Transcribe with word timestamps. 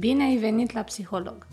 Bine 0.00 0.24
ai 0.24 0.36
venit 0.36 0.72
la 0.72 0.82
psiholog! 0.82 1.46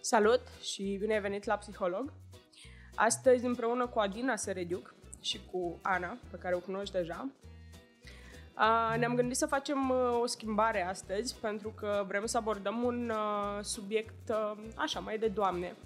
Salut 0.00 0.40
și 0.60 0.96
bine 1.00 1.14
ai 1.14 1.20
venit 1.20 1.44
la 1.44 1.56
psiholog! 1.56 2.12
Astăzi 2.94 3.44
împreună 3.44 3.86
cu 3.86 3.98
Adina 3.98 4.36
Serediuc 4.36 4.94
și 5.20 5.40
cu 5.50 5.78
Ana, 5.82 6.18
pe 6.30 6.36
care 6.36 6.54
o 6.54 6.58
cunoști 6.58 6.94
deja, 6.94 7.28
ne-am 8.98 9.14
gândit 9.14 9.36
să 9.36 9.46
facem 9.46 9.90
o 10.20 10.26
schimbare 10.26 10.86
astăzi 10.86 11.36
pentru 11.40 11.68
că 11.68 12.04
vrem 12.08 12.26
să 12.26 12.36
abordăm 12.36 12.82
un 12.82 13.12
subiect 13.60 14.32
așa, 14.74 15.00
mai 15.00 15.18
de 15.18 15.28
doamne. 15.28 15.76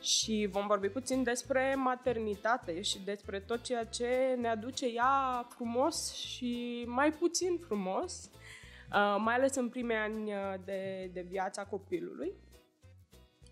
Și 0.00 0.48
vom 0.50 0.66
vorbi 0.66 0.88
puțin 0.88 1.22
despre 1.22 1.74
maternitate 1.74 2.82
și 2.82 3.04
despre 3.04 3.40
tot 3.40 3.62
ceea 3.62 3.84
ce 3.84 4.36
ne 4.40 4.48
aduce 4.48 4.86
ea 4.86 5.46
frumos 5.48 6.14
și 6.14 6.84
mai 6.86 7.12
puțin 7.12 7.58
frumos 7.66 8.30
Uh, 8.34 8.41
mai 9.18 9.34
ales 9.34 9.54
în 9.54 9.68
primii 9.68 9.96
ani 9.96 10.32
uh, 10.32 10.54
de, 10.64 11.10
de 11.12 11.20
viața 11.20 11.64
copilului. 11.64 12.32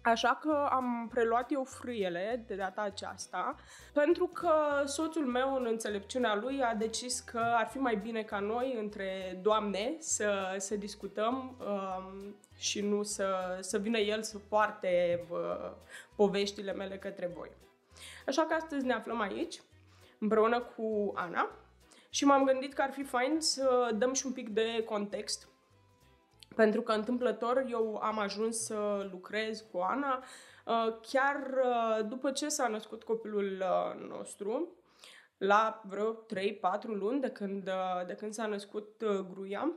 Așa 0.03 0.39
că 0.43 0.69
am 0.71 1.09
preluat 1.11 1.53
eu 1.53 1.65
frâiele 1.65 2.45
de 2.47 2.55
data 2.55 2.83
aceasta, 2.83 3.55
pentru 3.93 4.27
că 4.27 4.53
soțul 4.85 5.27
meu, 5.27 5.55
în 5.55 5.67
înțelepciunea 5.67 6.35
lui, 6.35 6.63
a 6.63 6.75
decis 6.75 7.21
că 7.21 7.39
ar 7.39 7.67
fi 7.67 7.79
mai 7.79 7.97
bine 7.97 8.23
ca 8.23 8.39
noi, 8.39 8.77
între 8.79 9.39
doamne, 9.43 9.95
să, 9.99 10.55
să 10.59 10.77
discutăm 10.77 11.57
um, 11.59 12.35
și 12.57 12.81
nu 12.81 13.03
să, 13.03 13.59
să 13.61 13.79
vină 13.79 13.99
el 13.99 14.23
să 14.23 14.39
poarte 14.49 15.25
uh, 15.31 15.71
poveștile 16.17 16.73
mele 16.73 16.99
către 16.99 17.27
voi. 17.27 17.51
Așa 18.27 18.43
că 18.43 18.55
astăzi 18.55 18.87
ne 18.87 18.93
aflăm 18.93 19.21
aici, 19.21 19.61
împreună 20.19 20.61
cu 20.61 21.13
Ana, 21.15 21.51
și 22.11 22.25
m-am 22.25 22.45
gândit 22.45 22.73
că 22.73 22.83
ar 22.83 22.93
fi 22.93 23.03
fain 23.03 23.41
să 23.41 23.91
dăm 23.95 24.13
și 24.13 24.27
un 24.27 24.33
pic 24.33 24.49
de 24.49 24.83
context 24.85 25.49
pentru 26.55 26.83
că 26.83 26.93
întâmplător 26.93 27.67
eu 27.71 27.97
am 28.03 28.19
ajuns 28.19 28.65
să 28.65 29.09
lucrez 29.11 29.65
cu 29.73 29.79
Ana 29.79 30.25
uh, 30.67 30.97
chiar 31.11 31.37
uh, 31.65 32.07
după 32.09 32.31
ce 32.31 32.49
s-a 32.49 32.69
născut 32.69 33.03
copilul 33.03 33.63
uh, 33.63 34.09
nostru, 34.09 34.75
la 35.39 35.83
vreo 35.85 36.13
3-4 36.15 36.17
luni 36.83 37.21
de 37.21 37.29
când, 37.29 37.71
de 38.07 38.15
când 38.15 38.33
s-a 38.33 38.47
născut 38.47 39.05
Gruia. 39.33 39.73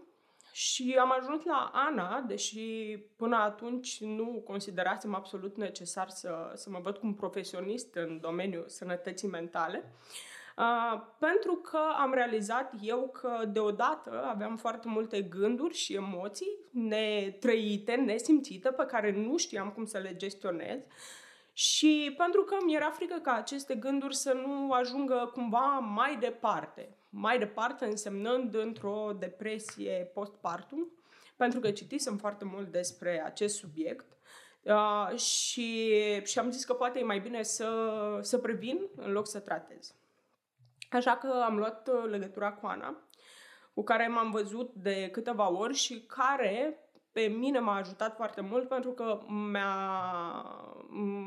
Și 0.51 0.97
am 0.99 1.13
ajuns 1.19 1.43
la 1.43 1.71
Ana, 1.73 2.19
deși 2.19 2.97
până 3.15 3.35
atunci 3.35 4.01
nu 4.01 4.43
considerasem 4.45 5.13
absolut 5.13 5.57
necesar 5.57 6.09
să, 6.09 6.51
să 6.55 6.69
mă 6.69 6.79
văd 6.79 6.97
cum 6.97 7.13
profesionist 7.13 7.95
în 7.95 8.19
domeniul 8.19 8.65
sănătății 8.67 9.27
mentale. 9.27 9.83
Uh, 9.85 10.32
Uh, 10.57 11.01
pentru 11.19 11.55
că 11.55 11.79
am 11.97 12.13
realizat 12.13 12.73
eu 12.81 13.09
că 13.21 13.45
deodată 13.47 14.23
aveam 14.25 14.57
foarte 14.57 14.87
multe 14.87 15.21
gânduri 15.21 15.73
și 15.73 15.93
emoții 15.93 16.57
netrăite, 16.71 17.95
nesimțite, 17.95 18.69
pe 18.69 18.85
care 18.85 19.11
nu 19.11 19.37
știam 19.37 19.69
cum 19.69 19.85
să 19.85 19.97
le 19.97 20.15
gestionez. 20.15 20.79
Și 21.53 22.13
pentru 22.17 22.41
că 22.43 22.55
mi 22.65 22.75
era 22.75 22.89
frică 22.89 23.19
ca 23.21 23.33
aceste 23.33 23.75
gânduri 23.75 24.15
să 24.15 24.33
nu 24.33 24.71
ajungă 24.71 25.29
cumva 25.33 25.79
mai 25.79 26.17
departe. 26.17 26.97
Mai 27.09 27.39
departe 27.39 27.85
însemnând 27.85 28.55
într-o 28.55 29.11
depresie 29.19 30.11
postpartum, 30.13 30.91
pentru 31.35 31.59
că 31.59 31.71
citisem 31.71 32.17
foarte 32.17 32.45
mult 32.45 32.71
despre 32.71 33.23
acest 33.25 33.55
subiect. 33.55 34.05
Uh, 34.61 35.17
și, 35.17 35.89
și 36.23 36.39
am 36.39 36.51
zis 36.51 36.65
că 36.65 36.73
poate 36.73 36.99
e 36.99 37.03
mai 37.03 37.19
bine 37.19 37.43
să, 37.43 37.69
să 38.21 38.37
previn 38.37 38.79
în 38.95 39.11
loc 39.11 39.27
să 39.27 39.39
tratez. 39.39 39.95
Așa 40.93 41.15
că 41.17 41.43
am 41.45 41.57
luat 41.57 41.87
uh, 41.87 42.09
legătura 42.09 42.51
cu 42.51 42.65
Ana, 42.65 42.97
cu 43.73 43.83
care 43.83 44.07
m-am 44.07 44.31
văzut 44.31 44.73
de 44.73 45.09
câteva 45.11 45.51
ori 45.51 45.73
și 45.73 46.01
care 46.01 46.77
pe 47.11 47.21
mine 47.21 47.59
m-a 47.59 47.75
ajutat 47.75 48.15
foarte 48.15 48.41
mult 48.41 48.67
pentru 48.67 48.91
că 48.91 49.19
mi-a, 49.27 49.75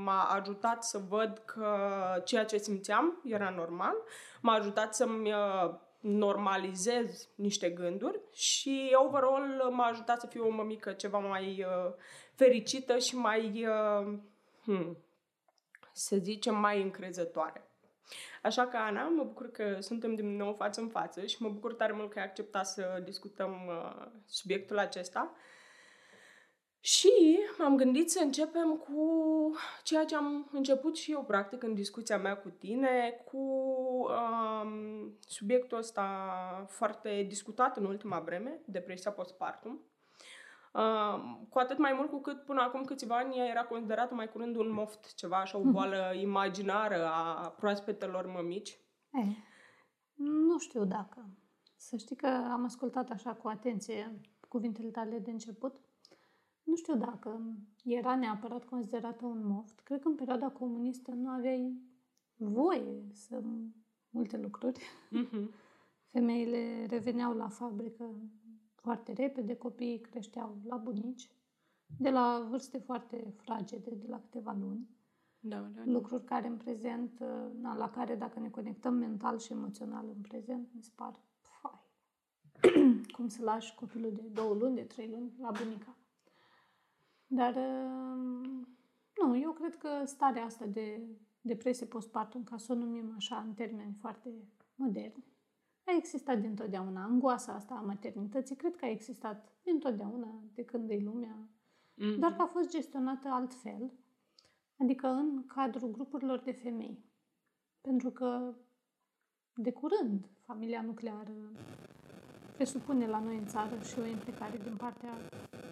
m-a 0.04 0.22
ajutat 0.22 0.84
să 0.84 1.00
văd 1.08 1.42
că 1.44 1.76
ceea 2.24 2.44
ce 2.44 2.56
simțeam 2.56 3.20
era 3.24 3.50
normal, 3.50 3.94
m-a 4.40 4.52
ajutat 4.52 4.94
să-mi 4.94 5.32
uh, 5.32 5.74
normalizez 6.00 7.28
niște 7.34 7.70
gânduri 7.70 8.20
și 8.32 8.96
overall 9.06 9.68
m-a 9.70 9.84
ajutat 9.84 10.20
să 10.20 10.26
fiu 10.26 10.46
o 10.46 10.50
mămică 10.50 10.92
ceva 10.92 11.18
mai 11.18 11.64
uh, 11.66 11.92
fericită 12.34 12.98
și 12.98 13.16
mai, 13.16 13.66
uh, 13.66 14.18
hmm, 14.64 14.96
să 15.92 16.16
zicem, 16.16 16.56
mai 16.56 16.82
încrezătoare. 16.82 17.70
Așa 18.42 18.66
că, 18.66 18.76
Ana, 18.76 19.08
mă 19.08 19.24
bucur 19.24 19.50
că 19.50 19.76
suntem 19.80 20.14
din 20.14 20.36
nou 20.36 20.52
față 20.52 20.80
în 20.80 20.88
față 20.88 21.26
și 21.26 21.42
mă 21.42 21.48
bucur 21.48 21.74
tare 21.74 21.92
mult 21.92 22.10
că 22.10 22.18
ai 22.18 22.24
acceptat 22.24 22.66
să 22.66 23.00
discutăm 23.04 23.52
uh, 23.68 24.06
subiectul 24.26 24.78
acesta. 24.78 25.34
Și 26.80 27.38
m-am 27.58 27.76
gândit 27.76 28.10
să 28.10 28.20
începem 28.22 28.76
cu 28.76 29.10
ceea 29.82 30.04
ce 30.04 30.16
am 30.16 30.48
început 30.52 30.96
și 30.96 31.12
eu, 31.12 31.24
practic, 31.24 31.62
în 31.62 31.74
discuția 31.74 32.18
mea 32.18 32.36
cu 32.36 32.48
tine, 32.48 33.22
cu 33.24 33.38
um, 33.38 35.18
subiectul 35.26 35.78
ăsta 35.78 36.06
foarte 36.68 37.22
discutat 37.28 37.76
în 37.76 37.84
ultima 37.84 38.20
vreme, 38.20 38.60
depresia 38.66 39.10
postpartum. 39.10 39.80
Uh, 40.76 41.36
cu 41.48 41.58
atât 41.58 41.78
mai 41.78 41.92
mult 41.96 42.10
cu 42.10 42.18
cât 42.20 42.44
până 42.44 42.60
acum 42.60 42.84
câțiva 42.84 43.16
ani 43.16 43.48
era 43.50 43.64
considerată 43.64 44.14
mai 44.14 44.28
curând 44.28 44.56
un 44.56 44.72
moft, 44.72 45.14
ceva 45.14 45.36
așa, 45.36 45.58
o 45.58 45.60
mhm. 45.60 45.70
boală 45.72 46.12
imaginară 46.20 47.06
a 47.06 47.48
proaspetelor 47.48 48.26
mămici. 48.26 48.78
Ei, 49.12 49.36
nu 50.14 50.58
știu 50.58 50.84
dacă. 50.84 51.28
Să 51.76 51.96
știi 51.96 52.16
că 52.16 52.26
am 52.26 52.64
ascultat 52.64 53.10
așa 53.10 53.34
cu 53.34 53.48
atenție 53.48 54.20
cuvintele 54.48 54.88
tale 54.88 55.18
de 55.18 55.30
început. 55.30 55.80
Nu 56.62 56.76
știu 56.76 56.96
dacă 56.96 57.40
era 57.84 58.16
neapărat 58.16 58.64
considerată 58.64 59.26
un 59.26 59.46
moft. 59.46 59.80
Cred 59.80 60.00
că 60.00 60.08
în 60.08 60.14
perioada 60.14 60.48
comunistă 60.48 61.10
nu 61.10 61.28
aveai 61.28 61.80
voie 62.36 63.08
să 63.12 63.42
multe 64.10 64.36
lucruri. 64.36 64.80
Mm-hmm. 64.80 65.48
Femeile 66.06 66.86
reveneau 66.88 67.32
la 67.32 67.48
fabrică 67.48 68.14
foarte 68.86 69.12
repede, 69.12 69.56
copiii 69.56 70.00
creșteau 70.00 70.58
la 70.64 70.76
bunici, 70.76 71.30
de 71.98 72.10
la 72.10 72.46
vârste 72.50 72.78
foarte 72.78 73.34
fragede, 73.36 73.90
de 73.90 74.06
la 74.08 74.20
câteva 74.20 74.56
luni. 74.60 74.88
Da, 75.38 75.56
da, 75.56 75.66
da. 75.66 75.82
Lucruri 75.84 76.24
care 76.24 76.46
în 76.46 76.56
prezent, 76.56 77.18
na, 77.60 77.76
la 77.76 77.90
care 77.90 78.14
dacă 78.14 78.40
ne 78.40 78.50
conectăm 78.50 78.94
mental 78.94 79.38
și 79.38 79.52
emoțional 79.52 80.06
în 80.08 80.20
prezent, 80.20 80.68
mi 80.72 80.82
se 80.82 80.90
par 80.94 81.20
fai. 81.40 81.80
Cum 83.16 83.28
să 83.28 83.42
lași 83.42 83.74
copilul 83.74 84.12
de 84.12 84.22
două 84.32 84.54
luni, 84.54 84.74
de 84.74 84.82
trei 84.82 85.08
luni 85.08 85.34
la 85.38 85.50
bunica. 85.50 85.96
Dar, 87.26 87.54
um, 87.54 88.68
nu, 89.22 89.38
eu 89.38 89.52
cred 89.52 89.76
că 89.76 89.88
starea 90.04 90.44
asta 90.44 90.66
de 90.66 91.00
depresie 91.40 91.86
postpartum, 91.86 92.44
ca 92.44 92.56
să 92.56 92.72
o 92.72 92.76
numim 92.76 93.12
așa 93.16 93.36
în 93.36 93.54
termeni 93.54 93.96
foarte 94.00 94.30
moderni, 94.74 95.24
a 95.86 95.94
existat 95.96 96.38
dintotdeauna. 96.40 97.02
Angoasa 97.02 97.52
asta 97.52 97.74
a 97.74 97.80
maternității 97.80 98.56
cred 98.56 98.76
că 98.76 98.84
a 98.84 98.90
existat 98.90 99.52
dintotdeauna, 99.62 100.42
de 100.54 100.64
când 100.64 100.90
e 100.90 100.96
lumea, 100.96 101.48
mm-hmm. 101.48 102.18
doar 102.18 102.32
că 102.36 102.42
a 102.42 102.46
fost 102.46 102.70
gestionată 102.70 103.28
altfel, 103.28 103.92
adică 104.78 105.06
în 105.06 105.46
cadrul 105.46 105.90
grupurilor 105.90 106.38
de 106.38 106.52
femei. 106.52 107.04
Pentru 107.80 108.10
că 108.10 108.54
de 109.54 109.72
curând 109.72 110.28
familia 110.44 110.82
nucleară 110.82 111.52
presupune 112.54 113.06
la 113.06 113.18
noi 113.18 113.36
în 113.36 113.46
țară 113.46 113.82
și 113.82 113.98
o 113.98 114.04
implicare 114.04 114.56
din 114.56 114.76
partea 114.76 115.12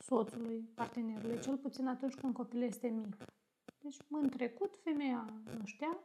soțului, 0.00 0.70
partenerului, 0.74 1.40
cel 1.40 1.56
puțin 1.56 1.86
atunci 1.86 2.14
când 2.14 2.34
copilul 2.34 2.62
este 2.62 2.88
mic. 2.88 3.16
Deci, 3.80 3.96
în 4.10 4.28
trecut, 4.28 4.76
femeia 4.76 5.32
nu 5.58 5.64
știa, 5.64 5.98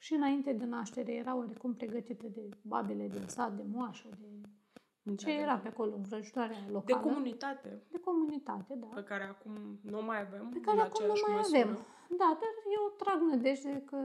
și 0.00 0.14
înainte 0.14 0.52
de 0.52 0.64
naștere 0.64 1.12
era 1.12 1.36
oarecum 1.36 1.74
pregătită 1.74 2.26
de 2.28 2.48
babele 2.62 3.08
din 3.08 3.26
sat, 3.26 3.56
de 3.56 3.62
moașă, 3.72 4.08
de 4.20 5.14
ce 5.14 5.26
da, 5.26 5.32
era 5.32 5.54
da. 5.54 5.60
pe 5.60 5.68
acolo, 5.68 5.96
vrăjitoarea 6.08 6.56
locală. 6.70 7.02
De 7.02 7.08
comunitate. 7.08 7.82
De 7.90 7.98
comunitate, 7.98 8.74
da. 8.74 8.86
Pe 8.86 9.02
care 9.02 9.24
acum 9.24 9.78
nu 9.82 10.02
mai 10.02 10.20
avem. 10.20 10.48
Pe 10.48 10.60
care 10.60 10.80
acum 10.80 11.06
nu 11.06 11.12
mai 11.26 11.36
măsură. 11.36 11.58
avem. 11.58 11.78
Da, 12.08 12.38
dar 12.40 12.52
eu 12.76 12.94
trag 12.96 13.20
nădejde 13.20 13.82
că 13.86 13.96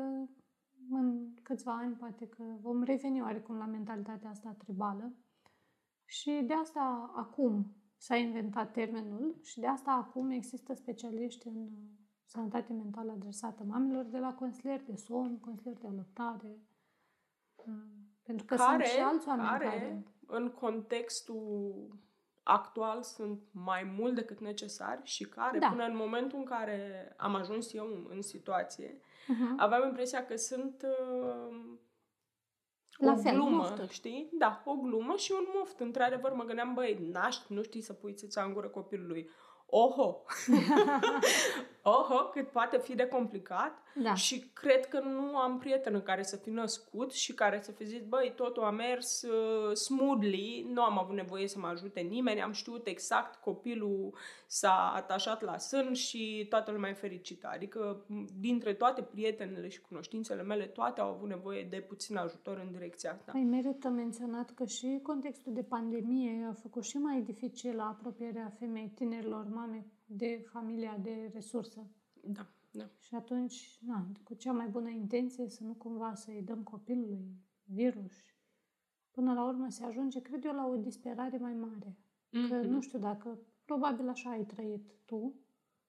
în 0.89 1.33
câțiva 1.43 1.73
ani 1.73 1.95
poate 1.95 2.27
că 2.27 2.43
vom 2.61 2.83
reveni 2.83 3.21
oarecum 3.21 3.57
la 3.57 3.65
mentalitatea 3.65 4.29
asta 4.29 4.55
tribală. 4.57 5.13
Și 6.05 6.43
de 6.47 6.53
asta 6.53 7.13
acum 7.15 7.75
s-a 7.97 8.15
inventat 8.15 8.71
termenul 8.71 9.39
și 9.41 9.59
de 9.59 9.67
asta 9.67 9.91
acum 9.91 10.29
există 10.29 10.73
specialiști 10.73 11.47
în 11.47 11.69
sănătate 12.25 12.73
mentală 12.73 13.11
adresată 13.11 13.63
mamelor 13.63 14.03
de 14.03 14.17
la 14.17 14.33
consilier 14.33 14.81
de 14.81 14.95
somn, 14.95 15.39
consilier 15.39 15.77
de 15.77 15.87
alăptare. 15.87 16.59
Mm, 17.65 18.05
pentru 18.23 18.45
că 18.45 18.55
care, 18.55 18.85
sunt 18.85 18.97
și 18.97 19.03
alți 19.03 19.27
oameni 19.27 19.47
care, 19.47 19.65
care, 19.65 20.03
în 20.27 20.49
contextul 20.49 21.87
actual, 22.43 23.01
sunt 23.01 23.41
mai 23.51 23.95
mult 23.97 24.15
decât 24.15 24.39
necesari 24.39 25.01
și 25.03 25.23
care, 25.23 25.59
da. 25.59 25.67
până 25.67 25.83
în 25.83 25.95
momentul 25.95 26.37
în 26.37 26.45
care 26.45 27.13
am 27.17 27.35
ajuns 27.35 27.73
eu 27.73 27.85
în 28.09 28.21
situație, 28.21 28.97
uh-huh. 28.97 29.57
aveam 29.57 29.87
impresia 29.87 30.25
că 30.25 30.35
sunt 30.35 30.83
uh, 30.83 31.77
La 32.97 33.11
o 33.11 33.15
fel, 33.15 33.33
glumă, 33.33 33.55
mofturi. 33.55 33.93
știi? 33.93 34.29
Da, 34.31 34.61
o 34.65 34.73
glumă 34.73 35.15
și 35.15 35.31
un 35.31 35.45
moft. 35.55 35.79
Într-adevăr, 35.79 36.33
mă 36.33 36.43
gândeam, 36.43 36.73
băi, 36.73 37.09
naști, 37.11 37.53
nu 37.53 37.63
știi 37.63 37.81
să 37.81 37.93
pui 37.93 38.13
țâța 38.13 38.43
în 38.43 38.53
gură 38.53 38.67
copilului. 38.67 39.29
Oho! 39.65 40.25
Oho, 41.83 42.29
cât 42.29 42.51
poate 42.51 42.77
fi 42.79 42.95
de 42.95 43.07
complicat. 43.07 43.83
Da. 44.01 44.13
Și 44.13 44.39
cred 44.53 44.85
că 44.85 44.99
nu 44.99 45.37
am 45.37 45.57
prietenă 45.57 45.99
care 45.99 46.23
să 46.23 46.35
fi 46.35 46.49
născut 46.49 47.11
și 47.11 47.33
care 47.33 47.59
să 47.61 47.71
fi 47.71 47.85
zis, 47.85 48.01
băi, 48.07 48.33
totul 48.35 48.63
a 48.63 48.71
mers 48.71 49.21
uh, 49.21 49.75
smoothly, 49.75 50.67
nu 50.73 50.81
am 50.81 50.99
avut 50.99 51.15
nevoie 51.15 51.47
să 51.47 51.59
mă 51.59 51.67
ajute 51.67 51.99
nimeni, 51.99 52.41
am 52.41 52.51
știut 52.51 52.87
exact, 52.87 53.41
copilul 53.41 54.13
s-a 54.47 54.91
atașat 54.95 55.41
la 55.41 55.57
sân 55.57 55.93
și 55.93 56.45
toată 56.49 56.71
lumea 56.71 56.89
e 56.89 56.93
fericită. 56.93 57.49
Adică, 57.53 58.05
m, 58.07 58.25
dintre 58.39 58.73
toate 58.73 59.01
prietenele 59.01 59.67
și 59.67 59.81
cunoștințele 59.81 60.43
mele, 60.43 60.65
toate 60.65 61.01
au 61.01 61.09
avut 61.09 61.27
nevoie 61.27 61.63
de 61.63 61.77
puțin 61.77 62.15
ajutor 62.15 62.57
în 62.57 62.71
direcția 62.71 63.11
asta. 63.11 63.31
Păi 63.31 63.43
merită 63.43 63.89
menționat 63.89 64.51
că 64.53 64.65
și 64.65 64.99
contextul 65.03 65.53
de 65.53 65.63
pandemie 65.63 66.47
a 66.49 66.53
făcut 66.53 66.83
și 66.83 66.97
mai 66.97 67.21
dificil 67.21 67.79
apropierea 67.79 68.53
femei, 68.59 68.91
tinerilor 68.95 69.45
mame 69.53 69.85
de 70.05 70.45
familia 70.51 70.97
de 71.01 71.29
resursă. 71.33 71.87
Da, 72.21 72.47
da. 72.75 72.89
Și 72.99 73.15
atunci, 73.15 73.79
na, 73.85 74.07
cu 74.23 74.33
cea 74.33 74.51
mai 74.51 74.67
bună 74.67 74.89
intenție 74.89 75.49
să 75.49 75.63
nu 75.63 75.73
cumva 75.73 76.13
să-i 76.13 76.41
dăm 76.41 76.63
copilului 76.63 77.35
virus. 77.63 78.13
Până 79.11 79.33
la 79.33 79.47
urmă 79.47 79.69
se 79.69 79.83
ajunge, 79.83 80.21
cred 80.21 80.45
eu, 80.45 80.53
la 80.53 80.65
o 80.67 80.75
disperare 80.75 81.37
mai 81.37 81.53
mare. 81.53 81.97
Că 82.49 82.55
Mhm. 82.55 82.67
nu 82.67 82.81
știu 82.81 82.99
dacă, 82.99 83.39
probabil 83.65 84.07
așa 84.09 84.29
ai 84.29 84.45
trăit 84.45 84.91
tu 85.05 85.33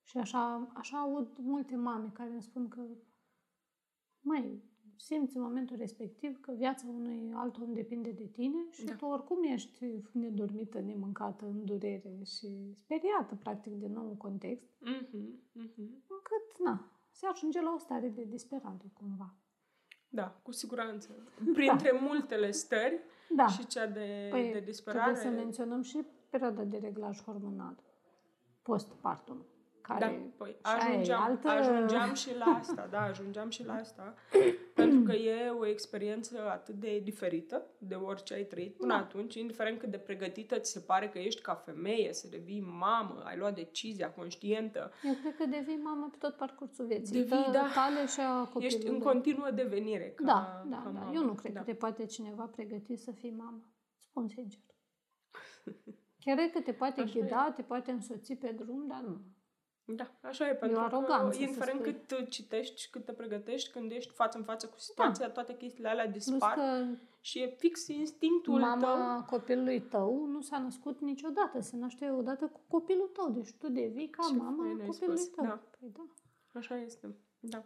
și 0.03 0.19
așa, 0.19 0.71
așa 0.75 0.99
aud 0.99 1.39
multe 1.39 1.77
mame 1.77 2.11
care 2.13 2.31
îmi 2.31 2.43
spun 2.43 2.69
că 2.69 2.87
mai 4.21 4.63
simți 4.97 5.37
în 5.37 5.43
momentul 5.43 5.77
respectiv 5.77 6.41
că 6.41 6.53
viața 6.53 6.87
unui 6.89 7.33
alt 7.35 7.57
om 7.59 7.73
depinde 7.73 8.11
de 8.11 8.25
tine 8.27 8.67
și 8.71 8.85
Da. 8.85 8.95
tu 8.95 9.05
oricum 9.05 9.43
ești 9.43 9.85
nedormită, 10.13 10.81
nemâncată, 10.81 11.45
în 11.47 11.65
durere 11.65 12.19
și 12.25 12.75
speriată, 12.85 13.35
practic, 13.35 13.73
de 13.73 13.87
nou 13.87 14.15
context, 14.19 14.69
Mhm, 14.81 15.41
mhm. 15.53 16.05
încât, 16.09 16.65
na, 16.65 16.91
se 17.11 17.27
ajunge 17.27 17.61
la 17.61 17.73
o 17.75 17.79
stare 17.79 18.09
de 18.09 18.25
disperare, 18.25 18.91
cumva. 18.93 19.35
Da, 20.09 20.41
cu 20.43 20.53
siguranță. 20.53 21.09
Printre 21.53 21.99
multele 22.01 22.51
stări 22.51 23.01
Da, 23.37 23.47
și 23.47 23.67
cea 23.67 23.87
de, 23.87 24.29
păi, 24.31 24.51
de 24.53 24.61
disperare. 24.61 25.13
trebuie 25.13 25.33
să 25.33 25.41
menționăm 25.43 25.83
și 25.83 26.05
perioada 26.31 26.65
de 26.65 26.77
reglaj 26.79 27.23
hormonal, 27.23 27.77
postpartum, 28.63 29.45
care 29.87 30.05
Da, 30.05 30.45
păi 30.45 30.51
și 30.51 30.57
aia 30.63 30.79
e 30.87 30.91
ajungeam, 30.91 31.23
altă- 31.23 31.49
ajungeam 31.49 32.15
și 32.15 32.37
la 32.37 32.45
asta, 32.45 32.87
da, 32.91 33.01
ajungeam 33.01 33.51
și 33.51 33.65
la 33.65 33.73
asta, 33.75 34.15
pentru 34.75 35.01
că 35.03 35.13
e 35.13 35.49
o 35.51 35.67
experiență 35.67 36.51
atât 36.51 36.75
de 36.75 36.99
diferită 36.99 37.67
de 37.79 37.95
orice 37.95 38.35
ai 38.35 38.45
trăit 38.45 38.77
până 38.77 38.93
Da. 38.93 38.99
atunci, 38.99 39.35
indiferent 39.35 39.79
cât 39.79 39.91
de 39.91 39.99
pregătită 39.99 40.59
ți 40.59 40.71
se 40.73 40.81
pare 40.81 41.09
că 41.09 41.19
ești 41.19 41.41
ca 41.43 41.55
femeie, 41.55 42.13
să 42.13 42.29
devii 42.29 42.61
mamă, 42.79 43.23
ai 43.25 43.37
luat 43.37 43.55
decizia 43.55 44.11
conștientă, 44.13 44.91
Eu 45.05 45.15
cred 45.21 45.37
că 45.37 45.45
devii 45.47 45.77
mamă 45.83 46.09
pe 46.11 46.17
tot 46.19 46.37
parcursul 46.37 46.87
vieții. 46.87 47.15
Devii, 47.21 47.45
Tă- 47.45 47.51
da. 47.53 47.67
Tale 47.75 48.07
și 48.07 48.21
a 48.21 48.39
copilului. 48.39 48.67
ești 48.67 48.87
în 48.87 48.99
continuă 48.99 49.51
devenire 49.51 50.13
ca, 50.17 50.25
Da, 50.25 50.65
da, 50.71 50.77
ca 50.85 50.91
da. 50.91 50.99
mamă. 51.01 51.13
Eu 51.15 51.25
nu 51.25 51.33
cred 51.35 51.53
da. 51.53 51.59
că 51.59 51.65
te 51.67 51.75
poate 51.75 52.07
cineva 52.07 52.45
pregăti 52.45 52.97
să 52.97 53.11
fii 53.13 53.31
mamă. 53.31 53.63
Spun 53.99 54.29
sincer. 54.29 54.61
Chiar 56.25 56.39
e 56.39 56.49
că 56.49 56.61
te 56.61 56.73
poate 56.73 57.01
Așa 57.01 57.13
ghida, 57.21 57.53
te 57.57 57.63
poate 57.63 57.91
însoți 57.91 58.35
pe 58.35 58.53
drum, 58.59 58.87
dar 58.87 59.01
nu. 59.01 59.21
Da, 59.89 60.11
așa 60.21 60.49
e, 60.49 60.55
pentru 60.55 60.79
aroganță 60.81 61.27
că 61.27 61.33
să 61.33 61.41
indiferent 61.41 61.81
spui. 61.81 61.93
cât 62.09 62.29
citești 62.31 62.81
și 62.81 62.91
cât 62.91 63.05
te 63.05 63.13
pregătești, 63.13 63.71
când 63.71 63.91
ești 63.91 64.13
față 64.13 64.39
în 64.39 64.45
față 64.45 64.67
cu 64.67 64.79
situația, 64.79 65.31
toate 65.31 65.57
chestiile 65.57 65.89
alea 65.89 66.09
Plus 66.09 66.25
dispar 66.29 66.55
că 66.55 66.85
și 67.21 67.39
e 67.43 67.47
fix 67.59 67.87
instinctul 67.89 68.61
tău. 68.61 68.69
mama 68.69 69.25
copilului 69.25 69.81
tău 69.81 70.25
nu 70.27 70.41
s-a 70.41 70.59
născut 70.59 71.01
niciodată. 71.01 71.61
Se 71.61 71.77
naște 71.77 72.11
odată 72.11 72.47
cu 72.47 72.61
copilul 72.69 73.09
tău. 73.13 73.31
Deci 73.31 73.53
tu 73.53 73.69
devii 73.69 74.09
ca 74.11 74.23
Ce 74.29 74.35
mama 74.37 74.63
fain 74.65 74.81
ai 74.81 74.87
copilului 74.87 75.19
spus, 75.21 75.35
tău. 75.35 75.45
da. 75.45 75.61
Păi 75.79 75.89
da. 75.93 76.05
Așa 76.59 76.77
este, 76.77 77.17
da. 77.41 77.65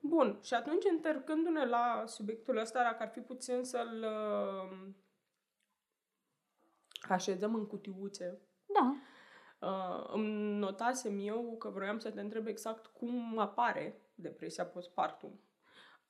Bun, 0.00 0.38
și 0.42 0.54
atunci 0.54 0.84
întorcându-ne 0.90 1.64
la 1.66 2.04
subiectul 2.06 2.56
ăsta, 2.56 2.82
dacă 2.82 3.02
ar 3.02 3.08
fi 3.08 3.20
puțin 3.20 3.64
să-l 3.64 4.04
uh, 4.04 4.78
așezăm 7.08 7.54
în 7.54 7.66
cutiuțe, 7.66 8.40
Da. 8.80 8.96
Uh, 9.58 10.04
îmi 10.12 10.58
notasem 10.58 11.18
eu 11.20 11.56
că 11.58 11.68
vroiam 11.68 11.98
să 11.98 12.10
te 12.10 12.20
întreb 12.20 12.46
exact 12.46 12.86
cum 12.86 13.38
apare 13.38 14.00
depresia 14.14 14.64
postpartum. 14.64 15.40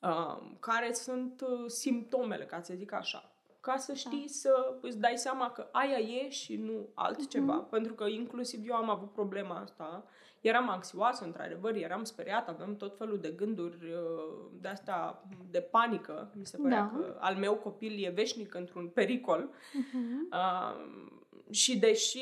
Uh, 0.03 0.43
care 0.61 0.93
sunt 0.93 1.41
uh, 1.41 1.65
simptomele, 1.67 2.45
ca 2.45 2.61
să 2.61 2.75
zic 2.75 2.93
așa. 2.93 3.31
Ca 3.61 3.77
să 3.77 3.95
știi 3.95 4.29
să 4.29 4.79
îți 4.81 4.99
dai 4.99 5.17
seama 5.17 5.51
că 5.51 5.69
aia 5.73 5.99
e 5.99 6.29
și 6.29 6.57
nu 6.57 6.89
altceva. 6.95 7.57
Pentru 7.71 7.95
că 7.95 8.05
inclusiv 8.05 8.69
eu 8.69 8.75
am 8.75 8.91
avut 8.91 9.13
problema 9.13 9.59
asta. 9.61 10.05
Eram 10.41 10.69
anxioasă, 10.69 11.25
într-adevăr, 11.25 11.75
eram 11.75 12.05
speriată, 12.05 12.51
aveam 12.51 12.77
tot 12.77 12.97
felul 12.97 13.19
de 13.19 13.29
gânduri 13.29 13.93
uh, 13.93 14.47
de 14.61 14.69
asta 14.69 15.25
de 15.51 15.61
panică. 15.61 16.31
Mi 16.35 16.47
se 16.47 16.57
părea 16.57 16.91
Da. 16.93 16.99
că 16.99 17.17
al 17.21 17.35
meu 17.37 17.55
copil 17.55 18.05
e 18.05 18.11
veșnic 18.11 18.55
într-un 18.55 18.89
pericol. 18.89 19.51
Mhm. 19.73 20.29
Uh, 20.33 21.15
și 21.51 21.79
deși 21.79 22.21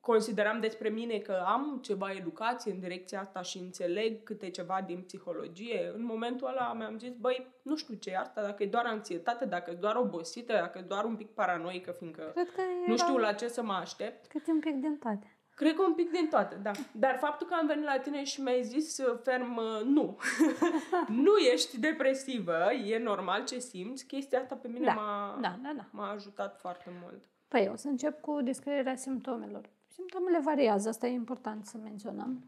consideram 0.00 0.60
despre 0.60 0.88
mine 0.88 1.18
că 1.18 1.42
am 1.46 1.78
ceva 1.82 2.12
educație 2.12 2.72
în 2.72 2.80
direcția 2.80 3.20
asta 3.20 3.42
și 3.42 3.58
înțeleg 3.58 4.22
câte 4.22 4.50
ceva 4.50 4.82
din 4.86 5.02
psihologie, 5.02 5.92
în 5.94 6.04
momentul 6.04 6.46
ăla 6.46 6.72
mi-am 6.72 6.98
zis, 6.98 7.12
băi, 7.14 7.46
nu 7.62 7.76
știu 7.76 7.94
ce 7.94 8.10
e 8.10 8.18
asta, 8.18 8.42
dacă 8.42 8.62
e 8.62 8.66
doar 8.66 8.86
anxietate, 8.86 9.44
dacă 9.44 9.70
e 9.70 9.74
doar 9.74 9.96
obosită, 9.96 10.52
dacă 10.52 10.78
e 10.78 10.82
doar 10.88 11.04
un 11.04 11.16
pic 11.16 11.30
paranoică, 11.30 11.90
fiindcă 11.98 12.30
Cred 12.34 12.50
că 12.50 12.60
era... 12.60 12.86
nu 12.86 12.96
știu 12.96 13.16
la 13.16 13.32
ce 13.32 13.48
să 13.48 13.62
mă 13.62 13.72
aștept. 13.72 14.26
Cât 14.26 14.46
un 14.46 14.60
pic 14.60 14.74
din 14.74 14.98
toate. 14.98 15.34
Cred 15.54 15.74
că 15.74 15.82
un 15.82 15.94
pic 15.94 16.10
din 16.10 16.28
toate, 16.28 16.54
da. 16.62 16.70
Dar 16.92 17.16
faptul 17.18 17.46
că 17.46 17.54
am 17.54 17.66
venit 17.66 17.84
la 17.84 17.98
tine 17.98 18.24
și 18.24 18.40
mi-ai 18.40 18.62
zis 18.62 18.98
uh, 18.98 19.18
ferm, 19.22 19.56
uh, 19.56 19.84
nu, 19.84 20.18
nu 21.24 21.36
ești 21.36 21.80
depresivă, 21.80 22.72
e 22.72 22.98
normal 22.98 23.44
ce 23.44 23.58
simți, 23.58 24.06
chestia 24.06 24.40
asta 24.40 24.54
pe 24.54 24.68
mine 24.68 24.84
Da, 24.84 24.92
m-a, 24.92 25.38
Da, 25.40 25.58
da, 25.62 25.72
da. 25.76 25.86
m-a 25.90 26.10
ajutat 26.10 26.58
foarte 26.58 26.90
mult. 27.02 27.24
Păi 27.50 27.68
o 27.72 27.76
să 27.76 27.88
încep 27.88 28.20
cu 28.20 28.40
descrierea 28.40 28.96
simptomelor. 28.96 29.70
Simptomele 29.86 30.38
variază, 30.38 30.88
asta 30.88 31.06
e 31.06 31.12
important 31.12 31.66
să 31.66 31.78
menționăm, 31.78 32.44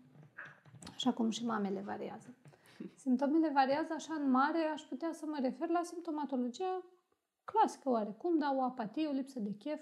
așa 0.95 1.13
cum 1.13 1.31
și 1.31 1.45
mamele 1.45 1.81
variază. 1.81 2.35
Simptomele 2.95 3.51
variază 3.55 3.93
așa 3.93 4.15
în 4.15 4.31
mare, 4.31 4.59
aș 4.73 4.83
putea 4.83 5.13
să 5.13 5.27
mă 5.27 5.39
refer 5.41 5.69
la 5.69 5.81
simptomatologia 5.83 6.83
clasică 7.45 7.89
oarecum, 7.89 8.39
da, 8.39 8.55
o 8.56 8.63
apatie, 8.63 9.06
o 9.06 9.13
lipsă 9.13 9.41
de 9.41 9.55
chef. 9.59 9.81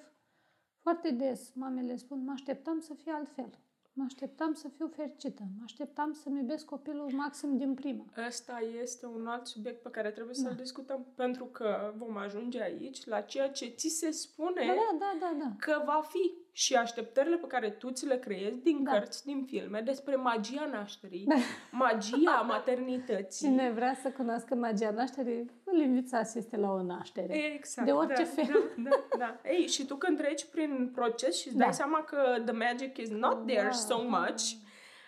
Foarte 0.79 1.11
des 1.11 1.53
mamele 1.55 1.97
spun, 1.97 2.25
mă 2.25 2.33
așteptam 2.33 2.81
să 2.81 2.95
fie 2.95 3.12
altfel. 3.12 3.59
Mă 3.92 4.04
așteptam 4.06 4.52
să 4.54 4.68
fiu 4.68 4.88
fericită. 4.97 5.42
Mă 5.56 5.62
așteptam 5.64 6.12
să-mi 6.12 6.38
iubesc 6.38 6.64
copilul 6.64 7.11
maxim 7.12 7.56
din 7.56 7.75
prima. 7.75 8.04
Ăsta 8.26 8.59
este 8.82 9.06
un 9.06 9.26
alt 9.26 9.47
subiect 9.47 9.82
pe 9.82 9.90
care 9.90 10.11
trebuie 10.11 10.35
să-l 10.35 10.54
discutăm, 10.54 11.06
pentru 11.14 11.44
că 11.44 11.92
vom 11.97 12.16
ajunge 12.16 12.62
aici 12.62 13.06
la 13.06 13.20
ceea 13.20 13.50
ce 13.50 13.66
ți 13.66 13.88
se 13.88 14.11
spune 14.11 14.66
Da, 14.66 14.97
da, 14.99 15.16
da, 15.20 15.37
da. 15.38 15.52
că 15.59 15.82
va 15.85 16.02
fi 16.09 16.32
și 16.52 16.75
așteptările 16.75 17.37
pe 17.37 17.47
care 17.47 17.70
tu 17.70 17.90
ți 17.90 18.06
le 18.06 18.18
creezi 18.18 18.62
din 18.62 18.82
Da. 18.82 18.90
cărți, 18.90 19.25
din 19.25 19.44
filme, 19.44 19.80
despre 19.80 20.14
magia 20.16 20.68
nașterii, 20.73 21.26
magia 21.70 22.44
maternității. 22.47 23.47
Cine 23.47 23.70
vrea 23.70 23.94
să 23.94 24.11
cunoască 24.11 24.54
magia 24.54 24.90
nașterii, 24.90 25.50
îl 25.73 25.81
invit 25.81 26.09
să 26.09 26.17
asiste 26.17 26.57
la 26.57 26.71
o 26.73 26.83
naștere. 26.83 27.53
Exact. 27.55 27.87
De 27.87 27.93
orice 27.93 28.23
da, 28.23 28.29
fel. 28.29 28.71
Da, 28.77 28.91
da, 28.91 29.17
da. 29.19 29.50
Ei, 29.50 29.67
și 29.67 29.87
tu 29.87 29.97
când 29.97 30.17
treci 30.19 30.45
prin 30.45 30.91
proces 30.95 31.37
și 31.39 31.49
îți 31.49 31.57
dai 31.57 31.67
Da. 31.67 31.73
seama 31.73 32.03
că 32.03 32.17
the 32.45 32.53
magic 32.55 32.97
is 32.97 33.11
not 33.11 33.47
there 33.47 33.62
Da. 33.65 33.71
so 33.71 34.03
much, 34.09 34.43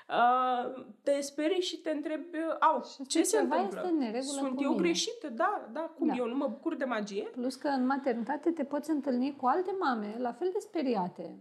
uh, 0.08 0.84
te 1.02 1.20
sperii 1.20 1.60
și 1.60 1.76
te 1.76 1.90
întrebi, 1.90 2.36
au, 2.60 2.82
Și 2.94 3.06
ce 3.06 3.22
se 3.22 3.36
ceva 3.36 3.54
întâmplă? 3.56 3.80
este 3.80 3.92
în 3.92 3.98
neregulă 3.98 4.38
Sunt 4.38 4.56
cu 4.56 4.62
eu 4.62 4.70
mine. 4.70 4.82
greșită? 4.82 5.28
Da, 5.28 5.68
da, 5.72 5.80
cum? 5.80 6.06
Da. 6.06 6.14
Eu 6.16 6.26
nu 6.26 6.36
mă 6.36 6.46
bucur 6.48 6.74
de 6.76 6.84
magie? 6.84 7.22
Plus 7.32 7.54
că 7.54 7.68
în 7.68 7.86
maternitate 7.86 8.50
te 8.50 8.64
poți 8.64 8.90
întâlni 8.90 9.36
cu 9.36 9.46
alte 9.46 9.70
mame 9.80 10.16
la 10.18 10.32
fel 10.32 10.50
de 10.52 10.58
speriate, 10.58 11.36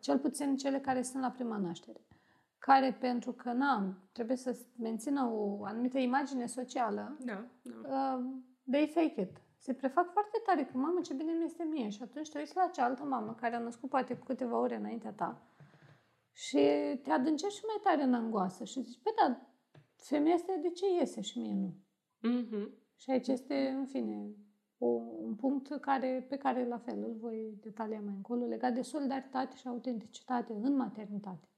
cel 0.00 0.18
puțin 0.18 0.56
cele 0.56 0.78
care 0.78 1.02
sunt 1.02 1.22
la 1.22 1.30
prima 1.30 1.56
naștere, 1.56 2.00
care 2.58 2.96
pentru 3.00 3.32
că 3.32 3.52
na, 3.52 3.84
trebuie 4.12 4.36
să 4.36 4.56
mențină 4.78 5.30
o 5.32 5.64
anumită 5.64 5.98
imagine 5.98 6.46
socială, 6.46 7.16
Da, 7.24 7.44
da. 7.62 8.14
uh, 8.18 8.24
they 8.70 8.86
fake 8.86 9.20
it. 9.20 9.40
Se 9.58 9.74
prefac 9.74 10.12
foarte 10.12 10.38
tare 10.44 10.64
că, 10.64 10.78
mamă, 10.78 11.00
ce 11.00 11.14
bine 11.14 11.32
mi 11.32 11.44
este 11.44 11.64
mie. 11.64 11.88
Și 11.88 12.02
atunci 12.02 12.30
te 12.30 12.38
uiți 12.38 12.56
la 12.56 12.66
cealaltă 12.66 13.04
mamă 13.04 13.34
care 13.34 13.54
a 13.54 13.58
născut 13.58 13.88
poate 13.88 14.16
cu 14.16 14.24
câteva 14.24 14.58
ore 14.58 14.76
înaintea 14.76 15.12
ta 15.12 15.46
și 16.36 16.58
te 17.02 17.10
adâncești 17.10 17.58
și 17.58 17.64
mai 17.66 17.80
tare 17.82 18.02
în 18.02 18.14
angoasă 18.14 18.64
și 18.64 18.82
zici, 18.82 19.02
păi 19.02 19.12
da, 19.16 19.40
femeia 19.96 20.34
asta 20.34 20.52
de 20.62 20.70
ce 20.70 20.84
iese 20.98 21.20
și 21.20 21.38
mie 21.38 21.54
nu? 21.54 21.74
Mhm. 22.30 22.70
Și 22.96 23.10
aici 23.10 23.28
este, 23.28 23.68
în 23.68 23.86
fine, 23.86 24.34
o, 24.78 24.86
un 25.26 25.34
punct 25.34 25.80
care, 25.80 26.26
pe 26.28 26.36
care 26.36 26.66
la 26.66 26.78
fel 26.78 27.02
îl 27.02 27.16
voi 27.20 27.58
detalia 27.60 28.00
mai 28.00 28.14
încolo, 28.14 28.46
legat 28.46 28.74
de 28.74 28.82
solidaritate 28.82 29.56
și 29.56 29.68
autenticitate 29.68 30.52
în 30.52 30.76
maternitate. 30.76 31.48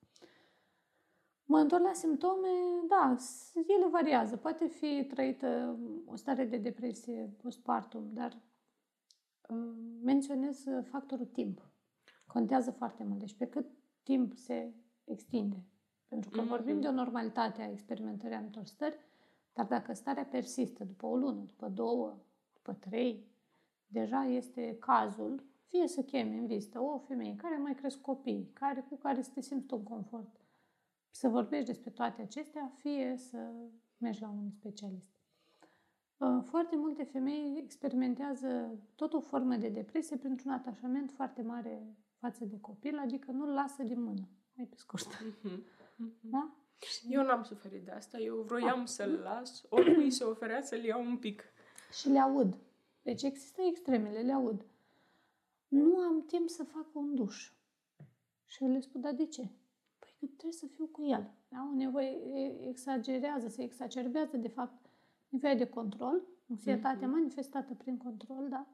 Mă 1.49 1.59
întorc 1.59 1.83
la 1.83 1.93
simptome, 1.93 2.49
da, 2.89 3.17
s- 3.17 3.55
ele 3.55 3.89
variază. 3.91 4.37
Poate 4.37 4.67
fi 4.67 5.05
trăită 5.09 5.79
o 6.07 6.17
stare 6.17 6.45
de 6.45 6.57
depresie 6.57 7.35
postpartum, 7.43 8.11
dar 8.13 8.33
uh, 9.49 9.75
menționez 10.03 10.65
uh, 10.67 10.85
factorul 10.91 11.27
timp. 11.27 11.69
Contează 12.27 12.71
foarte 12.71 13.05
mult. 13.05 13.19
Deci 13.19 13.35
pe 13.37 13.47
cât 13.47 13.67
timp 14.03 14.35
se 14.37 14.75
extinde. 15.05 15.65
Pentru 16.09 16.31
că 16.31 16.41
Mhm. 16.41 16.49
vorbim 16.49 16.81
de 16.81 16.89
o 16.89 16.93
normalitate 16.93 17.63
a 17.63 17.71
experimentării 17.71 18.37
anumitor 18.37 18.65
stări, 18.65 18.99
dar 19.53 19.67
dacă 19.67 19.93
starea 19.93 20.25
persistă 20.25 20.85
după 20.85 21.07
o 21.07 21.17
lună, 21.17 21.41
după 21.47 21.69
două, 21.69 22.19
după 22.53 22.73
trei, 22.73 23.27
deja 23.87 24.25
este 24.25 24.77
cazul 24.81 25.45
fie 25.67 25.89
să 25.89 26.03
chemi 26.03 26.39
în 26.39 26.47
vizită 26.47 26.81
o 26.81 26.99
femeie 26.99 27.37
care 27.37 27.57
mai 27.57 27.75
cresc 27.75 28.01
copii, 28.01 28.51
care, 28.53 28.81
cu 28.89 28.97
care 28.97 29.23
să 29.23 29.31
te 29.35 29.41
simți 29.41 29.67
tu 29.67 29.77
în 29.77 29.83
confort, 29.83 30.41
să 31.11 31.29
vorbești 31.29 31.67
despre 31.67 31.91
toate 31.91 32.23
acestea, 32.23 32.73
fie 32.79 33.17
să 33.17 33.53
mergi 33.99 34.21
la 34.21 34.29
un 34.29 34.51
specialist. 34.51 35.11
Uh, 36.17 36.43
Foarte 36.45 36.77
multe 36.77 37.05
femei 37.05 37.59
experimentează 37.65 38.79
tot 38.95 39.13
o 39.13 39.21
formă 39.21 39.57
de 39.57 39.69
depresie 39.69 40.17
printr-un 40.17 40.51
atașament 40.53 41.11
foarte 41.11 41.43
mare 41.43 41.97
față 42.19 42.45
de 42.45 42.61
copil, 42.61 42.99
adică 42.99 43.31
nu-l 43.31 43.49
lasă 43.53 43.83
din 43.83 44.03
mână, 44.03 44.29
mai 44.55 44.67
pe 44.67 44.77
scurt. 44.77 45.07
Mhm. 45.43 45.65
Mhm. 45.97 46.19
Da? 46.21 46.53
Eu 47.09 47.25
n-am 47.25 47.43
suferit 47.43 47.85
de 47.85 47.91
asta, 47.91 48.19
eu 48.19 48.37
vroiam 48.37 48.85
să-l 48.85 49.11
las, 49.11 49.65
oricui 49.69 50.11
se 50.11 50.25
oferea 50.25 50.63
să-l 50.63 50.85
iau 50.85 51.05
un 51.05 51.17
pic. 51.17 51.43
Și 51.93 52.09
le 52.09 52.19
aud. 52.19 52.57
Deci 53.03 53.23
există 53.23 53.63
extremele, 53.63 54.21
le 54.21 54.33
aud. 54.33 54.65
Nu 55.69 55.97
am 55.97 56.25
timp 56.27 56.49
să 56.49 56.65
fac 56.65 56.87
un 56.95 57.15
duș. 57.15 57.53
Și 58.45 58.63
eu 58.63 58.71
le 58.71 58.81
spun, 58.81 59.01
dar 59.01 59.13
de 59.13 59.27
ce? 59.27 59.49
Păi 60.19 60.29
că 60.29 60.35
trebuie 60.35 60.53
să 60.59 60.67
fiu 60.67 60.87
cu 60.87 61.03
el. 61.05 61.31
Au 61.59 61.75
nevoie, 61.75 62.09
e- 62.09 62.69
exagerează, 62.69 63.49
se 63.49 63.63
exacerbează, 63.63 64.37
de 64.37 64.49
fapt, 64.49 64.91
nevoia 65.29 65.55
de 65.55 65.69
control, 65.69 66.23
anxietatea 66.51 67.07
Mhm. 67.09 67.17
manifestată 67.17 67.75
prin 67.75 67.97
control, 67.97 68.49
da? 68.49 68.67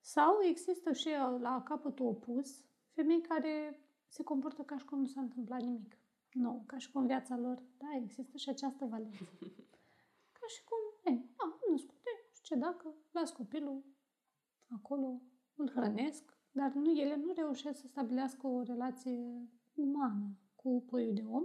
Sau 0.00 0.32
există 0.42 0.92
și 0.92 1.08
la 1.40 1.62
capătul 1.64 2.06
opus 2.06 2.64
femei 2.90 3.20
care 3.20 3.80
se 4.08 4.22
comportă 4.22 4.62
ca 4.62 4.76
și 4.76 4.84
cum 4.84 4.98
nu 4.98 5.06
s-a 5.06 5.20
întâmplat 5.20 5.60
nimic. 5.62 5.96
Nu, 6.32 6.62
ca 6.66 6.78
și 6.78 6.90
cum 6.92 7.06
viața 7.06 7.36
lor, 7.36 7.62
da, 7.78 7.86
există 7.96 8.36
și 8.36 8.48
această 8.48 8.84
valență. 8.84 9.24
Ca 10.38 10.46
și 10.46 10.64
cum, 10.64 11.12
ei, 11.12 11.30
a, 11.36 11.44
am 11.44 11.70
născut, 11.70 11.96
e, 11.96 12.10
nu 12.28 12.34
știu 12.34 12.56
ce, 12.56 12.60
dacă 12.60 12.94
las 13.10 13.30
copilul 13.30 13.84
acolo, 14.68 15.20
îl 15.54 15.70
hrănesc, 15.70 16.36
dar 16.52 16.72
nu, 16.72 16.90
ele 16.92 17.16
nu 17.16 17.32
reușesc 17.34 17.80
să 17.80 17.86
stabilească 17.86 18.46
o 18.46 18.62
relație 18.62 19.48
umană 19.74 20.36
cu 20.54 20.84
puiul 20.86 21.14
de 21.14 21.24
om, 21.30 21.44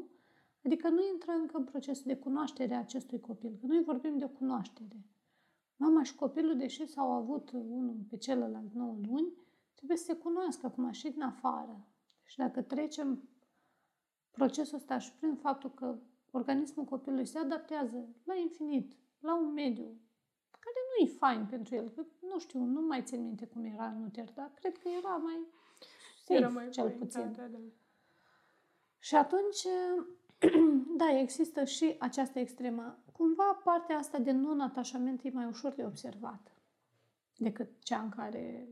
adică 0.65 0.89
nu 0.89 1.01
intră 1.11 1.31
încă 1.31 1.57
în 1.57 1.63
procesul 1.63 2.03
de 2.05 2.17
cunoaștere 2.17 2.73
a 2.73 2.79
acestui 2.79 3.19
copil, 3.19 3.57
că 3.59 3.65
noi 3.65 3.83
vorbim 3.83 4.17
de 4.17 4.23
o 4.23 4.27
cunoaștere. 4.29 5.05
Mama 5.75 6.03
și 6.03 6.15
copilul, 6.15 6.57
deși 6.57 6.87
s-au 6.87 7.11
avut 7.11 7.51
unul 7.51 8.05
pe 8.09 8.17
celălalt 8.17 8.73
9 8.73 8.97
luni, 9.07 9.33
trebuie 9.75 9.97
să 9.97 10.03
se 10.03 10.15
cunoască 10.15 10.65
acum 10.65 10.91
și 10.91 11.09
din 11.09 11.21
afară. 11.21 11.87
Și 12.23 12.37
dacă 12.37 12.61
trecem 12.61 13.29
procesul 14.31 14.77
ăsta 14.77 14.97
și 14.97 15.13
prin 15.13 15.35
faptul 15.35 15.71
că 15.73 15.99
organismul 16.31 16.85
copilului 16.85 17.25
se 17.25 17.37
adaptează 17.37 18.07
la 18.23 18.35
infinit, 18.35 18.97
la 19.19 19.37
un 19.39 19.53
mediu 19.53 19.99
care 20.49 20.79
nu 20.89 21.05
e 21.05 21.17
fain 21.17 21.45
pentru 21.45 21.75
el, 21.75 21.89
că 21.89 22.05
nu 22.21 22.39
știu, 22.39 22.59
nu 22.59 22.81
mai 22.81 23.03
țin 23.03 23.23
minte 23.23 23.45
cum 23.45 23.63
era 23.65 23.87
în 23.87 24.03
uter, 24.03 24.31
dar 24.33 24.51
cred 24.53 24.77
că 24.77 24.89
era 24.97 25.15
mai 25.15 25.47
safe, 26.17 26.33
Era 26.39 26.49
mai 26.49 26.69
cel 26.69 26.87
fain, 26.87 26.97
puțin. 26.97 27.21
Da, 27.21 27.41
da, 27.41 27.47
da. 27.47 27.57
Și 28.99 29.15
atunci, 29.15 29.61
da, 30.97 31.19
există 31.19 31.63
și 31.63 31.95
această 31.99 32.39
extremă. 32.39 32.97
Cumva 33.11 33.61
partea 33.63 33.97
asta 33.97 34.17
de 34.17 34.31
non-atașament 34.31 35.23
e 35.23 35.29
mai 35.33 35.45
ușor 35.45 35.73
de 35.73 35.85
observat 35.85 36.51
decât 37.37 37.69
cea 37.83 37.99
în 37.99 38.09
care 38.09 38.67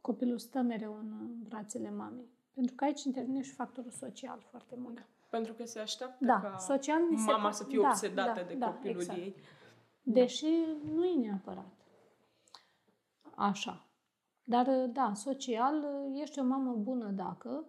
copilul 0.00 0.38
stă 0.38 0.60
mereu 0.60 0.96
în 0.96 1.42
brațele 1.42 1.90
mamei. 1.90 2.28
Pentru 2.54 2.74
că 2.74 2.84
aici 2.84 3.02
intervine 3.02 3.42
și 3.42 3.54
factorul 3.54 3.90
social 3.90 4.46
foarte 4.50 4.74
mult. 4.78 4.94
Da. 4.94 5.06
Pentru 5.28 5.52
că 5.52 5.64
se 5.64 5.78
așteaptă 5.78 6.24
Da, 6.24 6.40
ca 6.40 6.56
social 6.56 7.00
mi 7.10 7.18
se 7.18 7.30
mama 7.30 7.48
pa- 7.48 7.52
să 7.52 7.64
fie 7.64 7.80
da, 7.80 7.88
obsedată 7.88 8.40
da, 8.40 8.46
de 8.46 8.54
da, 8.54 8.66
copilul 8.66 9.00
exact. 9.00 9.18
ei. 9.18 9.34
Deși 10.02 10.46
nu 10.94 11.04
e 11.04 11.14
neapărat 11.14 11.80
așa. 13.34 13.84
Dar, 14.44 14.86
da, 14.86 15.12
social, 15.14 15.86
ești 16.14 16.38
o 16.38 16.42
mamă 16.42 16.72
bună 16.72 17.10
dacă 17.10 17.64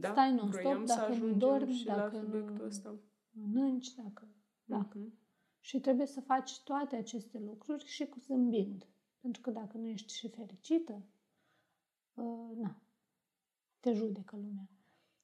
Da, 0.00 0.10
Stai 0.10 0.34
non-stop, 0.34 0.60
vroiam 0.60 0.86
să 0.86 0.94
dacă 0.94 1.08
nu 1.08 1.14
ajungem 1.14 1.38
dormi, 1.38 1.72
și 1.72 1.86
la 1.86 1.94
dacă 1.96 2.16
nu- 2.16 2.22
subiectul 2.22 2.64
ăsta. 2.64 2.94
mănânci, 3.30 3.94
dacă... 3.94 4.28
dacă. 4.64 4.98
Mhm. 4.98 5.12
Și 5.60 5.80
trebuie 5.80 6.06
să 6.06 6.20
faci 6.20 6.60
toate 6.62 6.96
aceste 6.96 7.38
lucruri 7.38 7.84
și 7.84 8.06
cu 8.06 8.18
zâmbind. 8.18 8.86
Pentru 9.20 9.40
că 9.40 9.50
dacă 9.50 9.76
nu 9.76 9.86
ești 9.86 10.14
și 10.14 10.28
fericită, 10.28 11.02
uh, 12.14 12.56
na, 12.56 12.80
te 13.80 13.92
judecă 13.92 14.36
lumea. 14.36 14.68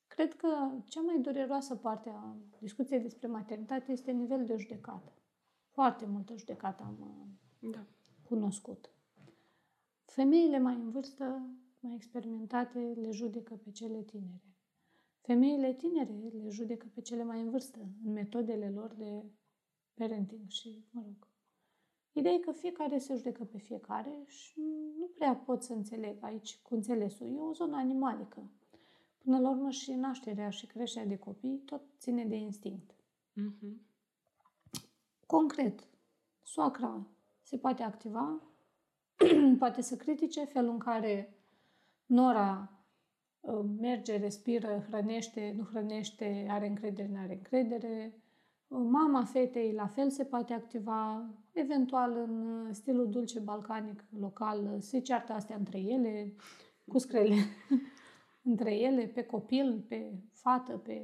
Cred 0.07 0.35
că 0.37 0.71
cea 0.85 1.01
mai 1.01 1.21
dureroasă 1.21 1.77
parte 1.77 2.11
a 2.11 2.37
discuției 2.59 3.01
despre 3.01 3.27
maternitate 3.27 3.93
este 3.93 4.11
nivelul 4.13 4.47
de 4.47 4.57
judecată. 4.57 5.13
Foarte 5.69 6.07
multă 6.07 6.37
judecată 6.37 6.83
am 6.83 6.97
uh, 7.61 7.71
Da. 7.73 7.87
cunoscut. 8.23 8.91
Femeile 10.05 10.59
mai 10.59 10.75
în 10.75 10.91
vârstă, 10.91 11.47
mai 11.81 11.95
experimentate, 11.95 12.79
le 12.79 13.11
judecă 13.11 13.55
pe 13.55 13.71
cele 13.71 14.03
tinere. 14.03 14.52
Femeile 15.23 15.75
tinere 15.75 16.13
le 16.13 16.49
judecă 16.49 16.87
pe 16.95 17.01
cele 17.01 17.23
mai 17.23 17.41
în 17.41 17.51
vârstă, 17.51 17.79
în 18.05 18.13
metodele 18.13 18.71
lor 18.71 18.95
de 18.95 19.25
parenting 19.95 20.49
și, 20.49 20.85
mă 20.91 21.03
rog. 21.05 21.29
Ideea 22.13 22.35
e 22.35 22.39
că 22.39 22.53
fiecare 22.53 22.99
se 22.99 23.15
judecă 23.15 23.45
pe 23.45 23.59
fiecare 23.59 24.23
și 24.27 24.61
nu 24.99 25.07
prea 25.15 25.37
pot 25.37 25.63
să 25.63 25.73
înțeleg 25.73 26.17
aici 26.21 26.59
cu 26.63 26.75
înțelesul. 26.75 27.27
E 27.27 27.41
o 27.41 27.53
zonă 27.53 27.77
animalică. 27.77 28.51
Până 29.19 29.39
la 29.39 29.51
urmă 29.51 29.71
și 29.71 29.93
nașterea 29.93 30.51
și 30.51 30.67
creșterea 30.67 31.09
de 31.09 31.19
copii 31.19 31.63
tot 31.65 31.83
ține 31.99 32.25
de 32.25 32.37
instinct. 32.37 32.95
Mhm. 33.33 33.81
Concret, 35.27 35.89
soacra 36.43 37.07
se 37.43 37.59
poate 37.59 37.83
activa, 37.83 38.43
poate 39.59 39.81
să 39.81 39.97
critique 39.97 40.45
felul 40.45 40.71
în 40.71 40.79
care 40.79 41.37
nora 42.07 42.71
uh, 42.71 42.82
merge, 43.81 44.17
respiră, 44.17 44.85
hrănește, 44.89 45.55
nu 45.57 45.65
hrănește, 45.65 46.47
are 46.51 46.67
încredere, 46.67 47.09
nu 47.13 47.19
are 47.21 47.33
încredere. 47.33 48.15
Uh, 48.69 48.79
Mama 48.91 49.25
fetei 49.25 49.73
la 49.73 49.87
fel 49.87 50.11
se 50.11 50.25
poate 50.25 50.53
activa, 50.53 51.31
eventual 51.53 52.13
în 52.17 52.47
uh, 52.67 52.69
stilul 52.73 53.11
dulce 53.11 53.41
balcanic 53.41 54.05
local, 54.21 54.63
uh, 54.65 54.77
se 54.79 55.01
ceartă 55.01 55.33
astea 55.33 55.57
între 55.57 55.79
ele, 55.79 56.35
cu 56.87 56.99
screle 56.99 57.35
între 58.53 58.75
ele, 58.75 59.07
pe 59.07 59.23
copil, 59.25 59.85
pe 59.89 60.13
fată, 60.33 60.73
pe, 60.77 61.03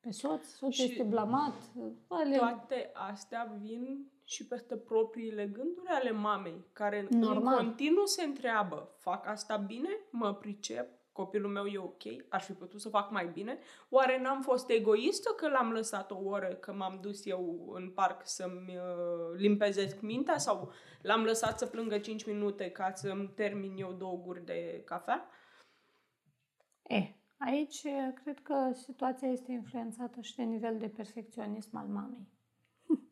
pe 0.00 0.10
soț, 0.10 0.46
soțul 0.46 0.70
Și 0.70 0.82
este 0.90 1.02
blamat. 1.02 1.54
uh, 1.74 1.92
Ale, 2.08 2.36
Toate 2.36 2.90
astea 2.92 3.56
vin 3.60 4.10
și 4.24 4.46
peste 4.46 4.76
propriile 4.76 5.46
gânduri 5.46 5.88
ale 5.88 6.10
mamei, 6.10 6.64
care 6.72 7.06
Normal. 7.10 7.58
în 7.58 7.66
continuu 7.66 8.04
se 8.04 8.24
întreabă, 8.24 8.94
fac 8.98 9.26
asta 9.26 9.56
bine? 9.56 9.88
Mă 10.10 10.34
pricep? 10.34 10.98
Copilul 11.20 11.50
meu 11.50 11.66
e 11.66 11.78
ok? 11.78 12.02
Aș 12.28 12.44
fi 12.44 12.52
putut 12.52 12.80
să 12.80 12.88
fac 12.88 13.10
mai 13.10 13.26
bine? 13.26 13.58
Oare 13.88 14.20
n-am 14.20 14.42
fost 14.42 14.70
egoistă 14.70 15.30
că 15.30 15.48
l-am 15.48 15.70
lăsat 15.72 16.10
o 16.10 16.18
oră, 16.24 16.46
că 16.46 16.72
m-am 16.72 16.98
dus 17.00 17.26
eu 17.26 17.72
în 17.74 17.90
parc 17.90 18.26
să-mi 18.26 18.76
uh, 18.76 19.36
limpezesc 19.36 20.00
mintea? 20.00 20.38
Sau 20.38 20.72
l-am 21.02 21.22
lăsat 21.22 21.58
să 21.58 21.66
plângă 21.66 21.98
5 21.98 22.26
minute 22.26 22.70
ca 22.70 22.92
să-mi 22.94 23.28
termin 23.28 23.76
eu 23.76 23.92
două 23.92 24.16
guri 24.16 24.44
de 24.44 24.82
cafea? 24.84 25.28
E, 26.82 27.14
aici 27.38 27.82
eh, 27.82 28.12
cred 28.22 28.40
că 28.40 28.70
situația 28.72 29.28
este 29.28 29.52
influențată 29.52 30.20
și 30.20 30.36
de 30.36 30.42
nivel 30.42 30.78
de 30.78 30.88
perfecționism 30.88 31.76
al 31.76 31.86
mamei. 31.86 32.28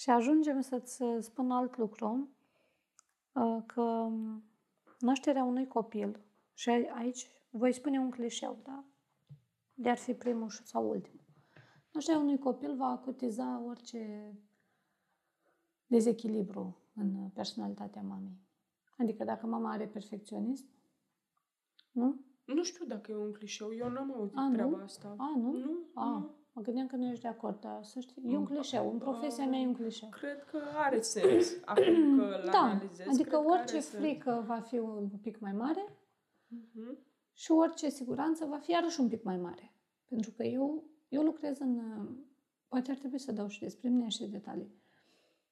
și 0.00 0.10
ajungem 0.10 0.60
să-ți 0.60 1.02
spun 1.18 1.50
alt 1.50 1.76
lucru, 1.76 2.28
eh, 3.32 3.62
că 3.66 4.08
nașterea 4.98 5.44
unui 5.44 5.66
copil, 5.66 6.20
și 6.56 6.68
aici 6.70 7.30
voi 7.50 7.72
spune 7.72 7.98
un 7.98 8.10
clișeu, 8.10 8.58
da? 8.64 8.84
De 9.74 9.88
ar 9.88 9.96
fi 9.96 10.14
primul 10.14 10.50
sau 10.50 10.88
ultimul. 10.88 11.24
Nașterea 11.92 12.20
unui 12.20 12.38
copil 12.38 12.76
va 12.76 12.86
acutiza 12.86 13.62
orice 13.66 14.32
dezechilibru 15.86 16.76
în 16.94 17.28
personalitatea 17.28 18.02
mamei. 18.02 18.40
Adică 18.98 19.24
dacă 19.24 19.46
mama 19.46 19.70
are 19.72 19.86
perfecționism, 19.86 20.66
nu? 21.92 22.20
Nu 22.44 22.62
știu 22.62 22.84
dacă 22.84 23.10
e 23.12 23.16
un 23.16 23.32
clișeu, 23.32 23.74
eu 23.74 23.88
n-am 23.88 24.12
auzit 24.14 24.36
A, 24.36 24.40
nu? 24.48 24.52
treaba 24.52 24.82
asta. 24.82 25.14
A, 25.18 25.32
nu? 25.36 25.52
Nu, 25.52 25.78
A, 25.94 26.04
nu. 26.08 26.34
mă 26.52 26.62
gândeam 26.62 26.86
că 26.86 26.96
nu 26.96 27.06
ești 27.10 27.22
de 27.22 27.28
acord, 27.28 27.60
dar 27.60 27.84
să 27.84 28.00
știi, 28.00 28.22
e 28.32 28.36
un 28.36 28.44
clișeu. 28.44 28.90
În 28.92 28.98
profesia 28.98 29.46
mea 29.46 29.58
e 29.58 29.66
un 29.66 29.74
clișeu. 29.74 30.08
Cred 30.08 30.44
că 30.44 30.58
are 30.76 31.00
sens. 31.00 31.52
Acum 31.64 32.18
că 32.18 32.40
Da, 32.44 32.50
l-analizez, 32.50 33.06
adică 33.06 33.28
cred 33.28 33.42
că 33.42 33.48
orice 33.50 33.72
are 33.72 33.80
sens. 33.80 34.02
frică 34.04 34.44
va 34.46 34.60
fi 34.60 34.78
un 34.78 35.08
pic 35.22 35.38
mai 35.40 35.52
mare 35.52 35.84
Mhm. 36.48 36.98
și 37.32 37.50
orice 37.50 37.88
siguranță 37.88 38.44
va 38.44 38.58
fi 38.58 38.70
iarăși 38.70 39.00
un 39.00 39.08
pic 39.08 39.22
mai 39.22 39.36
mare. 39.36 39.72
Pentru 40.08 40.30
că 40.30 40.42
eu 40.42 40.84
eu 41.08 41.22
lucrez 41.22 41.58
în... 41.58 41.80
Poate 42.68 42.90
ar 42.90 42.96
trebui 42.96 43.18
să 43.18 43.32
dau 43.32 43.46
și 43.48 43.60
despre 43.60 43.88
mine 43.88 44.08
și 44.08 44.26
detalii. 44.26 44.74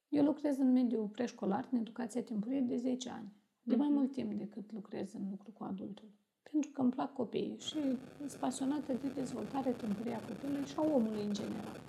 Eu 0.09 0.25
lucrez 0.25 0.59
în 0.59 0.73
mediul 0.73 1.07
preșcolar, 1.07 1.69
în 1.71 1.79
educația 1.79 2.23
timpurie, 2.23 2.61
de 2.61 2.77
10 2.77 3.11
ani. 3.11 3.33
De 3.63 3.77
mai 3.77 3.89
Mhm. 3.89 3.97
mult 3.97 4.13
timp 4.13 4.33
decât 4.33 4.73
lucrez 4.73 5.13
în 5.13 5.29
lucru 5.31 5.51
cu 5.51 5.65
adultul. 5.65 6.09
Pentru 6.51 6.71
că 6.71 6.81
îmi 6.81 6.91
plac 6.91 7.13
copiii 7.13 7.57
și 7.59 7.77
sunt 8.19 8.33
pasionată 8.41 8.93
de 8.93 9.09
dezvoltare 9.15 9.73
timpurie 9.73 10.15
a 10.15 10.21
copilului 10.29 10.67
și 10.67 10.75
a 10.79 10.83
omului 10.83 11.25
în 11.25 11.33
general. 11.33 11.81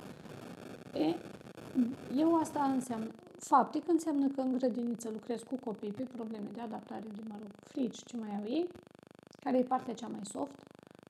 E, 0.93 1.15
eu 2.15 2.35
asta 2.35 2.63
înseamnă, 2.63 3.11
faptic 3.37 3.87
înseamnă 3.87 4.27
că 4.27 4.41
în 4.41 4.51
grădiniță 4.57 5.09
lucrez 5.09 5.41
cu 5.41 5.55
copii 5.55 5.91
pe 5.91 6.03
probleme 6.03 6.49
de 6.53 6.59
adaptare, 6.59 7.07
de, 7.15 7.21
mă 7.27 7.35
rog, 7.41 7.49
frici, 7.63 8.03
ce 8.05 8.17
mai 8.17 8.35
au 8.35 8.43
ei, 8.45 8.67
care 9.45 9.57
e 9.57 9.63
partea 9.63 9.93
cea 9.93 10.07
mai 10.07 10.25
soft, 10.25 10.55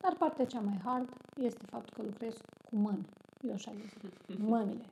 dar 0.02 0.16
partea 0.16 0.46
cea 0.46 0.60
mai 0.60 0.78
hard 0.84 1.10
este 1.36 1.66
faptul 1.66 1.94
că 1.94 2.02
lucrez 2.02 2.38
cu 2.70 2.76
mâini. 2.76 3.10
Eu 3.42 3.54
așa 3.54 3.72
le 3.72 3.84
zic, 4.00 4.38
mâinile. 4.40 4.86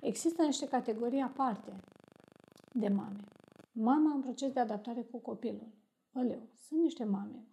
Există 0.00 0.42
niște 0.42 0.68
categorii 0.68 1.20
aparte 1.20 1.72
de 2.72 2.88
mame. 2.88 3.20
Mama 3.72 4.14
în 4.14 4.20
proces 4.20 4.52
de 4.52 4.60
adaptare 4.60 5.02
cu 5.02 5.18
copilul. 5.18 5.68
Aleu, 6.12 6.48
sunt 6.54 6.80
niște 6.80 7.04
mame 7.04 7.46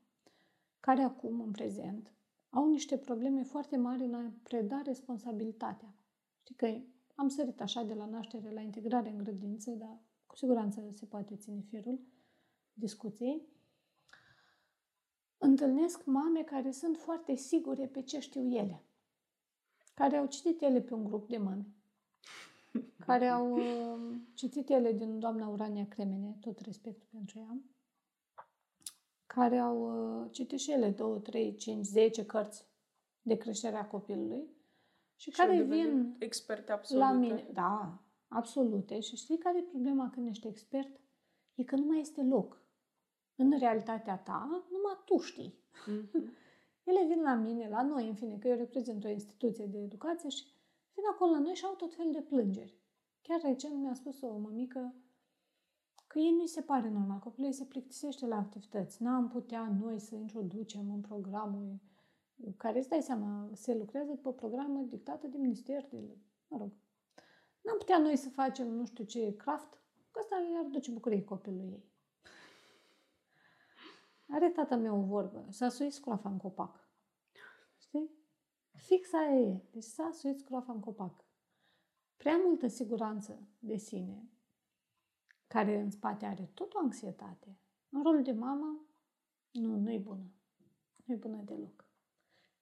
care 0.79 1.01
acum, 1.01 1.39
în 1.39 1.51
prezent, 1.51 2.13
au 2.49 2.69
niște 2.69 2.97
probleme 2.97 3.43
foarte 3.43 3.77
mari 3.77 4.03
în 4.03 4.13
a 4.13 4.33
preda 4.43 4.81
responsabilitatea. 4.85 5.95
Știi 6.41 6.55
că 6.55 6.81
am 7.15 7.27
sărit 7.27 7.61
așa 7.61 7.83
de 7.83 7.93
la 7.93 8.05
naștere 8.05 8.51
la 8.51 8.61
integrare 8.61 9.09
în 9.09 9.17
grădiniță, 9.17 9.71
dar 9.71 9.99
cu 10.25 10.35
siguranță 10.35 10.89
se 10.93 11.05
poate 11.05 11.35
ține 11.35 11.61
firul 11.61 11.99
discuției. 12.73 13.52
Întâlnesc 15.43 16.05
mame 16.05 16.43
care 16.43 16.71
sunt 16.71 16.97
foarte 16.97 17.35
sigure 17.35 17.87
pe 17.87 18.01
ce 18.01 18.19
știu 18.19 18.51
ele, 18.51 18.83
care 19.93 20.17
au 20.17 20.25
citit 20.25 20.61
ele 20.61 20.81
pe 20.81 20.93
un 20.93 21.03
grup 21.03 21.27
de 21.29 21.37
mame, 21.37 21.65
care 23.07 23.27
au 23.27 23.51
uh, 23.51 24.15
citit 24.33 24.69
ele 24.69 24.91
din 24.91 25.19
doamna 25.19 25.47
Urania 25.47 25.87
Cremene, 25.87 26.37
tot 26.41 26.59
respectul 26.59 27.07
pentru 27.11 27.39
ea, 27.39 27.61
care 29.25 29.57
au 29.57 30.21
uh, 30.21 30.27
citit 30.31 30.59
și 30.59 30.71
ele 30.71 30.89
2, 30.89 31.21
3, 31.21 31.55
5, 31.55 31.85
10 31.85 32.25
cărți 32.25 32.67
de 33.21 33.35
creșterea 33.35 33.87
copilului 33.87 34.43
și, 35.15 35.31
Și 35.31 35.41
au 35.41 35.47
care 35.47 35.57
devenit 35.57 35.85
vin 35.85 36.15
experte 36.19 36.71
absolute. 36.71 37.05
la 37.05 37.11
mine. 37.11 37.49
Da, 37.53 38.03
absolute. 38.27 38.99
Și 38.99 39.15
știi 39.15 39.37
care 39.37 39.57
e 39.57 39.61
problema 39.61 40.09
când 40.09 40.27
ești 40.27 40.47
expert? 40.47 40.99
E 41.55 41.63
că 41.63 41.75
nu 41.75 41.85
mai 41.85 41.99
este 41.99 42.23
loc. 42.23 42.62
În 43.43 43.57
realitatea 43.59 44.17
ta, 44.17 44.65
numai 44.71 45.01
tu 45.05 45.17
știi. 45.17 45.53
Mhm. 45.85 46.33
Ele 46.89 47.05
vin 47.07 47.21
la 47.21 47.33
mine, 47.33 47.69
la 47.69 47.81
noi, 47.81 48.07
în 48.07 48.15
fine, 48.15 48.37
că 48.37 48.47
eu 48.47 48.57
reprezint 48.57 49.03
o 49.03 49.07
instituție 49.07 49.65
de 49.65 49.77
educație 49.77 50.29
și 50.29 50.43
vin 50.93 51.03
acolo 51.11 51.31
la 51.31 51.39
noi 51.39 51.53
și 51.53 51.65
au 51.65 51.73
tot 51.73 51.93
fel 51.93 52.11
de 52.11 52.21
plângeri. 52.21 52.77
Chiar 53.21 53.41
recent 53.41 53.75
mi-a 53.75 53.93
spus 53.93 54.21
o 54.21 54.37
mămică 54.37 54.93
că 56.07 56.19
ei 56.19 56.31
nu-i 56.31 56.47
se 56.47 56.61
pare 56.61 56.89
normal, 56.89 57.19
copilul 57.19 57.47
ei 57.47 57.53
se 57.53 57.65
plictisește 57.65 58.25
la 58.25 58.35
activități. 58.35 59.03
N-am 59.03 59.27
putea 59.27 59.77
noi 59.81 59.99
să 59.99 60.15
introducem 60.15 60.91
în 60.93 61.01
programul 61.01 61.79
care, 62.57 62.79
îți 62.79 62.89
dai 62.89 63.01
seama, 63.01 63.49
se 63.53 63.75
lucrează 63.75 64.11
după 64.11 64.33
programă 64.33 64.81
dictată 64.81 65.27
de 65.27 65.37
minister, 65.37 65.87
de, 65.89 66.17
mă 66.47 66.57
rog. 66.57 66.71
N-am 67.61 67.77
putea 67.77 67.97
noi 67.97 68.15
să 68.15 68.29
facem 68.29 68.67
nu 68.67 68.85
știu 68.85 69.03
ce 69.03 69.35
craft, 69.35 69.81
că 70.11 70.19
asta 70.19 70.35
i-ar 70.53 70.65
duce 70.65 70.91
bucurie 70.91 71.23
copilului 71.23 71.71
ei. 71.71 71.92
Are 74.33 74.49
tatăl 74.49 74.79
meu 74.79 74.99
o 74.99 75.05
vorbă, 75.05 75.45
s-a 75.49 75.69
suit 75.69 75.93
scroafa 75.93 76.29
în 76.29 76.37
copac. 76.37 76.89
Știi? 77.77 78.09
Fix 78.75 79.13
aia 79.13 79.39
e. 79.39 79.63
Deci 79.71 79.83
s-a 79.83 80.09
suit 80.11 80.39
scroafa 80.39 80.71
în 80.71 80.79
copac. 80.79 81.25
Prea 82.17 82.37
multă 82.45 82.67
siguranță 82.67 83.47
de 83.59 83.77
sine, 83.77 84.29
care 85.47 85.79
în 85.79 85.89
spate 85.89 86.25
are 86.25 86.49
tot 86.53 86.73
o 86.73 86.79
anxietate, 86.79 87.57
în 87.89 88.03
rolul 88.03 88.23
de 88.23 88.31
mamă, 88.31 88.85
nu, 89.51 89.75
nu 89.75 89.91
e 89.91 89.97
bună. 89.97 90.31
Nu 91.05 91.13
e 91.13 91.17
bună 91.17 91.41
deloc. 91.41 91.85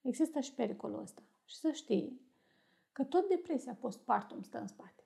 Există 0.01 0.39
și 0.39 0.53
pericolul 0.53 0.99
ăsta. 0.99 1.21
Și 1.45 1.55
să 1.55 1.71
știi 1.71 2.21
că 2.91 3.03
tot 3.03 3.27
depresia 3.27 3.73
postpartum 3.73 4.41
stă 4.41 4.59
în 4.59 4.67
spate. 4.67 5.00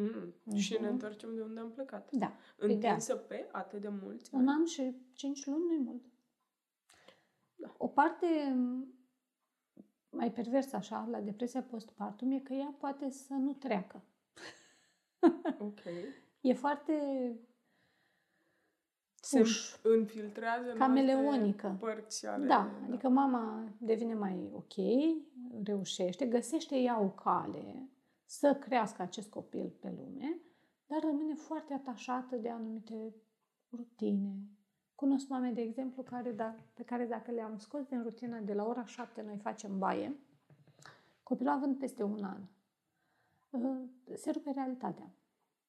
Mm. 0.00 0.34
Mhm. 0.44 0.56
Și 0.56 0.76
ne 0.80 0.88
întorcem 0.88 1.34
de 1.34 1.40
unde 1.40 1.60
am 1.60 1.70
plecat. 1.70 2.10
Da. 2.12 2.32
Întinsă 2.56 3.16
pe 3.16 3.48
atât 3.52 3.80
de 3.80 3.88
mulți 3.88 4.34
Un 4.34 4.48
an 4.48 4.64
și 4.64 4.94
cinci 5.12 5.46
luni 5.46 5.64
nu 5.66 5.72
e 5.72 5.78
mult. 5.78 6.02
Da. 7.54 7.74
O 7.78 7.86
parte 7.88 8.26
mai 10.10 10.32
perversă 10.32 10.76
așa 10.76 11.08
la 11.10 11.20
depresia 11.20 11.62
postpartum 11.62 12.30
e 12.30 12.38
că 12.40 12.52
ea 12.52 12.74
poate 12.78 13.10
să 13.10 13.32
nu 13.32 13.52
treacă. 13.52 14.02
Ok. 15.58 15.80
E 16.40 16.52
foarte 16.54 16.92
Se 19.14 19.40
Uș. 19.40 19.76
infiltrează 19.98 20.70
în 20.70 20.78
Cameleonică. 20.78 21.66
alte 21.66 21.78
părți 21.84 22.26
ale... 22.26 22.46
Da, 22.46 22.70
adică 22.86 23.08
mama 23.08 23.72
devine 23.78 24.14
mai 24.14 24.50
ok, 24.54 24.74
reușește, 25.64 26.26
găsește 26.26 26.76
ea 26.76 27.00
o 27.00 27.08
cale 27.08 27.88
să 28.28 28.54
crească 28.54 29.02
acest 29.02 29.30
copil 29.30 29.76
pe 29.80 29.94
lume, 29.96 30.40
dar 30.86 31.00
rămâne 31.00 31.34
foarte 31.34 31.74
atașată 31.74 32.36
de 32.36 32.48
anumite 32.48 33.14
rutine. 33.70 34.36
Cunosc 34.94 35.28
mame, 35.28 35.50
de 35.50 35.60
exemplu, 35.60 36.02
care, 36.02 36.32
da, 36.32 36.54
pe 36.74 36.82
care 36.82 37.06
dacă 37.06 37.30
le-am 37.30 37.58
scos 37.58 37.86
din 37.86 38.02
rutina 38.02 38.38
de 38.38 38.54
la 38.54 38.64
ora 38.64 38.84
7 38.84 39.22
noi 39.22 39.36
facem 39.36 39.78
baie, 39.78 40.16
copilul 41.22 41.52
având 41.52 41.78
peste 41.78 42.02
un 42.02 42.24
an, 42.24 42.42
uh, 43.50 43.88
se 44.14 44.30
rupe 44.30 44.50
realitatea 44.50 45.14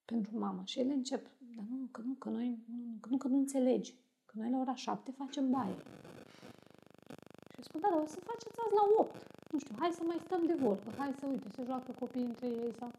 pentru 0.06 0.38
mamă 0.38 0.62
și 0.66 0.80
ele 0.80 0.94
încep, 0.94 1.28
dar 1.56 1.66
nu, 1.70 1.88
că 1.92 2.02
nu, 2.02 2.14
că 2.14 2.30
noi, 2.30 2.64
nu, 2.68 2.98
că 3.00 3.10
nu, 3.10 3.18
că 3.18 3.28
nu 3.28 3.38
înțelegi, 3.38 3.96
că 4.26 4.34
noi 4.36 4.50
la 4.50 4.58
ora 4.58 4.76
7 4.76 5.12
facem 5.12 5.50
baie. 5.50 5.76
Și 7.50 7.56
eu 7.58 7.64
spun, 7.64 7.82
da, 7.82 7.90
dar 7.90 8.02
o 8.02 8.06
să 8.06 8.20
faceți 8.20 8.60
azi 8.66 8.74
la 8.74 9.04
8. 9.04 9.39
Nu 9.52 9.60
știu, 9.60 9.76
hai 9.80 9.92
să 9.92 10.04
mai 10.04 10.20
stăm 10.26 10.46
de 10.46 10.54
vorbă, 10.54 10.92
hai 10.98 11.14
să 11.20 11.26
uite, 11.26 11.50
se 11.56 11.64
joacă 11.64 11.92
copiii 12.00 12.26
între 12.26 12.48
ei 12.48 12.74
sau... 12.80 12.92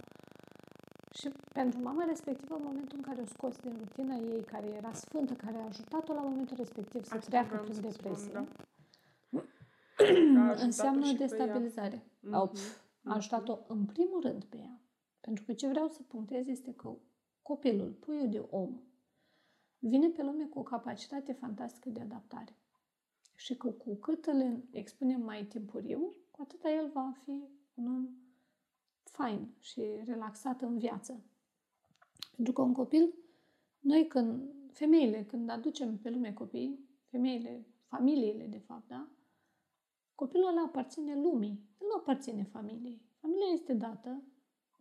Și 1.13 1.29
pentru 1.53 1.81
mama 1.83 2.05
respectivă, 2.05 2.55
în 2.55 2.63
momentul 2.65 2.97
în 2.97 3.03
care 3.03 3.21
o 3.21 3.25
scos 3.25 3.57
din 3.57 3.77
rutina 3.79 4.15
ei, 4.15 4.45
care 4.45 4.67
era 4.67 4.93
sfântă, 4.93 5.35
care 5.35 5.57
a 5.57 5.65
ajutat-o 5.65 6.13
la 6.13 6.21
momentul 6.21 6.57
respectiv 6.57 7.05
să 7.05 7.15
Asta 7.15 7.29
treacă 7.29 7.47
vreau 7.49 7.63
prin 7.63 7.75
să 7.75 7.81
spun, 7.81 7.93
depresie, 7.93 8.33
da. 8.33 8.45
A 10.41 10.49
ajutat-o 10.49 10.65
înseamnă 10.65 11.05
și 11.05 11.15
pe 11.17 11.23
ea. 11.23 11.29
destabilizare. 11.29 12.05
Mhm. 12.21 12.35
Au, 12.35 12.49
pf, 12.49 12.81
a 13.05 13.15
ajutat-o 13.15 13.59
în 13.67 13.85
primul 13.85 14.21
rând 14.21 14.45
pe 14.45 14.57
ea. 14.57 14.81
Pentru 15.21 15.45
că 15.45 15.53
ce 15.53 15.69
vreau 15.69 15.89
să 15.89 16.03
punctez 16.03 16.47
este 16.47 16.73
că 16.75 16.97
copilul, 17.43 17.91
puiul 17.91 18.29
de 18.29 18.47
om, 18.51 18.81
vine 19.79 20.09
pe 20.09 20.23
lume 20.23 20.45
cu 20.45 20.59
o 20.59 20.63
capacitate 20.63 21.33
fantastică 21.33 21.89
de 21.89 22.01
adaptare. 22.01 22.57
Și 23.35 23.57
că 23.57 23.71
cu 23.71 23.95
cât 23.97 24.27
îl 24.27 24.65
expunem 24.71 25.21
mai 25.21 25.45
timpuriu, 25.45 26.15
cu 26.41 26.47
atât 26.49 26.65
el 26.65 26.91
va 26.93 27.13
fi 27.25 27.49
un 27.75 27.87
om 27.87 28.09
fain 29.05 29.55
și 29.59 29.83
relaxat 30.05 30.61
în 30.63 30.79
viață. 30.79 31.25
Pentru 32.35 32.53
că 32.53 32.63
un 32.63 32.73
copil, 32.73 33.15
noi 33.81 34.07
când, 34.07 34.53
femeile, 34.73 35.25
când 35.25 35.51
aducem 35.51 35.99
pe 35.99 36.11
lume 36.11 36.33
copii, 36.33 36.89
femeile, 37.11 37.67
familiile 37.89 38.47
de 38.47 38.59
fapt, 38.59 38.89
da? 38.89 39.09
Copilul 40.15 40.49
ăla 40.49 40.63
aparține 40.63 41.15
lumii, 41.15 41.69
el 41.81 41.87
nu 41.87 41.95
aparține 41.97 42.43
familiei. 42.43 43.03
Familia 43.21 43.47
este 43.53 43.73
dată, 43.75 44.23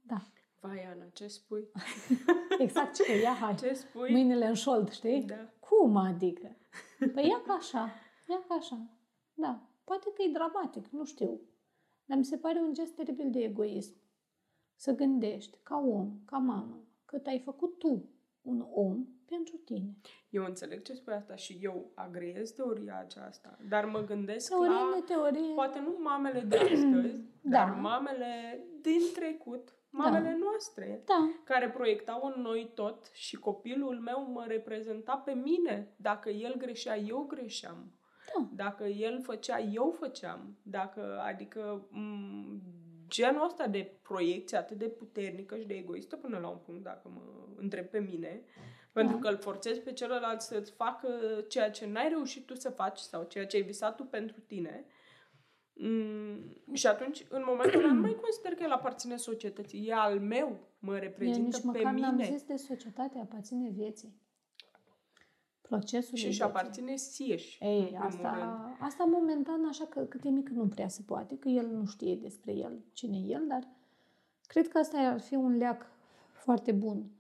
da, 0.02 0.22
Vai, 0.60 0.84
Ana, 0.84 1.06
ce 1.14 1.28
spui? 1.28 1.72
exact 2.60 2.96
ce 2.96 3.04
că 3.04 3.12
ia, 3.12 3.34
hai, 3.34 3.56
Ce 3.56 3.74
spui? 3.74 4.12
mâinile 4.12 4.48
în 4.48 4.54
șold, 4.54 4.90
știi? 4.92 5.24
Da. 5.24 5.54
Cum 5.60 5.96
adică? 5.96 6.58
Păi 7.14 7.28
ia 7.28 7.42
ca 7.46 7.54
așa, 7.54 7.92
ia 8.30 8.44
ca 8.48 8.54
așa. 8.54 8.90
Da, 9.34 9.69
poate 9.90 10.12
că 10.16 10.22
e 10.22 10.32
dramatic, 10.32 10.88
nu 10.88 11.06
știu. 11.06 11.42
Dar 12.06 12.18
mi 12.18 12.26
se 12.26 12.38
pare 12.38 12.60
un 12.60 12.74
gest 12.74 12.96
teribil 12.96 13.30
de 13.32 13.40
egoism. 13.40 13.96
Să 14.76 14.92
gândești, 14.92 15.58
ca 15.64 15.78
om, 15.78 16.20
ca 16.26 16.38
mamă, 16.38 16.84
că 17.06 17.18
te-ai 17.18 17.40
făcut 17.40 17.78
tu 17.80 18.10
un 18.42 18.66
om 18.72 19.08
pentru 19.26 19.56
tine. 19.58 19.98
Eu 20.30 20.44
înțeleg 20.46 20.82
ce 20.82 20.94
spui 20.94 21.14
asta 21.14 21.36
și 21.36 21.58
eu 21.62 21.92
agreez 21.96 22.52
teoria 22.52 23.00
aceasta, 23.00 23.58
dar 23.70 23.86
mă 23.86 24.00
gândesc 24.00 24.48
Teorie, 24.48 24.70
la... 24.70 24.92
neteorie. 24.96 25.54
Poate 25.54 25.80
nu 25.80 25.98
mamele 26.00 26.40
de 26.40 26.58
astăzi, 26.58 27.22
Da. 27.42 27.50
dar 27.50 27.76
mamele 27.80 28.64
din 28.82 29.02
trecut, 29.14 29.74
mamele 29.90 30.38
noastre, 30.40 31.04
Da, 31.06 31.30
care 31.44 31.70
proiectau 31.70 32.32
în 32.36 32.42
noi 32.42 32.72
tot 32.76 33.10
și 33.14 33.36
copilul 33.36 34.00
meu 34.00 34.32
mă 34.32 34.46
reprezenta 34.48 35.18
pe 35.18 35.34
mine. 35.34 35.94
Dacă 35.98 36.30
el 36.30 36.58
greșea, 36.58 36.98
eu 36.98 37.26
greșeam. 37.28 37.94
Da. 38.40 38.64
Dacă 38.64 38.84
el 38.86 39.22
făcea, 39.22 39.60
eu 39.60 39.96
făceam. 40.00 40.58
Dacă, 40.64 41.20
adică, 41.26 41.88
m- 41.92 42.60
genul 43.08 43.46
ăsta 43.46 43.68
de 43.68 43.92
proiecție 44.02 44.58
atât 44.58 44.78
de 44.78 44.86
puternică 44.88 45.58
și 45.58 45.66
de 45.66 45.74
egoistă 45.74 46.16
până 46.16 46.38
la 46.38 46.48
un 46.48 46.58
punct, 46.66 46.84
dacă 46.84 47.10
mă 47.14 47.22
întreb 47.56 47.86
pe 47.86 48.00
mine, 48.00 48.42
pentru 48.92 49.16
Da. 49.16 49.22
că 49.22 49.28
îl 49.28 49.38
forțezi 49.38 49.80
pe 49.82 49.94
celălalt 49.94 50.42
să-ți 50.42 50.72
facă 50.72 51.08
ceea 51.48 51.72
ce 51.72 51.86
n-ai 51.88 52.10
reușit 52.10 52.46
tu 52.46 52.56
să 52.56 52.70
faci 52.70 52.98
sau 52.98 53.24
ceea 53.24 53.46
ce 53.46 53.56
ai 53.56 53.62
visat 53.64 53.96
tu 53.96 54.04
pentru 54.04 54.40
tine, 54.48 54.86
Mm, 55.82 56.56
și 56.74 56.88
atunci, 56.88 57.26
în 57.30 57.44
momentul 57.48 57.80
ăla, 57.84 57.94
nu 57.94 58.00
mai 58.02 58.18
consider 58.22 58.52
că 58.54 58.64
el 58.64 58.72
aparține 58.72 59.16
societății. 59.16 59.88
E 59.88 59.94
al 59.94 60.20
meu, 60.20 60.60
mă 60.80 60.94
Eu 60.94 61.00
reprezintă 61.00 61.40
nici 61.40 61.60
pe 61.60 61.66
măcar 61.66 61.94
n-am 61.94 62.16
mine. 62.16 62.30
zis 62.32 62.44
de 62.44 62.56
societate, 62.56 63.20
aparține 63.20 63.70
vieții. 63.70 64.22
Procesul 65.70 66.18
Și 66.18 66.24
de 66.24 66.30
își 66.30 66.38
vieții. 66.38 66.44
aparține 66.44 66.96
sieși. 66.96 67.64
în 67.64 67.70
Ei, 67.70 67.84
primul 67.86 68.02
rând. 68.02 68.14
asta, 68.14 68.78
asta 68.80 69.04
momentan, 69.04 69.66
așa 69.68 69.86
că 69.86 70.00
cât 70.06 70.24
e 70.24 70.30
mic 70.30 70.50
nu 70.50 70.68
prea 70.68 70.88
se 70.88 71.02
poate, 71.06 71.38
că 71.38 71.50
el 71.50 71.68
nu 71.68 71.86
știe 71.86 72.16
despre 72.16 72.54
el, 72.54 72.84
cine 72.94 73.18
e 73.18 73.22
el, 73.34 73.48
dar 73.48 73.68
cred 74.48 74.68
că 74.68 74.78
asta 74.78 74.98
ar 74.98 75.20
fi 75.20 75.36
un 75.36 75.58
leac 75.58 75.86
foarte 76.34 76.72
bun 76.72 77.12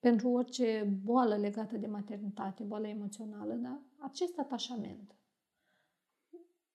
pentru 0.00 0.28
orice 0.28 0.98
boală 1.04 1.36
legată 1.36 1.76
de 1.76 1.86
maternitate, 1.86 2.62
boală 2.62 2.86
emoțională, 2.86 3.54
da? 3.54 3.80
acest 3.98 4.38
atașament. 4.38 5.14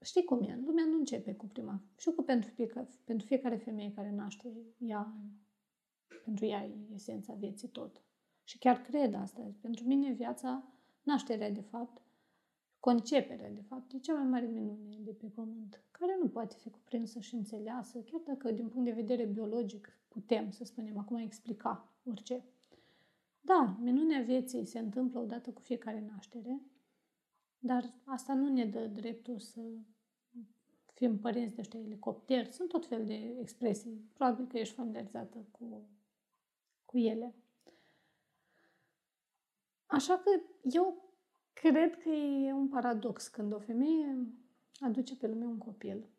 Știi 0.04 0.24
cum 0.24 0.42
e? 0.42 0.60
Lumea 0.66 0.86
nu 0.86 0.98
începe 0.98 1.34
cu 1.34 1.46
prima. 1.48 1.82
Știu 1.98 2.12
că 2.12 2.22
pentru 2.22 2.50
fiecare, 2.50 2.88
pentru 3.04 3.26
fiecare 3.26 3.56
femeie 3.56 3.92
care 3.92 4.12
naște, 4.12 4.52
ea, 4.78 5.14
pentru 6.24 6.46
ea 6.46 6.64
e 6.66 6.76
esența 6.94 7.34
vieții 7.34 7.68
tot. 7.68 8.02
Și 8.44 8.58
chiar 8.58 8.82
cred 8.82 9.14
asta. 9.14 9.52
Pentru 9.62 9.88
mine 9.88 10.12
viața, 10.12 10.64
nașterea 11.04 11.52
de 11.52 11.62
fapt, 11.62 12.02
conceperea 12.80 13.52
de 13.52 13.62
fapt, 13.62 13.94
e 13.94 14.00
cea 14.00 14.14
mai 14.14 14.30
mare 14.30 14.46
minune 14.46 14.98
de 15.00 15.12
pe 15.12 15.28
pământ, 15.28 15.84
care 15.92 16.18
nu 16.22 16.28
poate 16.28 16.56
fi 16.56 16.70
cuprinsă 16.70 17.20
și 17.20 17.36
înțeleasă, 17.36 18.00
chiar 18.00 18.22
dacă 18.26 18.52
din 18.52 18.68
punct 18.68 18.86
de 18.86 19.02
vedere 19.02 19.26
biologic 19.26 20.00
putem, 20.08 20.52
să 20.52 20.64
spunem, 20.64 20.98
acum 20.98 21.16
explica 21.16 21.94
orice. 22.04 22.44
Da, 23.42 23.78
minunea 23.82 24.22
vieții 24.22 24.66
se 24.66 24.80
întâmplă 24.80 25.20
odată 25.20 25.52
cu 25.52 25.62
fiecare 25.62 26.10
naștere, 26.12 26.62
dar 27.60 27.94
asta 28.06 28.34
nu 28.34 28.50
ne 28.50 28.66
dă 28.66 28.88
dreptul 28.88 29.40
să 29.40 29.62
fim 30.94 31.20
părinți 31.20 31.56
de 31.56 31.62
ăștia 31.62 31.80
elicopteri. 31.80 32.52
Sunt 32.52 32.70
tot 32.70 32.86
fel 32.86 33.06
de 33.06 33.36
expresii. 33.40 34.10
Probabil 34.14 34.48
că 34.48 34.58
ești 34.58 34.74
familiarizată 34.74 35.46
cu, 35.52 35.90
cu 36.86 36.98
ele. 36.98 37.36
Așa 39.92 40.18
că 40.18 40.42
eu 40.64 41.10
cred 41.54 41.98
că 41.98 42.10
e 42.10 42.54
un 42.54 42.68
paradox 42.68 43.28
când 43.28 43.54
o 43.54 43.60
femeie 43.60 44.28
aduce 44.80 45.16
pe 45.16 45.28
lume 45.28 45.46
un 45.46 45.58
copil 45.58 46.10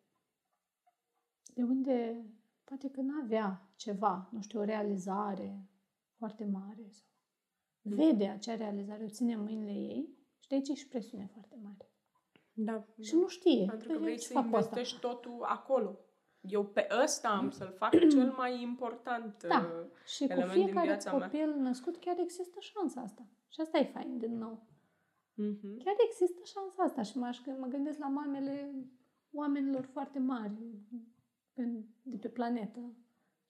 de 1.53 1.63
unde 1.63 2.25
poate 2.63 2.89
că 2.89 3.01
nu 3.01 3.13
avea 3.23 3.69
ceva, 3.75 4.29
nu 4.31 4.41
știu, 4.41 4.59
o 4.59 4.63
realizare 4.63 5.67
foarte 6.17 6.45
mare 6.45 6.87
sau 6.89 7.07
vede 7.81 8.27
acea 8.27 8.55
realizare, 8.55 9.03
o 9.03 9.07
ține 9.09 9.33
în 9.33 9.41
mâinile 9.41 9.71
ei 9.71 10.09
și 10.39 10.47
de 10.47 10.55
aici 10.55 10.69
e 10.69 10.73
și 10.73 10.87
presiune 10.87 11.29
foarte 11.31 11.59
mare. 11.63 11.89
Da, 12.53 12.85
Și 13.01 13.15
nu 13.15 13.27
știe. 13.27 13.65
Pentru 13.65 13.87
că 13.87 13.93
Păi, 13.93 14.01
vrei 14.03 14.17
ce 14.17 14.27
să 14.27 14.33
fac 14.33 14.49
cu 14.49 14.55
asta? 14.55 14.69
investești 14.69 14.99
totul 14.99 15.43
acolo. 15.43 15.99
Eu 16.41 16.65
pe 16.65 16.87
ăsta 17.03 17.29
am 17.29 17.49
să-l 17.51 17.73
fac 17.77 17.91
cel 18.13 18.31
mai 18.31 18.61
important 18.61 19.43
Da. 19.47 19.59
uh, 19.59 19.89
Și 20.05 20.25
cu 20.25 20.31
element 20.31 20.53
din 20.53 20.63
fiecare 20.63 20.87
viața 20.87 21.17
mea. 21.17 21.27
copil 21.29 21.55
născut 21.55 21.97
chiar 21.97 22.19
există 22.19 22.59
șansa 22.59 23.01
asta. 23.01 23.25
Și 23.53 23.61
asta 23.61 23.77
e 23.77 23.83
fain, 23.93 24.17
din 24.17 24.37
nou. 24.37 24.63
Mhm. 25.33 25.83
Chiar 25.83 25.95
există 26.09 26.41
șansa 26.43 26.83
asta 26.83 27.01
și 27.01 27.17
mă, 27.17 27.29
mă 27.59 27.65
gândesc 27.67 27.99
la 27.99 28.07
mamele 28.07 28.75
oamenilor 29.31 29.85
foarte 29.91 30.19
mari 30.19 30.51
pe- 31.53 31.83
de 32.01 32.17
pe 32.17 32.27
planetă. 32.27 32.79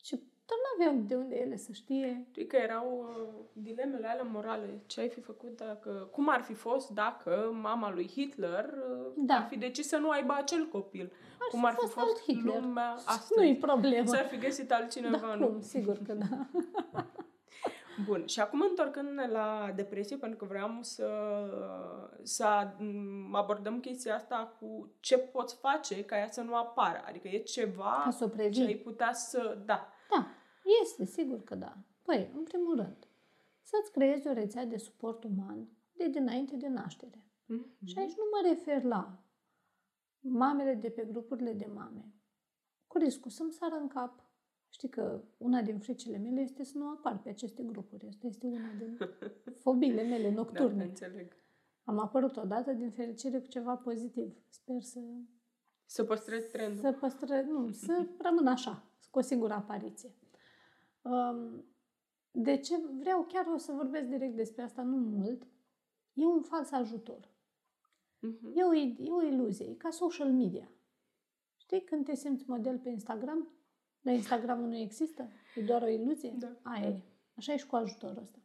Și 0.04 0.16
tot 0.46 0.58
nu 0.58 0.86
aveau 0.86 1.04
de 1.08 1.16
unde 1.16 1.36
ele 1.36 1.56
să 1.58 1.72
știe. 1.72 2.26
Știi 2.30 2.48
că 2.48 2.56
erau 2.56 3.00
uh, 3.10 3.34
dilemele 3.54 4.08
alea 4.08 4.24
morale. 4.24 4.84
Ce 4.86 5.00
ai 5.00 5.10
fi 5.10 5.22
făcut 5.22 5.56
dacă... 5.58 6.10
Cum 6.12 6.30
ar 6.30 6.42
fi 6.42 6.54
fost 6.54 6.90
dacă 6.90 7.58
mama 7.62 7.94
lui 7.94 8.08
Hitler 8.08 8.66
uh, 8.66 9.14
Da. 9.18 9.34
ar 9.36 9.48
fi 9.48 9.58
decis 9.58 9.88
să 9.88 9.98
nu 9.98 10.10
aibă 10.10 10.34
acel 10.34 10.68
copil? 10.68 11.12
Ar 11.40 11.48
cum 11.52 11.60
fi 11.60 11.66
ar 11.66 11.72
fi 11.74 11.80
fost 11.80 11.94
fost 11.94 12.06
alt 12.08 12.20
Hitler. 12.22 12.62
lumea 12.62 12.90
Nu-i 12.94 13.04
astăzi? 13.06 13.54
problemă. 13.56 14.08
S-ar 14.08 14.26
fi 14.26 14.38
găsit 14.38 14.72
altcineva, 14.72 15.18
Da, 15.18 15.36
nu? 15.36 15.48
cum? 15.48 15.62
Sigur 15.62 15.98
că 16.08 16.14
da. 16.14 16.48
Bun, 18.06 18.26
și 18.26 18.40
acum 18.40 18.62
întorcându-ne 18.70 19.28
la 19.28 19.72
depresie, 19.76 20.18
pentru 20.18 20.38
că 20.38 20.46
vreau 20.46 20.78
să, 20.82 21.08
să 22.24 22.74
m, 22.80 23.34
abordăm 23.36 23.80
chestia 23.80 24.16
asta 24.16 24.56
cu 24.60 24.92
ce 25.00 25.18
poți 25.18 25.56
face 25.56 26.06
ca 26.06 26.18
ea 26.18 26.28
să 26.32 26.42
nu 26.42 26.56
apară. 26.56 27.04
Adică 27.08 27.28
e 27.28 27.38
ceva 27.40 28.02
Ca 28.04 28.10
să 28.10 28.24
o 28.24 28.28
ce 28.28 28.34
previi. 28.34 28.66
ai 28.66 28.76
putea 28.76 29.14
să... 29.14 29.58
Da. 29.66 29.88
Da, 30.10 30.28
este, 30.82 31.06
sigur 31.06 31.44
că 31.44 31.56
da. 31.56 31.78
Păi, 32.02 32.32
în 32.36 32.44
primul 32.44 32.76
rând, 32.76 33.08
să-ți 33.62 33.92
creezi 33.92 34.28
o 34.28 34.34
rețea 34.34 34.66
de 34.66 34.78
suport 34.78 35.24
uman 35.24 35.68
de 35.94 36.08
dinainte 36.08 36.56
de 36.56 36.68
naștere. 36.68 37.28
Mhm. 37.46 37.66
Și 37.86 37.98
aici 38.00 38.14
nu 38.16 38.24
mă 38.32 38.48
refer 38.50 38.84
la 38.84 39.18
mamele 40.20 40.74
de 40.74 40.90
pe 40.90 41.08
grupurile 41.12 41.54
de 41.54 41.70
mame, 41.74 42.14
cu 42.88 42.98
riscul 42.98 43.32
să-mi 43.32 43.52
sară 43.52 43.76
în 43.76 43.88
cap. 43.88 44.24
Știi 44.74 44.90
că 44.90 45.24
una 45.38 45.62
din 45.62 45.80
fricile 45.80 46.18
mele 46.18 46.42
este 46.42 46.64
să 46.64 46.78
nu 46.78 46.90
apar 46.90 47.20
pe 47.22 47.30
aceste 47.30 47.64
grupuri. 47.64 48.08
Asta 48.08 48.28
este 48.28 48.46
una 48.48 48.74
din 48.78 48.98
fobiile 49.58 50.04
mele 50.04 50.28
Da, 50.30 50.34
nocturne. 50.36 50.84
înțeleg. 50.84 51.36
Am 51.84 52.00
apărut 52.00 52.38
odată, 52.38 52.72
din 52.72 52.92
fericire, 52.92 53.40
cu 53.40 53.48
ceva 53.48 53.76
pozitiv. 53.76 54.36
Sper 54.50 54.82
să, 54.82 55.00
Să 55.86 56.04
păstrezi 56.04 56.48
trendul. 56.52 56.80
să 56.82 56.92
păstră, 57.00 57.42
nu, 57.42 57.72
să 57.72 58.08
rămân 58.18 58.48
așa, 58.48 58.84
cu 59.12 59.18
o 59.20 59.22
singură 59.22 59.54
apariție. 59.54 60.14
Um, 61.02 61.66
de 62.32 62.58
ce 62.58 62.76
vreau 63.00 63.24
chiar 63.24 63.46
o 63.54 63.58
să 63.58 63.72
vorbesc 63.72 64.08
direct 64.08 64.36
despre 64.36 64.64
asta, 64.64 64.82
nu 64.82 64.96
mult, 64.98 65.48
e 66.14 66.26
un 66.26 66.42
fals 66.42 66.72
ajutor. 66.72 67.32
Mhm. 68.20 68.52
E 68.56 68.64
o, 68.64 68.74
e 68.74 68.96
o 69.10 69.22
iluzie, 69.24 69.66
e 69.70 69.74
ca 69.74 69.90
social 69.90 70.32
media. 70.32 70.72
Știi, 71.58 71.84
când 71.84 72.06
te 72.06 72.16
simți 72.16 72.44
model 72.50 72.80
pe 72.80 72.90
Instagram, 72.90 73.48
dar 74.04 74.14
Instagramul 74.14 74.68
nu 74.68 74.78
există, 74.78 75.30
e 75.56 75.62
doar 75.62 75.82
o 75.82 75.88
iluzie? 75.88 76.34
Da. 76.38 76.56
Aia 76.62 76.88
e. 76.88 77.02
Așa 77.36 77.54
e 77.54 77.58
și 77.58 77.66
cu 77.66 77.76
ajutorul 77.76 78.22
ăsta. 78.22 78.38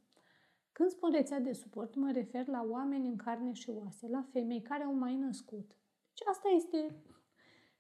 Când 0.73 0.90
spun 0.90 1.11
rețea 1.12 1.40
de 1.40 1.53
suport, 1.53 1.94
mă 1.94 2.11
refer 2.12 2.47
la 2.47 2.66
oameni 2.68 3.09
în 3.09 3.16
carne 3.16 3.53
și 3.53 3.71
oase, 3.71 4.09
la 4.09 4.27
femei 4.33 4.62
care 4.62 4.83
au 4.83 4.94
mai 4.94 5.16
născut. 5.16 5.68
Deci 5.68 6.27
asta 6.29 6.49
este 6.57 6.94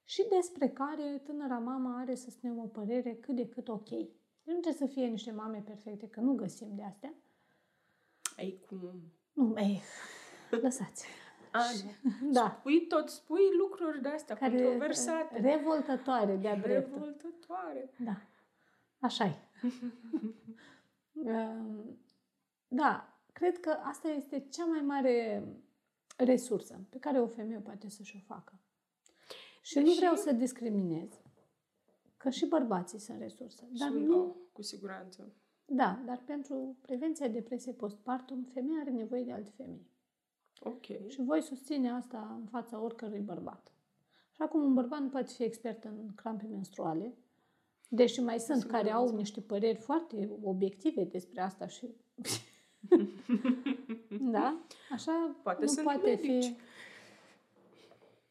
și 0.04 0.26
despre 0.28 0.68
care 0.68 1.22
tânăra 1.24 1.58
mama 1.58 1.98
are, 1.98 2.14
să 2.14 2.30
spunem, 2.30 2.58
o 2.58 2.66
părere 2.66 3.14
cât 3.14 3.36
de 3.36 3.48
cât 3.48 3.68
ok. 3.68 3.88
Deci 3.88 4.10
nu 4.44 4.60
trebuie 4.60 4.88
să 4.88 4.94
fie 4.94 5.06
niște 5.06 5.30
mame 5.30 5.62
perfecte, 5.66 6.08
că 6.08 6.20
nu 6.20 6.34
găsim 6.34 6.74
de 6.74 6.82
astea. 6.82 7.14
Ai 8.36 8.64
cum... 8.66 9.12
Nu, 9.32 9.54
ei, 9.56 9.80
lăsați. 10.62 11.06
Ani. 11.58 11.98
Da. 12.32 12.56
Spui 12.58 12.86
tot, 12.86 13.08
spui 13.08 13.40
lucruri 13.58 14.02
de 14.02 14.08
astea 14.08 14.36
Care 14.36 14.62
controversate. 14.62 15.40
revoltătoare 15.40 16.36
de-a 16.36 16.56
dreptul. 16.56 16.92
Revoltătoare. 16.94 17.90
Da, 18.04 18.20
așa 18.98 19.24
e. 19.24 19.34
Um, 21.12 21.98
da, 22.82 23.18
cred 23.32 23.60
că 23.60 23.70
asta 23.70 24.08
este 24.08 24.46
cea 24.50 24.64
mai 24.64 24.80
mare 24.80 25.44
resursă 26.16 26.80
pe 26.90 26.98
care 26.98 27.20
o 27.20 27.26
femeie 27.26 27.60
poate 27.60 27.88
să-și 27.88 28.16
o 28.16 28.34
facă. 28.34 28.60
Și 29.62 29.78
nu 29.78 29.84
Deși- 29.84 29.96
vreau 29.96 30.14
să 30.14 30.32
discriminez, 30.32 31.20
că 32.16 32.30
și 32.30 32.46
bărbații 32.46 32.98
sunt 32.98 33.18
resursă. 33.20 33.68
Dar 33.70 33.88
Sunt, 33.90 34.04
nu, 34.06 34.24
oh, 34.24 34.34
cu 34.52 34.62
siguranță. 34.62 35.32
da, 35.64 36.02
dar 36.04 36.22
pentru 36.24 36.76
prevenția 36.80 37.28
depresiei 37.28 37.74
postpartum, 37.74 38.42
femeia 38.52 38.80
are 38.80 38.90
nevoie 38.90 39.22
de 39.24 39.32
alte 39.32 39.50
femei. 39.56 39.86
Ok. 40.62 40.84
Și 40.84 41.22
voi 41.22 41.42
susține 41.42 41.90
asta 41.90 42.36
în 42.40 42.46
fața 42.46 42.80
oricărui 42.80 43.20
bărbat. 43.20 43.72
Și 44.30 44.42
acum 44.42 44.62
un 44.62 44.74
bărbat 44.74 45.00
nu 45.00 45.08
poate 45.08 45.32
fi 45.32 45.42
expert 45.42 45.84
în 45.84 46.14
crampe 46.14 46.46
menstruale, 46.46 47.14
deși 47.88 48.20
mai 48.20 48.38
sunt 48.38 48.64
care 48.64 48.90
au 48.90 49.14
niște 49.14 49.40
păreri 49.40 49.78
foarte 49.78 50.30
obiective 50.42 51.04
despre 51.04 51.40
asta 51.40 51.66
și... 51.66 51.88
da? 54.34 54.60
Așa 54.92 55.36
Poate 55.42 55.60
nu 55.60 55.66
sunt 55.66 55.84
poate 55.84 56.08
medici. 56.08 56.44
fi... 56.44 56.56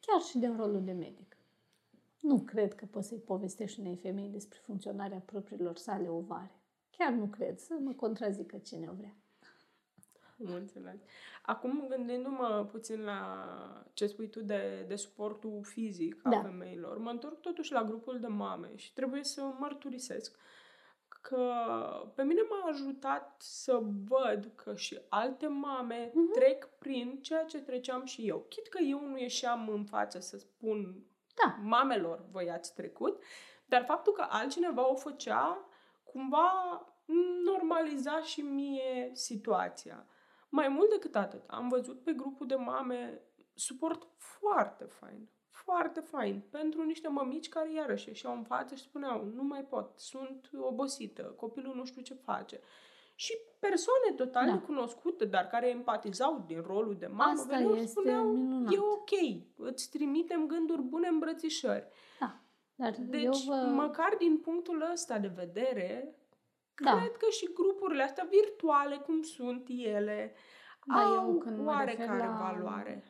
Chiar 0.00 0.20
și 0.20 0.38
din 0.38 0.56
rolul 0.56 0.84
de 0.84 0.92
medic. 0.92 1.36
Nu 2.20 2.40
cred 2.40 2.74
că 2.74 2.86
poți 2.86 3.08
să-i 3.08 3.18
povestești 3.18 3.80
unei 3.80 3.96
femei 3.96 4.28
despre 4.28 4.58
funcționarea 4.62 5.18
propriilor 5.18 5.76
sale 5.76 6.08
ovare. 6.08 6.60
Chiar 6.90 7.12
nu 7.12 7.26
cred. 7.26 7.58
Să 7.58 7.74
mă 7.80 7.92
contrazică 7.92 8.58
cine 8.58 8.88
o 8.88 8.94
vrea. 8.94 9.16
Am 10.46 10.54
înțeles. 10.54 11.00
Acum, 11.42 11.86
gândindu-mă 11.88 12.66
puțin 12.70 13.04
la 13.04 13.46
ce 13.92 14.06
spui 14.06 14.28
tu 14.28 14.40
de, 14.40 14.84
de 14.88 14.96
suportul 14.96 15.60
fizic 15.62 16.20
al 16.22 16.32
Da. 16.32 16.40
femeilor, 16.40 16.98
mă 16.98 17.10
întorc 17.10 17.40
totuși 17.40 17.72
la 17.72 17.84
grupul 17.84 18.18
de 18.20 18.26
mame 18.26 18.76
și 18.76 18.92
trebuie 18.92 19.24
să 19.24 19.42
mărturisesc 19.58 20.36
că 21.20 21.52
pe 22.14 22.22
mine 22.22 22.40
m-a 22.48 22.68
ajutat 22.70 23.34
să 23.38 23.80
văd 24.08 24.50
că 24.54 24.74
și 24.74 25.00
alte 25.08 25.46
mame 25.46 26.10
Mhm. 26.14 26.32
trec 26.32 26.68
prin 26.78 27.18
ceea 27.22 27.44
ce 27.44 27.60
treceam 27.60 28.04
și 28.04 28.28
eu. 28.28 28.44
Chit 28.48 28.66
că 28.68 28.82
eu 28.82 29.06
nu 29.08 29.18
ieșeam 29.18 29.68
în 29.68 29.84
față 29.84 30.20
să 30.20 30.38
spun 30.38 31.04
Da. 31.44 31.56
mamelor, 31.62 32.24
voi 32.30 32.50
ați 32.50 32.74
trecut, 32.74 33.22
dar 33.66 33.84
faptul 33.84 34.12
că 34.12 34.26
altcineva 34.28 34.90
o 34.90 34.94
făcea, 34.94 35.68
cumva 36.04 36.82
normaliza 37.44 38.20
și 38.22 38.40
mie 38.40 39.10
situația. 39.12 40.06
Mai 40.48 40.68
mult 40.68 40.90
decât 40.90 41.16
atât, 41.16 41.42
am 41.46 41.68
văzut 41.68 42.02
pe 42.02 42.12
grupul 42.12 42.46
de 42.46 42.54
mame 42.54 43.20
suport 43.54 44.08
foarte 44.16 44.84
fain. 44.84 45.28
foarte 45.50 46.00
fain 46.00 46.42
pentru 46.50 46.82
niște 46.82 47.08
mămici 47.08 47.48
care 47.48 47.72
iarăși 47.72 48.08
ieșeau 48.08 48.36
în 48.36 48.42
față 48.42 48.74
și 48.74 48.82
spuneau 48.82 49.24
nu 49.24 49.42
mai 49.42 49.64
pot, 49.64 49.98
sunt 49.98 50.50
obosită, 50.60 51.22
copilul 51.22 51.74
nu 51.74 51.84
știu 51.84 52.02
ce 52.02 52.14
face. 52.14 52.60
Și 53.14 53.32
persoane 53.58 54.12
total 54.16 54.46
Da. 54.46 54.52
necunoscute, 54.52 55.24
dar 55.24 55.46
care 55.46 55.68
empatizau 55.68 56.44
din 56.46 56.62
rolul 56.66 56.96
de 56.98 57.06
mamă, 57.06 57.22
Asta 57.40 57.46
veneau 57.56 57.74
și 57.74 57.80
este 57.80 57.90
spuneau, 58.00 58.24
minunat. 58.24 58.72
e 58.72 58.78
ok, 58.78 59.10
îți 59.56 59.90
trimitem 59.90 60.46
gânduri 60.46 60.82
bune 60.82 61.08
îmbrățișări. 61.08 61.86
Da. 62.20 62.40
Dar 62.74 62.94
Deci, 62.98 63.22
eu 63.22 63.32
vă... 63.46 63.54
măcar 63.54 64.14
din 64.18 64.38
punctul 64.38 64.88
ăsta 64.92 65.18
de 65.18 65.32
vedere, 65.34 66.14
Da. 66.84 66.98
cred 66.98 67.16
că 67.16 67.26
și 67.30 67.50
grupurile 67.54 68.02
astea 68.02 68.28
virtuale, 68.30 68.96
cum 68.96 69.22
sunt 69.22 69.64
ele, 69.68 70.32
Da, 70.86 71.00
eu 71.02 71.18
au 71.18 71.38
când 71.38 71.56
mă 71.58 71.82
refer 71.84 72.08
oarecare 72.08 72.26
la- 72.26 72.50
valoare. 72.52 73.04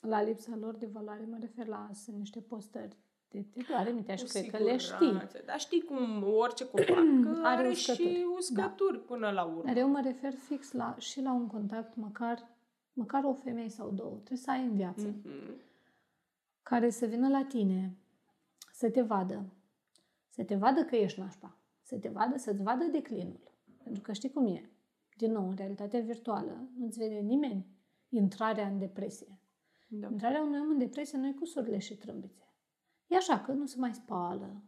La 0.00 0.22
lipsa 0.22 0.56
lor 0.60 0.74
de 0.74 0.88
valoare 0.92 1.26
mă 1.30 1.36
refer 1.40 1.66
la 1.66 1.88
sunt 1.92 2.16
niște 2.16 2.40
postări 2.40 2.96
de 3.28 3.44
te 3.52 3.60
doare 3.68 3.90
mintea 3.90 4.16
și 4.16 4.24
Cu 4.24 4.30
cred 4.30 4.50
că 4.50 4.56
le 4.62 4.78
siguranță. 4.78 5.26
știi. 5.36 5.46
Dar 5.46 5.58
știi 5.60 5.82
cum 5.82 6.22
orice 6.36 6.64
copac 6.68 6.88
Are 7.42 7.56
are, 7.58 7.68
uscături. 7.68 8.08
și 8.08 8.26
uscături 8.36 9.00
până 9.00 9.30
la 9.30 9.44
urmă. 9.44 9.62
Dar 9.64 9.76
eu 9.76 9.88
mă 9.88 10.00
refer 10.04 10.32
fix 10.34 10.72
la, 10.72 10.94
și 10.98 11.20
la 11.20 11.32
un 11.32 11.46
contact, 11.46 11.96
măcar, 11.96 12.48
măcar 12.92 13.24
o 13.24 13.32
femeie 13.34 13.68
sau 13.68 13.90
două. 13.90 14.14
Trebuie 14.14 14.38
să 14.38 14.50
ai 14.50 14.62
în 14.64 14.74
viață. 14.74 15.06
Mhm. 15.24 15.60
Care 16.62 16.90
să 16.90 17.06
vină 17.06 17.28
la 17.28 17.44
tine, 17.44 17.96
să 18.72 18.90
te 18.90 19.02
vadă. 19.02 19.44
Să 20.28 20.44
te 20.44 20.54
vadă 20.54 20.84
că 20.84 20.96
ești 20.96 21.20
nașpa. 21.20 21.56
Să 21.86 21.98
te 21.98 22.08
vadă, 22.08 22.36
să-ți 22.36 22.62
vadă 22.62 22.84
declinul. 22.84 23.40
Pentru 23.82 24.02
că 24.02 24.12
știi 24.12 24.30
cum 24.30 24.46
e. 24.46 24.70
Din 25.16 25.32
nou, 25.32 25.48
în 25.48 25.56
realitatea 25.56 26.00
virtuală, 26.00 26.68
nu-ți 26.76 26.98
vede 26.98 27.14
nimeni 27.14 27.66
intrarea 28.08 28.66
în 28.66 28.78
depresie. 28.78 29.40
Da. 29.88 30.08
Intrarea 30.10 30.42
unui 30.42 30.60
om 30.60 30.70
în 30.70 30.78
depresie 30.78 31.18
nu 31.18 31.26
e 31.26 31.32
cu 31.32 31.44
surle 31.44 31.78
și 31.78 31.96
trâmbițe. 31.96 32.54
E 33.06 33.16
așa 33.16 33.40
că 33.40 33.52
nu 33.52 33.66
se 33.66 33.78
mai 33.78 33.94
spală, 33.94 34.64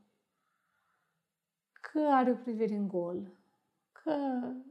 că 1.80 1.98
are 1.98 2.30
o 2.30 2.36
privire 2.36 2.74
în 2.74 2.88
gol, 2.88 3.38
că 3.92 4.14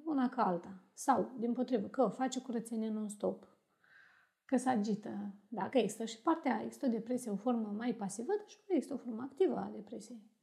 una 0.06 0.30
ca 0.30 0.46
alta. 0.46 0.84
Sau, 0.94 1.36
din 1.40 1.54
potrivă, 1.54 1.88
că 1.88 2.08
face 2.08 2.42
curățenie 2.42 2.90
non-stop, 2.90 3.48
că 4.46 4.58
se 4.58 4.70
agită. 4.70 5.36
Dacă 5.50 5.78
există 5.78 6.06
și 6.06 6.22
partea, 6.22 6.62
există 6.64 6.86
o 6.86 6.90
depresie, 6.90 7.32
o 7.32 7.36
formă 7.36 7.74
mai 7.78 7.94
pasivă, 7.94 8.34
dar 8.38 8.48
și 8.48 8.58
există 8.68 8.94
o 8.94 8.98
formă 8.98 9.22
activă 9.22 9.56
a 9.56 9.72
depresiei. 9.74 10.36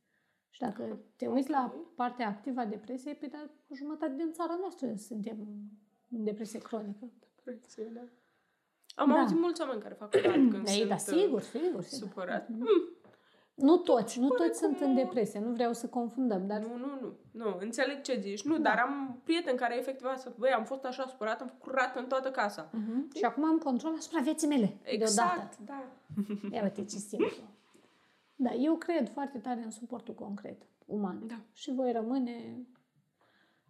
Și 0.55 0.61
dacă 0.61 0.99
te 1.17 1.27
uiți 1.27 1.51
la 1.51 1.73
Ok. 1.75 1.95
partea 1.95 2.29
activă 2.29 2.61
a 2.61 2.64
depresiei, 2.64 3.14
pe 3.14 3.27
dar 3.27 3.51
o 3.71 3.75
jumătate 3.75 4.14
din 4.17 4.33
țara 4.33 4.57
noastră 4.61 4.95
suntem 4.97 5.37
în 6.11 6.25
depresie 6.25 6.59
cronică. 6.59 7.11
Depresie, 7.45 7.90
da. 7.95 8.01
Am 9.03 9.09
Da. 9.09 9.19
auzit 9.21 9.38
mulți 9.38 9.61
oameni 9.61 9.81
care 9.81 9.95
fac 9.95 10.11
curat 10.14 10.33
când 10.35 10.67
Ei, 10.69 10.75
sunt 10.75 10.88
da, 10.88 10.95
uh, 10.95 11.01
sigur, 11.01 11.40
sigur, 11.43 11.83
sigur. 11.83 12.09
supărat. 12.09 12.49
Mm, 12.49 12.67
Nu 13.55 13.77
toți, 13.77 14.19
nu 14.19 14.27
Oarecum 14.29 14.47
toți 14.47 14.59
sunt 14.59 14.81
în 14.81 14.90
o- 14.90 14.95
depresie, 14.95 15.40
nu 15.40 15.51
vreau 15.53 15.73
să 15.73 15.87
confundăm, 15.88 16.47
dar 16.47 16.61
Nu, 16.61 16.77
nu, 16.77 16.87
nu. 17.01 17.17
Nu, 17.31 17.57
înțeleg 17.61 18.01
ce 18.01 18.19
zici. 18.21 18.43
Nu, 18.43 18.57
Da. 18.57 18.62
dar 18.62 18.79
am 18.79 19.21
prieteni 19.25 19.59
care 19.59 19.77
efectiv 19.79 20.07
au 20.07 20.17
spus, 20.17 20.33
băi, 20.37 20.51
am 20.51 20.64
fost 20.64 20.85
așa 20.85 21.07
supărat, 21.09 21.40
am 21.40 21.47
făcut 21.47 21.62
curat 21.62 21.97
în 21.97 22.07
toată 22.07 22.31
casa. 22.31 22.69
uh-huh. 22.71 23.17
și 23.17 23.25
acum 23.25 23.45
am 23.45 23.59
control 23.59 23.95
asupra 23.99 24.21
vieții 24.21 24.49
mele, 24.49 24.67
deodată. 24.83 24.95
Exact, 24.95 25.59
da. 25.59 25.83
Ia 26.51 26.62
uite 26.62 26.85
ce 26.85 26.97
simplu. 26.97 27.29
Da, 28.37 28.55
eu 28.55 28.77
cred 28.77 29.09
foarte 29.09 29.38
tare 29.38 29.62
în 29.62 29.70
suportul 29.70 30.14
concret, 30.14 30.66
uman. 30.87 31.27
Da. 31.27 31.44
Și 31.53 31.73
voi 31.73 31.92
rămâne 31.92 32.66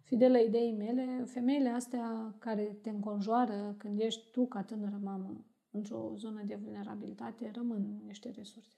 fidelă 0.01 0.37
ideii 0.37 0.75
mele, 0.77 1.23
femeile 1.25 1.69
astea 1.69 2.35
care 2.39 2.63
te 2.81 2.89
înconjoară 2.89 3.75
când 3.77 3.99
ești 3.99 4.31
tu 4.31 4.47
ca 4.47 4.63
tânără 4.63 4.99
mamă 5.03 5.45
într-o 5.71 6.13
zonă 6.15 6.43
de 6.43 6.55
vulnerabilitate, 6.55 7.51
rămân 7.53 8.01
niște 8.05 8.29
resurse. 8.29 8.75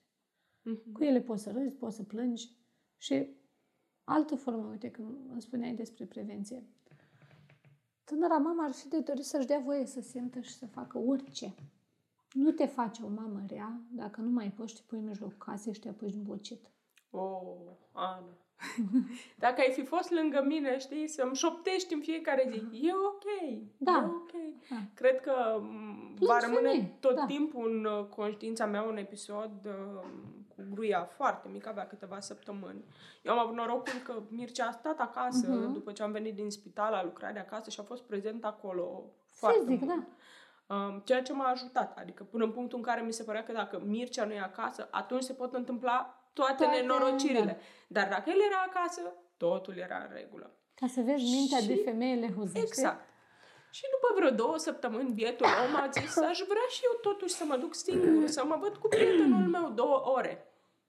Mhm. 0.62 0.92
Cu 0.92 1.04
ele 1.04 1.20
poți 1.20 1.42
să 1.42 1.50
râzi, 1.50 1.74
poți 1.74 1.96
să 1.96 2.02
plângi 2.02 2.56
și 2.96 3.36
altă 4.04 4.34
formă, 4.34 4.68
uite, 4.70 4.90
când 4.90 5.08
îmi 5.30 5.42
spuneai 5.42 5.74
despre 5.74 6.04
prevenție. 6.04 6.64
Tânăra 8.04 8.36
mamă 8.36 8.62
ar 8.62 8.72
fi 8.72 8.88
de 8.88 9.00
dorit 9.00 9.24
să-și 9.24 9.46
dea 9.46 9.58
voie 9.58 9.86
să 9.86 10.00
simtă 10.00 10.40
și 10.40 10.52
să 10.52 10.66
facă 10.66 10.98
orice. 10.98 11.54
Nu 12.38 12.50
te 12.50 12.66
face 12.66 13.02
o 13.02 13.08
mamă 13.08 13.42
rea 13.48 13.80
dacă 13.90 14.20
nu 14.20 14.30
mai 14.30 14.52
poți 14.56 14.70
și 14.70 14.76
te 14.76 14.82
pui 14.86 14.98
în 14.98 15.04
mijlocul 15.04 15.36
casei 15.38 15.72
și 15.74 15.80
te 15.80 15.88
apuci 15.88 16.10
din 16.12 16.22
bocit. 16.22 16.66
Oh, 17.10 17.56
Ana. 17.92 18.24
Dacă 19.44 19.60
ai 19.60 19.70
fi 19.72 19.84
fost 19.84 20.10
lângă 20.10 20.42
mine, 20.46 20.78
știi, 20.78 21.08
să-mi 21.08 21.34
șoptești 21.34 21.94
în 21.94 22.00
fiecare 22.00 22.48
zi, 22.50 22.86
e 22.86 22.92
ok, 22.94 23.24
Da. 23.76 23.92
e 24.02 24.04
ok. 24.06 24.30
Da. 24.70 24.76
Cred 24.94 25.20
că 25.20 25.32
m, 25.60 26.14
Plâng 26.14 26.30
va 26.30 26.38
rămâne 26.46 26.68
femei, 26.68 26.96
tot 27.00 27.14
da. 27.14 27.24
timpul 27.26 27.70
în 27.70 27.84
uh, 27.84 28.04
conștiința 28.04 28.66
mea 28.66 28.82
un 28.82 28.96
episod 28.96 29.50
uh, 29.64 30.08
cu 30.48 30.62
gruia 30.70 31.04
foarte 31.04 31.48
mică, 31.52 31.68
avea 31.68 31.86
câteva 31.86 32.20
săptămâni. 32.20 32.84
Eu 33.22 33.32
am 33.32 33.38
avut 33.38 33.54
norocul 33.56 34.00
că 34.04 34.22
Mircea 34.28 34.66
a 34.66 34.70
stat 34.72 34.98
acasă 35.00 35.46
Mhm. 35.48 35.72
după 35.72 35.92
ce 35.92 36.02
am 36.02 36.12
venit 36.12 36.34
din 36.34 36.50
spital, 36.50 36.92
a 36.94 37.04
lucrat 37.04 37.32
de 37.32 37.38
acasă 37.38 37.70
și 37.70 37.80
a 37.80 37.82
fost 37.82 38.02
prezent 38.02 38.44
acolo 38.44 39.04
foarte 39.32 39.58
Fizic, 39.66 39.80
mult. 39.80 39.94
da. 39.94 40.06
Um, 40.70 41.02
ceea 41.04 41.22
ce 41.22 41.32
m-a 41.32 41.48
ajutat, 41.48 41.98
adică 41.98 42.22
până 42.24 42.44
în 42.44 42.50
punctul 42.52 42.78
în 42.78 42.84
care 42.84 43.00
mi 43.00 43.12
se 43.12 43.22
părea 43.22 43.42
că 43.42 43.52
dacă 43.52 43.82
Mircea 43.84 44.24
nu 44.24 44.32
e 44.32 44.40
acasă, 44.40 44.88
atunci 44.90 45.22
se 45.22 45.32
pot 45.32 45.54
întâmpla 45.54 46.22
toate, 46.32 46.62
Toate, 46.64 46.80
nenorocirile. 46.80 47.44
da. 47.44 48.00
Dar 48.00 48.08
dacă 48.08 48.30
el 48.30 48.40
era 48.50 48.64
acasă, 48.68 49.00
totul 49.36 49.76
era 49.76 49.96
în 49.96 50.14
regulă. 50.14 50.50
Ca 50.74 50.86
să 50.86 51.00
vezi 51.00 51.22
mintea 51.36 51.58
Și- 51.58 51.66
de 51.66 51.80
femeie 51.84 52.14
lehuzește. 52.14 52.58
Exact. 52.60 53.04
Și 53.70 53.82
după 53.90 54.14
vreo 54.20 54.30
două 54.30 54.56
săptămâni, 54.58 55.12
bietul 55.12 55.46
om 55.68 55.74
a 55.76 55.88
zis, 55.90 56.16
aș 56.30 56.38
vrea 56.48 56.66
și 56.70 56.80
eu 56.84 56.98
totuși 57.12 57.34
să 57.34 57.44
mă 57.44 57.56
duc 57.56 57.74
singur, 57.74 58.26
să 58.28 58.44
mă 58.44 58.56
văd 58.60 58.76
cu 58.76 58.88
prietenul 58.88 59.48
meu 59.56 59.68
două 59.70 60.02
ore. 60.16 60.46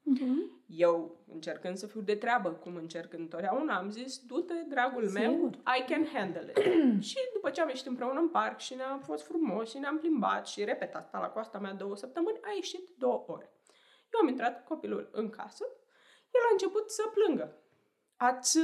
Mhm. 0.09 0.61
Eu, 0.65 1.17
încercând 1.33 1.77
să 1.77 1.87
fiu 1.87 2.01
de 2.01 2.15
treabă, 2.15 2.49
cum 2.49 2.75
încerc 2.75 3.13
întotdeauna, 3.13 3.77
am 3.77 3.89
zis, 3.89 4.17
du-te, 4.25 4.53
dragul 4.67 5.09
meu, 5.09 5.31
Sigur. 5.31 5.49
I 5.77 5.83
can 5.91 6.05
handle 6.13 6.51
it. 6.55 6.57
și 7.09 7.17
după 7.33 7.49
ce 7.49 7.61
am 7.61 7.67
ieșit 7.67 7.85
împreună 7.85 8.19
în 8.19 8.29
parc 8.29 8.59
și 8.59 8.75
ne-am 8.75 8.99
fost 8.99 9.23
frumos 9.25 9.69
și 9.69 9.77
ne-am 9.77 9.97
plimbat 9.97 10.47
și 10.47 10.63
repet 10.63 10.95
asta 10.95 11.19
la 11.19 11.27
coasta 11.29 11.59
mea 11.59 11.73
două 11.73 11.95
săptămâni, 11.95 12.39
a 12.41 12.51
ieșit 12.55 12.89
două 12.97 13.23
ore. 13.27 13.53
Eu 14.13 14.19
am 14.21 14.27
intrat 14.27 14.57
cu 14.57 14.73
copilul 14.73 15.09
în 15.11 15.29
casă, 15.29 15.65
el 16.33 16.41
a 16.47 16.51
început 16.51 16.91
să 16.91 17.03
plângă. 17.13 17.57
Ați 18.15 18.57
uh, 18.57 18.63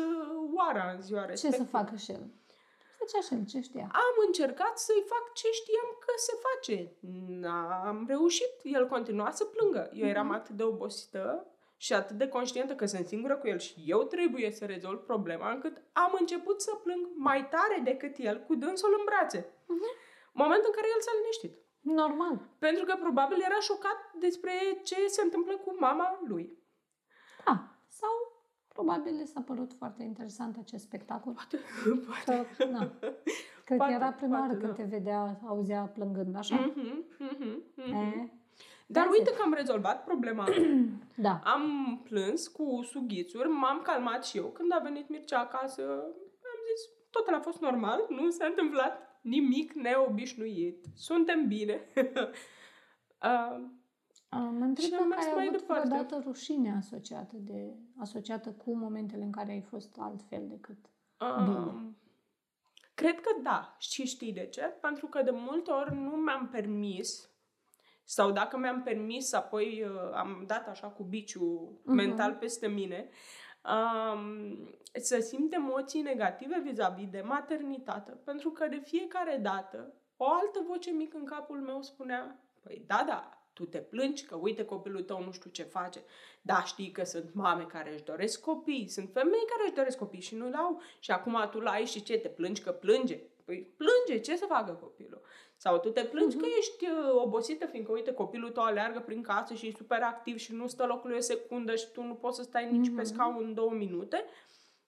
oara 0.55 0.91
în 0.91 1.01
ziua 1.01 1.21
Ce 1.21 1.27
respectivă. 1.27 1.63
să 1.63 1.69
facă 1.69 1.95
și 1.95 2.11
el? 2.11 2.31
Făcea 3.05 3.21
și 3.21 3.33
el 3.33 3.45
ce 3.45 3.59
știa. 3.59 3.87
Am 3.91 4.15
încercat 4.25 4.79
să-i 4.79 5.03
fac 5.07 5.33
ce 5.33 5.47
știam 5.51 5.97
că 5.99 6.13
se 6.15 6.33
face. 6.45 6.91
N-am 7.27 8.05
reușit. 8.07 8.53
El 8.63 8.87
continua 8.87 9.31
să 9.31 9.45
plângă. 9.45 9.89
Eu 9.93 10.07
eram 10.07 10.31
atât 10.31 10.55
de 10.55 10.63
obosită 10.63 11.47
și 11.77 11.93
atât 11.93 12.17
de 12.17 12.27
conștientă 12.27 12.75
că 12.75 12.85
sunt 12.85 13.07
singură 13.07 13.35
cu 13.37 13.47
el 13.47 13.59
și 13.59 13.83
eu 13.85 14.03
trebuie 14.03 14.51
să 14.51 14.65
rezolv 14.65 14.99
problema, 14.99 15.51
încât 15.51 15.81
am 15.93 16.15
început 16.19 16.61
să 16.61 16.71
plâng 16.83 17.07
mai 17.15 17.47
tare 17.47 17.81
decât 17.83 18.17
el, 18.17 18.39
cu 18.47 18.55
dânsul 18.55 18.95
în 18.97 19.03
brațe. 19.05 19.53
Moment 20.31 20.63
în 20.63 20.71
care 20.71 20.87
el 20.95 21.01
s-a 21.01 21.11
liniștit. 21.19 21.53
Normal. 21.81 22.39
Pentru 22.59 22.85
că 22.85 22.95
probabil 22.99 23.41
era 23.41 23.59
șocat 23.59 24.13
despre 24.19 24.51
ce 24.83 25.07
se 25.07 25.21
întâmplă 25.21 25.57
cu 25.57 25.75
mama 25.79 26.19
lui. 26.27 26.57
Da. 27.45 27.67
Sau 27.87 28.34
probabil 28.75 29.15
le 29.15 29.25
s-a 29.25 29.41
părut 29.41 29.73
foarte 29.73 30.03
interesant 30.03 30.57
acest 30.57 30.83
spectacol. 30.83 31.33
Poate, 31.33 31.57
poate. 32.07 32.45
Că, 32.57 32.65
na, 32.65 32.91
cred 33.65 33.77
Poate, 33.77 33.93
că 33.93 33.99
era 34.01 34.11
prima 34.11 34.37
poate, 34.37 34.47
oară 34.47 34.59
când 34.59 34.75
da. 34.75 34.83
te 34.83 34.89
vedea, 34.97 35.39
auzea 35.45 35.81
plângând, 35.81 36.35
așa? 36.35 36.55
Mhm, 36.55 37.05
mhm, 37.19 37.63
mhm. 37.75 37.93
E, 37.93 38.29
Dar 38.87 39.03
Ia 39.05 39.11
uite 39.11 39.29
zi. 39.31 39.35
că 39.37 39.41
am 39.43 39.53
rezolvat 39.53 40.03
problema 40.03 40.45
da. 41.27 41.41
Am 41.43 41.63
plâns 42.03 42.47
cu 42.47 42.79
sughițuri, 42.91 43.49
m-am 43.49 43.81
calmat 43.81 44.25
și 44.25 44.37
eu. 44.37 44.45
Când 44.45 44.71
a 44.73 44.79
venit 44.83 45.09
Mircea 45.09 45.39
acasă, 45.39 45.81
am 46.51 46.59
zis, 46.75 46.89
totul 47.09 47.33
a 47.33 47.39
fost 47.39 47.59
normal, 47.61 48.05
nu 48.09 48.29
s-a 48.29 48.45
întâmplat 48.45 49.19
nimic 49.21 49.73
neobișnuit. 49.73 50.85
Suntem 50.95 51.47
bine. 51.47 51.81
uh, 51.95 52.29
A, 53.17 53.61
Mă 54.39 54.63
întreb 54.65 54.85
Și 54.87 54.93
am 54.93 55.09
dacă 55.09 55.21
mers 55.21 55.25
ai 55.25 55.33
mai 55.35 55.45
avut 55.47 55.59
departe. 55.59 55.87
vreodată 55.87 56.21
rușine 56.25 56.75
asociată, 56.77 57.35
de, 57.37 57.73
asociată 57.97 58.49
cu 58.51 58.75
momentele 58.77 59.23
în 59.23 59.31
care 59.31 59.51
ai 59.51 59.61
fost 59.61 59.95
altfel 59.99 60.47
decât 60.47 60.77
Bine. 61.43 61.57
um, 61.57 61.97
cred 62.93 63.19
că 63.21 63.29
da. 63.43 63.75
Și 63.79 64.05
știi 64.05 64.33
de 64.33 64.45
ce? 64.45 64.61
Pentru 64.61 65.07
că 65.07 65.21
de 65.21 65.31
multe 65.31 65.71
ori 65.71 65.95
nu 65.95 66.09
mi-am 66.15 66.47
permis 66.51 67.29
sau 68.03 68.31
dacă 68.31 68.57
mi-am 68.57 68.81
permis, 68.83 69.33
apoi 69.33 69.83
uh, 69.83 70.11
am 70.13 70.43
dat 70.47 70.67
așa 70.67 70.87
cu 70.87 71.03
biciul 71.03 71.79
Mhm. 71.83 71.95
mental 71.95 72.33
peste 72.35 72.67
mine, 72.67 73.09
um, 73.63 74.69
să 74.93 75.19
simt 75.19 75.53
emoții 75.53 76.01
negative 76.01 76.59
vis-a-vis 76.59 77.09
de 77.09 77.21
maternitate. 77.21 78.11
Pentru 78.11 78.49
că 78.51 78.67
de 78.67 78.81
fiecare 78.85 79.37
dată 79.37 79.93
o 80.17 80.25
altă 80.25 80.59
voce 80.67 80.91
mică 80.91 81.17
în 81.17 81.25
capul 81.25 81.61
meu 81.61 81.81
spunea, 81.81 82.39
păi 82.61 82.83
da, 82.87 83.03
da, 83.07 83.44
tu 83.55 83.65
te 83.65 83.77
plângi 83.77 84.25
că 84.25 84.35
uite 84.35 84.65
copilul 84.65 85.01
tău 85.01 85.23
nu 85.23 85.31
știu 85.31 85.49
ce 85.49 85.63
face. 85.63 86.03
Da, 86.41 86.63
știi 86.63 86.91
că 86.91 87.03
sunt 87.03 87.33
mame 87.33 87.63
care 87.63 87.93
își 87.93 88.03
doresc 88.03 88.41
copii, 88.41 88.87
sunt 88.89 89.09
femei 89.13 89.45
care 89.49 89.63
își 89.65 89.73
doresc 89.73 89.97
copii 89.97 90.21
și 90.21 90.35
nu 90.35 90.49
l-au. 90.49 90.81
Și 90.99 91.11
acum 91.11 91.47
tu 91.51 91.59
l-ai 91.59 91.85
și 91.85 92.03
ce, 92.03 92.17
te 92.17 92.27
plângi 92.27 92.61
că 92.61 92.71
plânge. 92.71 93.19
Păi 93.45 93.67
plânge, 93.77 94.23
ce 94.23 94.37
să 94.37 94.45
facă 94.45 94.71
copilul? 94.71 95.21
Sau 95.57 95.77
tu 95.77 95.89
te 95.89 96.03
plângi 96.03 96.35
uh-huh. 96.37 96.39
că 96.39 96.45
ești 96.57 96.85
uh, 96.85 97.21
obosită, 97.23 97.65
fiindcă, 97.65 97.91
uite, 97.91 98.13
copilul 98.13 98.49
tău 98.49 98.63
aleargă 98.63 98.99
prin 98.99 99.21
casă 99.21 99.53
și 99.53 99.67
e 99.67 99.73
super 99.77 100.01
activ 100.01 100.37
și 100.37 100.53
nu 100.53 100.67
stă 100.67 100.85
locului 100.85 101.17
o 101.17 101.19
secundă 101.19 101.75
și 101.75 101.91
tu 101.91 102.01
nu 102.01 102.13
poți 102.13 102.37
să 102.37 102.43
stai 102.43 102.71
nici 102.71 102.91
uh-huh. 102.91 102.95
pe 102.95 103.03
scaun 103.03 103.43
în 103.43 103.53
două 103.53 103.71
minute, 103.71 104.25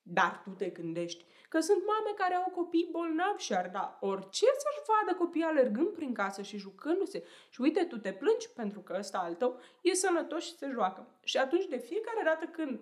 dar 0.02 0.42
tu 0.44 0.50
te 0.50 0.68
gândești 0.68 1.24
că 1.48 1.60
sunt 1.60 1.82
mame 1.86 2.14
care 2.16 2.34
au 2.34 2.50
copii 2.54 2.88
bolnavi 2.90 3.42
și 3.42 3.54
ar 3.54 3.68
da 3.72 3.98
orice 4.00 4.46
să-și 4.46 4.84
vadă 4.86 5.18
copiii 5.18 5.44
alergând 5.44 5.88
prin 5.88 6.14
casă 6.14 6.42
și 6.42 6.56
jucându-se. 6.56 7.24
Și 7.50 7.60
uite, 7.60 7.84
tu 7.84 7.98
te 7.98 8.12
plângi 8.12 8.50
pentru 8.50 8.80
că 8.80 8.96
ăsta 8.98 9.18
al 9.18 9.34
tău 9.34 9.60
e 9.80 9.94
sănătos 9.94 10.44
și 10.44 10.56
se 10.56 10.68
joacă. 10.72 11.06
Și 11.22 11.36
atunci, 11.36 11.66
de 11.66 11.76
fiecare 11.76 12.22
dată 12.24 12.44
când 12.44 12.80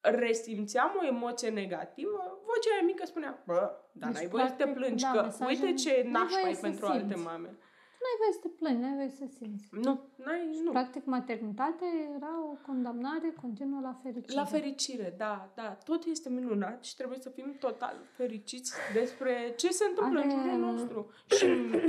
resimțeam 0.00 0.92
o 1.00 1.06
emoție 1.06 1.50
negativă, 1.50 2.40
vocea 2.44 2.74
aia 2.74 2.84
mică 2.84 3.06
spunea, 3.06 3.42
bă, 3.46 3.72
dar 3.92 4.10
deci, 4.10 4.18
n-ai 4.18 4.26
voie 4.26 4.46
să 4.46 4.54
te 4.54 4.66
plângi, 4.66 5.04
da, 5.04 5.10
că 5.10 5.44
uite 5.46 5.72
ce 5.72 6.02
nașpa 6.06 6.48
e 6.48 6.58
pentru 6.60 6.86
simți. 6.86 7.02
alte 7.02 7.14
mame 7.14 7.58
n-ai 8.04 8.16
voie 8.22 8.32
să 8.32 8.42
te 8.44 8.48
plângi, 8.48 8.80
n-ai 8.82 8.94
voie 8.94 9.12
să 9.20 9.26
simți. 9.38 9.66
Nu, 9.86 10.00
n-ai, 10.24 10.60
nu. 10.64 10.70
Practic, 10.70 11.04
maternitatea 11.04 11.88
era 12.16 12.32
o 12.52 12.54
condamnare 12.66 13.34
continuă 13.42 13.80
la 13.80 13.94
fericire. 14.02 14.40
La 14.40 14.44
fericire, 14.44 15.14
da, 15.16 15.50
da. 15.54 15.68
Tot 15.84 16.04
este 16.04 16.28
minunat 16.30 16.84
și 16.84 16.96
trebuie 16.96 17.18
să 17.18 17.28
fim 17.28 17.56
total 17.60 17.96
fericiți 18.16 18.72
despre 18.92 19.52
ce 19.56 19.68
se 19.70 19.84
întâmplă 19.88 20.18
Are... 20.18 20.32
în 20.32 20.40
jurul 20.40 20.58
nostru. 20.58 21.10
Și 21.26 21.44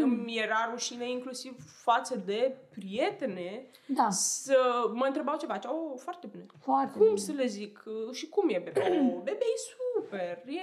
îmi 0.06 0.38
era 0.38 0.70
rușine 0.72 1.10
inclusiv 1.10 1.54
față 1.84 2.16
de 2.26 2.58
prietene 2.72 3.66
da. 3.88 4.10
să 4.10 4.58
mă 4.94 5.06
întrebau 5.06 5.38
ce 5.38 5.46
face. 5.46 5.68
Oh, 5.68 5.94
foarte 5.98 6.28
bine. 6.32 6.46
Foarte 6.60 6.98
cum 6.98 7.06
bine. 7.06 7.20
să 7.20 7.32
le 7.32 7.46
zic? 7.46 7.84
Și 8.12 8.30
cum 8.30 8.50
e 8.50 8.62
bebe? 8.64 8.80
Oh, 8.80 9.22
bebe 9.24 9.46
e 9.56 9.60
super. 9.74 10.44
E, 10.46 10.62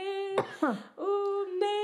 uh, 0.96 1.42
ne 1.62 1.76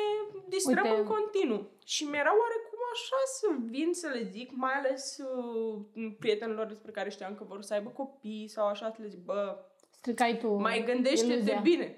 distrăm 0.48 0.84
Uite, 0.84 0.98
în 0.98 1.04
continuu. 1.04 1.66
Și 1.84 2.04
mi-era 2.04 2.32
oarecum 2.42 2.57
așa 3.02 3.16
să 3.26 3.46
vin 3.70 3.92
să 3.92 4.08
le 4.08 4.22
zic, 4.22 4.50
mai 4.54 4.72
ales 4.72 5.18
uh, 5.18 5.80
prietenilor 6.18 6.66
despre 6.66 6.90
care 6.90 7.10
știam 7.10 7.34
că 7.34 7.44
vor 7.44 7.62
să 7.62 7.74
aibă 7.74 7.90
copii 7.90 8.48
sau 8.48 8.66
așa, 8.66 8.90
să 8.90 9.02
le 9.02 9.08
zic, 9.08 9.24
bă, 9.24 9.64
Stricai 9.90 10.38
tu 10.38 10.54
mai 10.54 10.84
gândește-te 10.84 11.58
bine 11.62 11.96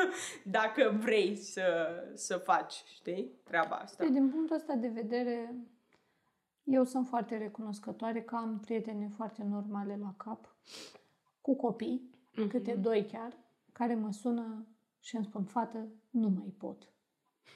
dacă 0.58 0.98
vrei 1.00 1.36
să, 1.36 1.64
să 2.14 2.36
faci, 2.36 2.84
știi, 2.94 3.40
treaba 3.44 3.76
asta. 3.76 4.04
Păi, 4.04 4.12
din 4.12 4.30
punctul 4.30 4.56
ăsta 4.56 4.74
de 4.74 4.88
vedere, 4.88 5.54
eu 6.64 6.84
sunt 6.84 7.06
foarte 7.06 7.36
recunoscătoare 7.36 8.22
că 8.22 8.36
am 8.36 8.60
prietene 8.60 9.08
foarte 9.08 9.42
normale 9.44 9.98
la 10.00 10.14
cap, 10.16 10.56
cu 11.40 11.56
copii, 11.56 12.10
mm-hmm. 12.10 12.48
câte 12.48 12.74
doi 12.74 13.06
chiar, 13.12 13.32
care 13.72 13.94
mă 13.94 14.12
sună 14.12 14.66
și 15.00 15.16
îmi 15.16 15.24
spun, 15.24 15.44
fată, 15.44 15.88
nu 16.10 16.28
mai 16.28 16.54
pot. 16.58 16.92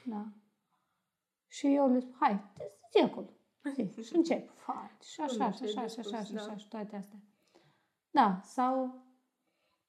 Da? 0.05 0.27
Și 1.51 1.75
eu 1.75 1.91
le 1.91 1.99
spun, 1.99 2.15
hai, 2.19 2.43
zi 2.91 3.03
acolo. 3.03 3.29
Zi. 3.73 4.01
Și 4.03 4.15
încep. 4.15 4.49
Faci. 4.49 5.03
Și 5.03 5.21
așa, 5.21 5.51
și 5.51 5.63
așa, 5.63 5.87
și 5.87 5.99
așa, 5.99 6.23
și 6.23 6.35
așa, 6.35 6.55
și 6.55 6.67
toate 6.67 6.95
astea. 6.95 7.19
Da, 8.11 8.39
sau 8.43 9.03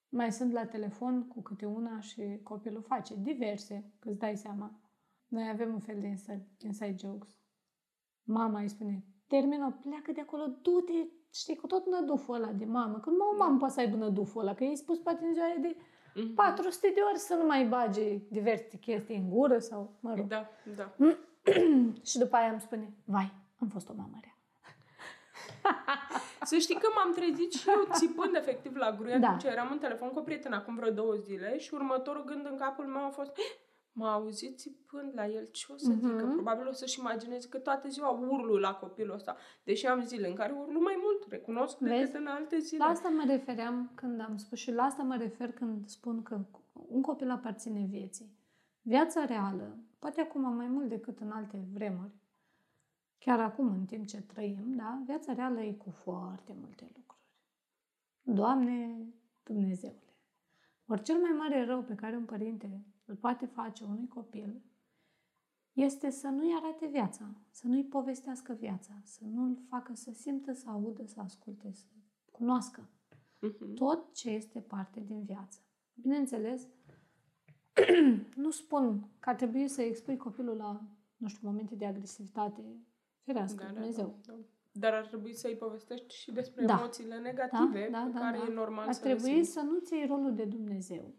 mai 0.09 0.33
sunt 0.33 0.53
la 0.53 0.67
telefon 0.67 1.29
cu 1.29 1.43
câte 1.43 1.67
una 1.67 2.01
și 2.01 2.41
copilul 2.43 2.83
face 2.83 3.15
diverse, 3.17 3.93
că 3.99 4.09
îți 4.09 4.19
dai 4.19 4.37
seama. 4.37 4.81
Noi 5.29 5.49
avem 5.49 5.73
un 5.73 5.81
fel 5.81 6.01
de 6.01 6.07
inside, 6.07 6.49
inside 6.59 6.95
jokes. 6.99 7.37
Mama 8.23 8.61
îi 8.61 8.69
spune, 8.69 9.05
termină, 9.27 9.79
pleacă 9.81 10.13
de 10.13 10.21
acolo, 10.21 10.47
du-te, 10.63 11.09
știi, 11.33 11.57
cu 11.57 11.67
tot 11.67 11.87
năduful 11.87 12.35
ăla 12.35 12.53
de 12.53 12.65
mamă. 12.65 12.99
Că 12.99 13.11
nu 13.11 13.35
mamă 13.39 13.59
poate 13.59 13.75
să 13.75 13.81
aibă 13.81 13.97
năduful 13.97 14.41
ăla, 14.41 14.55
că 14.55 14.65
i-ai 14.65 14.77
spus 14.77 14.99
poate 14.99 15.25
în 15.25 15.33
ziua 15.33 15.47
de 15.61 15.77
mm-hmm. 15.77 16.35
400 16.35 16.93
de 16.95 17.01
ori 17.11 17.19
să 17.19 17.35
nu 17.35 17.47
mai 17.47 17.67
bage 17.67 18.17
diverse 18.31 18.79
chestii 18.79 19.17
în 19.17 19.31
gură 19.31 19.59
sau, 19.59 19.97
mă 20.01 20.15
rog. 20.15 20.27
Da, 20.27 20.49
da. 20.77 20.95
și 22.11 22.19
după 22.19 22.37
aia 22.37 22.51
îmi 22.51 22.61
spune, 22.61 22.95
vai, 23.05 23.33
am 23.61 23.69
fost 23.69 23.89
o 23.89 23.93
mamă 23.97 24.19
rea. 24.21 24.37
Să 26.51 26.57
știi 26.57 26.75
că 26.75 26.89
m-am 26.95 27.13
trezit 27.13 27.53
și 27.53 27.69
eu 27.69 27.89
țipând 27.93 28.35
efectiv 28.35 28.77
la 28.77 28.93
gruia 28.93 29.19
da. 29.19 29.37
ce 29.41 29.47
eram 29.47 29.69
în 29.71 29.79
telefon 29.79 30.09
cu 30.09 30.19
o 30.19 30.23
prietenă 30.23 30.57
acum 30.57 30.75
vreo 30.75 30.91
două 30.91 31.15
zile 31.15 31.59
și 31.59 31.75
următorul 31.75 32.25
gând 32.25 32.47
în 32.47 32.57
capul 32.57 32.87
meu 32.87 33.05
a 33.05 33.09
fost 33.09 33.33
m-a 33.93 34.13
auzit 34.13 34.59
țipând 34.59 35.13
la 35.15 35.27
el, 35.27 35.49
ce 35.53 35.67
o 35.73 35.77
să 35.77 35.93
uh-huh. 35.93 36.01
zică? 36.01 36.31
Probabil 36.33 36.67
o 36.67 36.73
să-și 36.73 36.99
imagineze 36.99 37.49
că 37.49 37.59
toată 37.59 37.89
ziua 37.89 38.09
urlu 38.09 38.57
la 38.57 38.75
copilul 38.75 39.15
ăsta. 39.15 39.37
Deși 39.65 39.87
am 39.87 40.05
zile 40.05 40.29
în 40.29 40.35
care 40.35 40.53
urlu 40.53 40.81
mai 40.81 40.99
mult, 41.03 41.27
recunosc, 41.29 41.79
Vezi? 41.79 41.99
decât 41.99 42.15
în 42.15 42.27
alte 42.27 42.59
zile. 42.59 42.85
La 42.85 42.91
asta 42.91 43.09
mă 43.09 43.25
refeream 43.27 43.91
când 43.95 44.21
am 44.21 44.37
spus 44.37 44.59
și 44.59 44.73
la 44.73 44.83
asta 44.83 45.03
mă 45.03 45.17
refer 45.17 45.53
când 45.53 45.89
spun 45.89 46.23
că 46.23 46.41
un 46.73 47.01
copil 47.01 47.31
aparține 47.31 47.87
vieții. 47.89 48.41
Viața 48.83 49.25
reală, 49.25 49.77
poate 50.03 50.21
acum 50.21 50.55
mai 50.55 50.69
mult 50.69 50.89
decât 50.89 51.21
în 51.21 51.31
alte 51.31 51.57
vremuri, 51.73 52.11
chiar 53.19 53.41
acum 53.41 53.67
în 53.67 53.85
timp 53.85 54.07
ce 54.07 54.21
trăim, 54.21 54.75
da, 54.77 55.03
viața 55.07 55.33
reală 55.33 55.61
e 55.61 55.73
cu 55.73 55.91
foarte 55.91 56.55
multe 56.61 56.91
lucruri. 56.97 57.23
Doamne 58.23 59.07
Dumnezeule! 59.43 60.17
Ori 60.87 61.03
cel 61.03 61.21
mai 61.21 61.31
mare 61.31 61.65
rău 61.65 61.83
pe 61.83 61.95
care 61.95 62.17
un 62.17 62.25
părinte 62.25 62.85
îl 63.05 63.17
poate 63.17 63.47
face 63.47 63.85
unui 63.85 64.09
copil 64.09 64.63
este 65.73 66.11
să 66.11 66.29
nu-i 66.29 66.55
arate 66.55 66.87
viața, 66.87 67.35
să 67.51 67.67
nu-i 67.67 67.85
povestească 67.85 68.53
viața, 68.53 69.01
să 69.05 69.25
nu-l 69.25 69.59
facă 69.69 69.95
să 69.95 70.13
simtă, 70.13 70.53
să 70.53 70.69
audă, 70.69 71.07
să 71.07 71.21
asculte, 71.21 71.73
să 71.73 71.87
cunoască 72.31 72.89
uh-huh. 73.37 73.75
tot 73.75 74.15
ce 74.15 74.31
este 74.31 74.61
parte 74.61 75.01
din 75.01 75.23
viață. 75.23 75.61
Bineînțeles, 75.95 76.69
nu 78.45 78.51
spun 78.51 79.09
că 79.19 79.29
ar 79.29 79.35
trebui 79.35 79.69
să 79.69 79.83
expui 79.83 80.17
copilul 80.17 80.57
la, 80.57 80.81
nu 81.17 81.29
știu, 81.29 81.49
momente 81.49 81.75
de 81.75 81.87
agresivitate. 81.87 82.63
Ferească, 83.21 83.63
da, 83.63 83.69
da 83.69 83.73
Dumnezeu. 83.73 84.19
Da, 84.27 84.33
da. 84.33 84.39
Dar 84.73 84.93
ar 84.93 85.07
trebui 85.07 85.35
să-i 85.35 85.57
povestești 85.57 86.15
și 86.15 86.33
despre 86.33 86.65
da. 86.65 86.79
emoțiile 86.79 87.19
negative 87.19 87.89
da, 87.91 87.99
da, 87.99 88.05
pe 88.05 88.11
da, 88.13 88.19
care 88.19 88.39
da. 88.39 88.45
e 88.45 88.55
normal 88.55 88.87
ar 88.87 88.93
să 88.93 89.01
trebui 89.01 89.37
le 89.37 89.43
să 89.43 89.61
nu-ți 89.61 89.95
iei 89.95 90.07
rolul 90.07 90.35
de 90.35 90.45
Dumnezeu. 90.45 91.15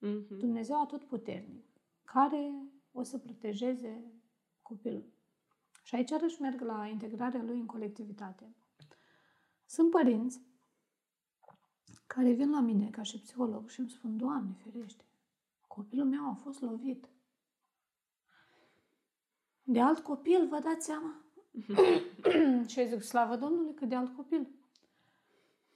Mm-hmm. 0.00 0.38
Dumnezeu 0.38 1.00
puternic, 1.08 1.64
care 2.04 2.52
o 2.92 3.02
să 3.02 3.18
protejeze 3.18 4.04
copilul. 4.62 5.12
Și 5.82 5.94
aici 5.94 6.12
arăși 6.12 6.40
merg 6.40 6.60
la 6.60 6.86
integrarea 6.86 7.42
lui 7.42 7.58
în 7.58 7.66
colectivitate. 7.66 8.54
Sunt 9.66 9.90
părinți 9.90 10.40
care 12.06 12.32
vin 12.32 12.50
la 12.50 12.60
mine 12.60 12.90
ca 12.90 13.02
și 13.02 13.20
psiholog 13.20 13.68
și 13.68 13.80
îmi 13.80 13.90
spun, 13.90 14.16
Doamne, 14.16 14.52
ferește, 14.52 15.04
Copilul 15.74 16.06
meu 16.06 16.28
a 16.28 16.34
fost 16.34 16.60
lovit. 16.60 17.08
De 19.62 19.80
alt 19.80 19.98
copil, 19.98 20.48
vă 20.48 20.58
dați 20.58 20.84
seama? 20.86 21.24
și 22.70 22.88
zic, 22.88 23.02
slavă 23.02 23.36
Domnului 23.36 23.74
că 23.74 23.84
de 23.84 23.94
alt 23.94 24.16
copil. 24.16 24.48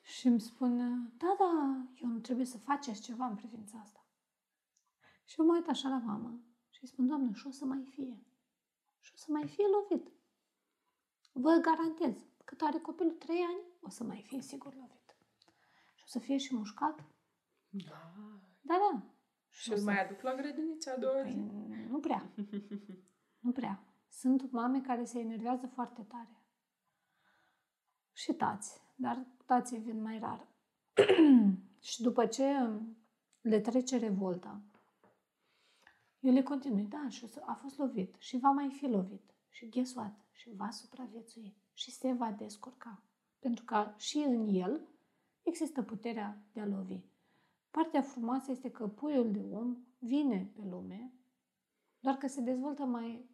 Și 0.02 0.26
îmi 0.26 0.40
spune, 0.40 1.12
da, 1.16 1.34
da, 1.38 1.84
eu 2.02 2.08
nu 2.08 2.18
trebuie 2.18 2.46
să 2.46 2.58
faceți 2.58 3.00
ceva 3.00 3.26
în 3.26 3.34
privința 3.34 3.78
asta. 3.78 4.06
Și 5.24 5.40
eu 5.40 5.46
mă 5.46 5.54
uit 5.54 5.68
așa 5.68 5.88
la 5.88 5.98
mamă 5.98 6.40
și 6.70 6.78
îi 6.82 6.88
spun, 6.88 7.06
Doamne, 7.06 7.32
și 7.32 7.46
o 7.46 7.50
să 7.50 7.64
mai 7.64 7.84
fie. 7.84 8.22
Și 9.00 9.12
o 9.14 9.16
să 9.16 9.26
mai 9.28 9.48
fie 9.48 9.64
lovit. 9.66 10.12
Vă 11.32 11.58
garantez, 11.62 12.26
cât 12.44 12.60
are 12.60 12.78
copilul 12.78 13.12
trei 13.12 13.40
ani, 13.40 13.60
o 13.80 13.88
să 13.88 14.04
mai 14.04 14.22
fie 14.26 14.40
sigur 14.40 14.74
lovit. 14.74 15.16
Și 15.94 16.04
o 16.04 16.08
să 16.08 16.18
fie 16.18 16.36
și 16.36 16.54
mușcat. 16.54 17.04
Da. 17.68 18.12
Da, 18.60 18.74
da. 18.92 19.13
Și 19.54 19.72
îl 19.72 19.80
mai 19.80 20.04
aduc 20.04 20.20
la 20.20 20.34
grădinița 20.34 20.92
a 20.92 20.98
doua 20.98 21.22
păi, 21.22 21.30
zi? 21.30 21.38
Nu 21.88 22.00
prea. 22.00 22.30
nu 23.44 23.52
prea. 23.52 23.84
Sunt 24.08 24.50
mame 24.50 24.80
care 24.80 25.04
se 25.04 25.18
enervează 25.18 25.66
foarte 25.66 26.02
tare. 26.02 26.36
Și 28.12 28.32
tați. 28.32 28.80
Dar 28.94 29.26
tații 29.46 29.78
vin 29.78 30.02
mai 30.02 30.18
rar. 30.18 30.48
și 31.88 32.02
după 32.02 32.26
ce 32.26 32.44
le 33.40 33.60
trece 33.60 33.96
revolta, 33.96 34.62
eu 36.20 36.32
le 36.32 36.42
continui. 36.42 36.84
Da, 36.84 37.08
și 37.08 37.26
a 37.40 37.54
fost 37.54 37.78
lovit 37.78 38.14
și 38.18 38.38
va 38.38 38.50
mai 38.50 38.70
fi 38.70 38.86
lovit. 38.86 39.34
Și 39.48 39.68
guess 39.68 39.94
what? 39.94 40.24
Și 40.32 40.54
va 40.56 40.70
supraviețui. 40.70 41.56
Și 41.72 41.90
se 41.90 42.12
va 42.12 42.30
descurca. 42.30 43.02
Pentru 43.38 43.64
că 43.64 43.94
și 43.96 44.16
în 44.16 44.48
el 44.48 44.88
există 45.42 45.82
puterea 45.82 46.38
de 46.52 46.60
a 46.60 46.66
lovi. 46.66 47.00
Partea 47.74 48.02
frumoasă 48.02 48.50
este 48.50 48.70
că 48.70 48.88
puiul 48.88 49.32
de 49.32 49.40
om 49.52 49.76
vine 49.98 50.50
pe 50.54 50.60
lume, 50.70 51.12
doar 51.98 52.16
că 52.16 52.26
se 52.26 52.40
dezvoltă 52.40 52.84
mai... 52.84 53.30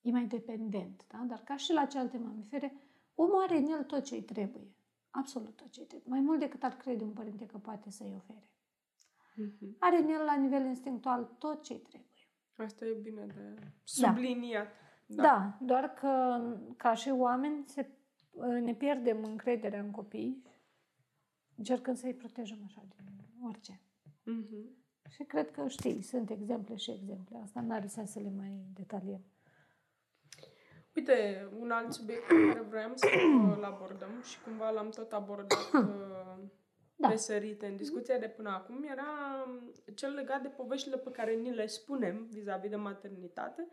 e 0.00 0.10
mai 0.10 0.26
dependent, 0.26 1.04
da? 1.08 1.18
Dar 1.18 1.38
ca 1.38 1.56
și 1.56 1.72
la 1.72 1.84
celelalte 1.84 2.18
mamifere, 2.18 2.72
omul 3.14 3.42
are 3.42 3.56
în 3.56 3.66
el 3.66 3.84
tot 3.84 4.04
ce 4.04 4.14
îi 4.14 4.22
trebuie. 4.22 4.74
Absolut 5.10 5.56
tot 5.56 5.70
ce 5.70 5.80
îi 5.80 5.86
trebuie. 5.86 6.10
Mai 6.10 6.20
mult 6.20 6.38
decât 6.38 6.62
ar 6.62 6.76
crede 6.76 7.04
un 7.04 7.12
părinte 7.12 7.46
că 7.46 7.58
poate 7.58 7.90
să-i 7.90 8.14
ofere. 8.16 8.50
Mm-hmm. 9.42 9.78
Are 9.78 9.96
în 9.96 10.08
el, 10.08 10.24
la 10.24 10.36
nivel 10.36 10.64
instinctual, 10.64 11.24
tot 11.38 11.62
ce 11.62 11.72
îi 11.72 11.78
trebuie. 11.78 12.28
Asta 12.56 12.84
e 12.84 12.92
bine 13.02 13.26
de 13.26 13.72
subliniat. 13.84 14.68
Da. 15.06 15.22
da. 15.22 15.22
da, 15.22 15.58
doar 15.60 15.92
că 15.94 16.40
ca 16.76 16.94
și 16.94 17.08
oameni 17.08 17.64
se, 17.66 17.90
ne 18.60 18.74
pierdem 18.74 19.24
încrederea 19.24 19.80
în 19.80 19.90
copii 19.90 20.42
încercând 21.56 21.96
să-i 21.96 22.14
protejăm 22.14 22.58
așa 22.64 22.82
din 22.96 23.46
orice. 23.46 23.80
Mm-hmm. 24.26 24.84
Și 25.10 25.22
cred 25.22 25.50
că 25.50 25.68
știi, 25.68 26.02
sunt 26.02 26.30
exemple 26.30 26.76
și 26.76 26.90
exemple. 26.90 27.40
Asta 27.42 27.60
nu 27.60 27.72
are 27.72 27.86
sens 27.86 28.10
să 28.10 28.18
le 28.18 28.30
mai 28.36 28.66
detaliem. 28.74 29.24
Uite, 30.94 31.48
un 31.58 31.70
alt 31.70 31.92
subiect 31.92 32.26
pe 32.26 32.46
care 32.48 32.60
vreau 32.60 32.92
să 32.94 33.06
îl 33.56 33.64
abordăm 33.64 34.22
și 34.22 34.40
cumva 34.40 34.70
l-am 34.70 34.90
tot 34.90 35.12
abordat 35.12 35.72
uh, 35.74 36.44
Da. 36.96 37.08
pe 37.08 37.16
sărite 37.16 37.66
în 37.66 37.76
discuția 37.76 38.18
de 38.18 38.28
până 38.28 38.50
acum 38.50 38.82
era 38.82 39.06
cel 39.94 40.14
legat 40.14 40.42
de 40.42 40.48
poveștile 40.48 40.96
pe 40.96 41.10
care 41.10 41.34
ni 41.34 41.54
le 41.54 41.66
spunem 41.66 42.26
vis-a-vis 42.30 42.70
de 42.70 42.76
maternitate 42.76 43.68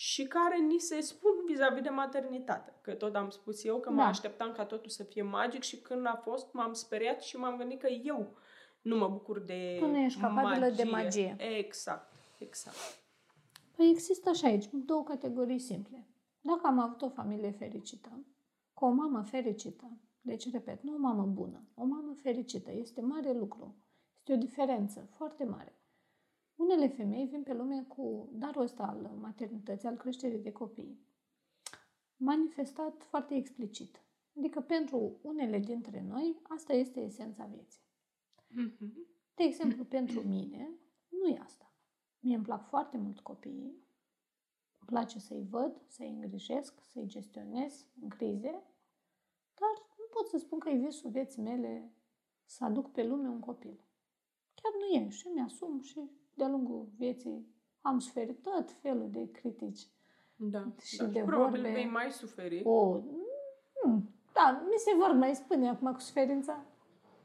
și 0.00 0.26
care 0.26 0.58
ni 0.58 0.78
se 0.78 1.00
spun 1.00 1.30
vis-a-vis 1.46 1.82
de 1.82 1.88
maternitate. 1.88 2.72
Că 2.80 2.92
tot 2.94 3.14
am 3.14 3.30
spus 3.30 3.64
eu 3.64 3.80
că 3.80 3.90
mă 3.90 3.96
Da. 3.96 4.06
așteptam 4.06 4.52
ca 4.52 4.64
totul 4.64 4.90
să 4.90 5.04
fie 5.04 5.22
magic 5.22 5.62
și 5.62 5.80
când 5.80 6.06
a 6.06 6.20
fost 6.22 6.52
m-am 6.52 6.72
speriat 6.72 7.22
și 7.22 7.36
m-am 7.36 7.56
gândit 7.56 7.80
că 7.80 7.88
eu 7.88 8.36
nu 8.82 8.96
mă 8.96 9.08
bucur 9.08 9.38
de 9.40 9.76
Tu 9.78 9.86
nu 9.86 9.98
ești 9.98 10.20
capabilă 10.20 10.68
de 10.68 10.82
magie. 10.82 11.36
Exact, 11.58 12.12
exact. 12.38 12.76
Păi 13.76 13.90
există 13.90 14.32
și 14.32 14.44
aici 14.44 14.68
două 14.72 15.02
categorii 15.02 15.58
simple. 15.58 16.06
Dacă 16.40 16.66
am 16.66 16.78
avut 16.78 17.02
o 17.02 17.08
familie 17.08 17.50
fericită, 17.50 18.26
cu 18.74 18.84
o 18.84 18.90
mamă 18.90 19.22
fericită, 19.22 19.90
deci, 20.20 20.50
repet, 20.52 20.82
nu 20.82 20.94
o 20.94 20.98
mamă 20.98 21.22
bună, 21.22 21.68
o 21.74 21.84
mamă 21.84 22.14
fericită, 22.22 22.72
este 22.72 23.00
mare 23.00 23.32
lucru. 23.32 23.76
Este 24.18 24.32
o 24.32 24.36
diferență 24.36 25.08
foarte 25.16 25.44
mare. 25.44 25.77
Unele 26.58 26.88
femei 26.88 27.26
vin 27.26 27.42
pe 27.42 27.54
lume 27.54 27.82
cu 27.82 28.28
darul 28.32 28.62
ăsta 28.62 28.82
al 28.82 29.16
maternității, 29.20 29.88
al 29.88 29.96
creșterii 29.96 30.38
de 30.38 30.52
copii, 30.52 31.00
manifestat 32.16 33.02
foarte 33.02 33.34
explicit. 33.34 34.02
Adică 34.36 34.60
pentru 34.60 35.18
unele 35.22 35.58
dintre 35.58 36.02
noi, 36.08 36.40
asta 36.42 36.72
este 36.72 37.00
esența 37.00 37.44
vieții. 37.44 37.82
Mhm. 38.48 39.06
De 39.34 39.44
exemplu, 39.44 39.84
pentru 39.84 40.20
mine, 40.20 40.70
nu 41.08 41.28
e 41.28 41.38
asta. 41.38 41.72
Mie 42.20 42.34
îmi 42.34 42.44
plac 42.44 42.68
foarte 42.68 42.96
mult 42.96 43.20
copiii, 43.20 43.86
îmi 44.78 44.86
place 44.86 45.18
să-i 45.18 45.46
văd, 45.50 45.82
să-i 45.86 46.10
îngrijesc, 46.10 46.80
să-i 46.80 47.06
gestionez 47.06 47.86
în 48.00 48.08
crize, 48.08 48.50
dar 49.54 49.86
nu 49.98 50.04
pot 50.10 50.26
să 50.28 50.38
spun 50.38 50.58
că 50.58 50.68
e 50.68 50.76
visul 50.76 51.10
vieții 51.10 51.42
mele 51.42 51.92
să 52.44 52.64
aduc 52.64 52.92
pe 52.92 53.04
lume 53.04 53.28
un 53.28 53.40
copil. 53.40 53.80
Chiar 54.54 54.72
nu 54.78 55.02
e 55.02 55.08
și 55.08 55.28
mi-asum 55.28 55.80
și 55.80 56.10
de-a 56.38 56.48
lungul 56.48 56.88
vieții 56.96 57.46
am 57.80 57.98
suferit 57.98 58.42
tot 58.42 58.70
felul 58.70 59.10
de 59.10 59.30
critici. 59.30 59.88
Da. 60.36 60.66
Și 60.82 60.96
da. 60.96 61.04
de 61.04 61.20
probabil 61.20 61.60
vorbe- 61.60 61.74
vei 61.74 61.90
mai 61.90 62.10
suferi. 62.10 62.62
O, 62.64 63.00
mm, 63.84 64.10
da, 64.32 64.62
mi 64.64 64.78
se 64.78 64.94
vor 64.98 65.12
mai 65.12 65.34
spune 65.34 65.68
acum 65.68 65.92
cu 65.92 66.00
suferința. 66.00 66.64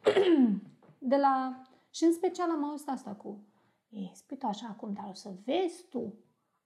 De 0.99 1.15
la, 1.15 1.61
și 1.89 2.03
în 2.03 2.13
special 2.13 2.49
am 2.49 2.63
auzit 2.63 2.87
asta 2.89 3.15
cu, 3.15 3.43
e, 3.89 3.99
spui 4.13 4.37
tu 4.37 4.47
așa 4.47 4.67
acum, 4.67 4.93
dar 4.93 5.05
o 5.09 5.13
să 5.13 5.33
vezi 5.45 5.87
tu 5.89 6.13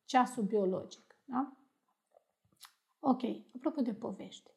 ceasul 0.05 0.43
biologic, 0.43 1.15
da? 1.25 1.51
Ok, 2.99 3.21
apropo 3.55 3.81
de 3.81 3.93
povești. 3.93 4.51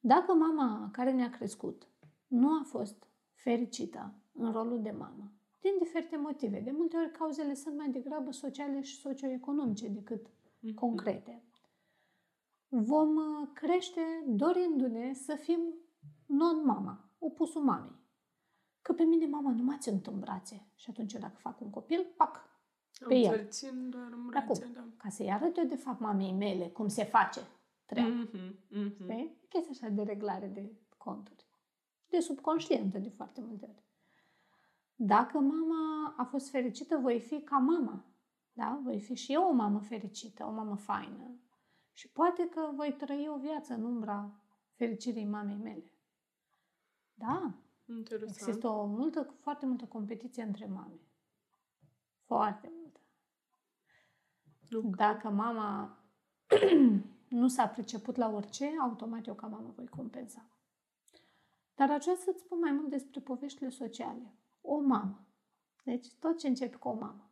Dacă 0.00 0.32
mama 0.32 0.88
care 0.92 1.12
ne-a 1.12 1.30
crescut 1.30 1.88
nu 2.26 2.48
a 2.48 2.62
fost 2.64 3.06
fericită 3.32 4.14
în 4.32 4.52
rolul 4.52 4.82
de 4.82 4.90
mamă, 4.90 5.32
din 5.60 5.72
diferite 5.78 6.16
motive, 6.16 6.60
de 6.60 6.70
multe 6.70 6.96
ori 6.96 7.10
cauzele 7.10 7.54
sunt 7.54 7.76
mai 7.76 7.88
degrabă 7.90 8.30
sociale 8.30 8.80
și 8.80 8.96
socioeconomice 9.00 9.88
decât 9.88 10.26
Mhm. 10.62 10.74
concrete, 10.74 11.42
vom 12.68 13.16
uh, 13.16 13.48
crește 13.52 14.00
dorindu-ne 14.26 15.12
să 15.14 15.34
fim 15.34 15.60
non-mama, 16.26 17.10
opusul 17.18 17.62
mamei. 17.62 17.98
Că 18.82 18.92
pe 18.92 19.02
mine 19.02 19.26
mama 19.26 19.50
nu 19.50 19.62
m-a 19.62 19.76
ținut 19.78 20.06
în 20.06 20.18
brațe 20.20 20.66
și 20.74 20.90
atunci 20.90 21.12
eu 21.12 21.20
dacă 21.20 21.36
fac 21.38 21.60
un 21.60 21.70
copil, 21.70 22.06
pac, 22.16 22.48
pe 23.08 23.14
Am 23.14 23.20
el. 23.22 23.24
să-l 23.36 23.48
țin 23.48 23.90
doar 23.90 24.12
în 24.12 24.30
Dar 24.32 24.44
cum? 24.44 24.54
brațe, 24.58 24.72
da. 24.74 24.84
Ca 24.96 25.08
să-i 25.08 25.30
arăt 25.32 25.56
eu 25.56 25.64
de 25.64 25.76
fapt 25.76 26.00
mamei 26.00 26.32
mele 26.32 26.68
cum 26.68 26.88
se 26.88 27.04
face 27.04 27.40
treaba. 27.86 28.08
Mhm, 28.14 28.58
mhm. 28.68 29.02
Știi? 29.02 29.38
E 29.42 29.46
chestia 29.48 29.70
așa 29.70 29.88
de 29.88 30.02
reglare 30.02 30.46
de 30.46 30.72
conturi. 30.96 31.46
De 32.08 32.20
subconștientă 32.20 32.98
de 32.98 33.08
foarte 33.08 33.40
multe 33.40 33.64
ori. 33.68 33.82
Dacă 35.02 35.38
mama 35.38 36.14
a 36.16 36.24
fost 36.24 36.50
fericită, 36.50 36.96
voi 36.96 37.20
fi 37.20 37.40
ca 37.40 37.56
mama. 37.58 38.04
Da? 38.52 38.80
Voi 38.82 39.00
fi 39.00 39.14
și 39.14 39.32
eu 39.32 39.48
o 39.48 39.52
mamă 39.52 39.80
fericită, 39.80 40.44
o 40.44 40.50
mamă 40.50 40.76
faină. 40.76 41.40
Și 41.92 42.08
poate 42.08 42.48
că 42.48 42.70
voi 42.74 42.94
trăi 42.98 43.28
o 43.28 43.38
viață 43.38 43.74
în 43.74 43.84
umbra 43.84 44.40
fericirii 44.74 45.24
mamei 45.24 45.56
mele. 45.56 45.92
Da, 47.14 47.54
Interesant. 47.84 48.36
există 48.36 48.68
o 48.68 48.86
multă, 48.86 49.22
foarte 49.22 49.66
multă 49.66 49.84
competiție 49.84 50.42
între 50.42 50.66
mame. 50.66 51.00
Foarte 52.24 52.72
multă. 52.80 53.00
Nu. 54.68 54.80
Dacă 54.96 55.30
mama 55.30 55.98
nu 57.28 57.48
s-a 57.48 57.68
priceput 57.68 58.16
la 58.16 58.28
orice, 58.28 58.70
automat 58.80 59.26
eu 59.26 59.34
ca 59.34 59.46
mamă 59.46 59.72
voi 59.76 59.88
compensa. 59.88 60.44
Dar 61.74 61.90
aș 61.90 62.02
vrea 62.02 62.16
să-ți 62.16 62.40
spun 62.40 62.58
mai 62.58 62.72
mult 62.72 62.90
despre 62.90 63.20
poveștile 63.20 63.68
sociale. 63.68 64.34
O 64.60 64.80
mamă. 64.80 65.26
Deci 65.84 66.06
tot 66.18 66.38
ce 66.38 66.48
începe 66.48 66.76
cu 66.76 66.88
o 66.88 66.92
mamă. 66.92 67.30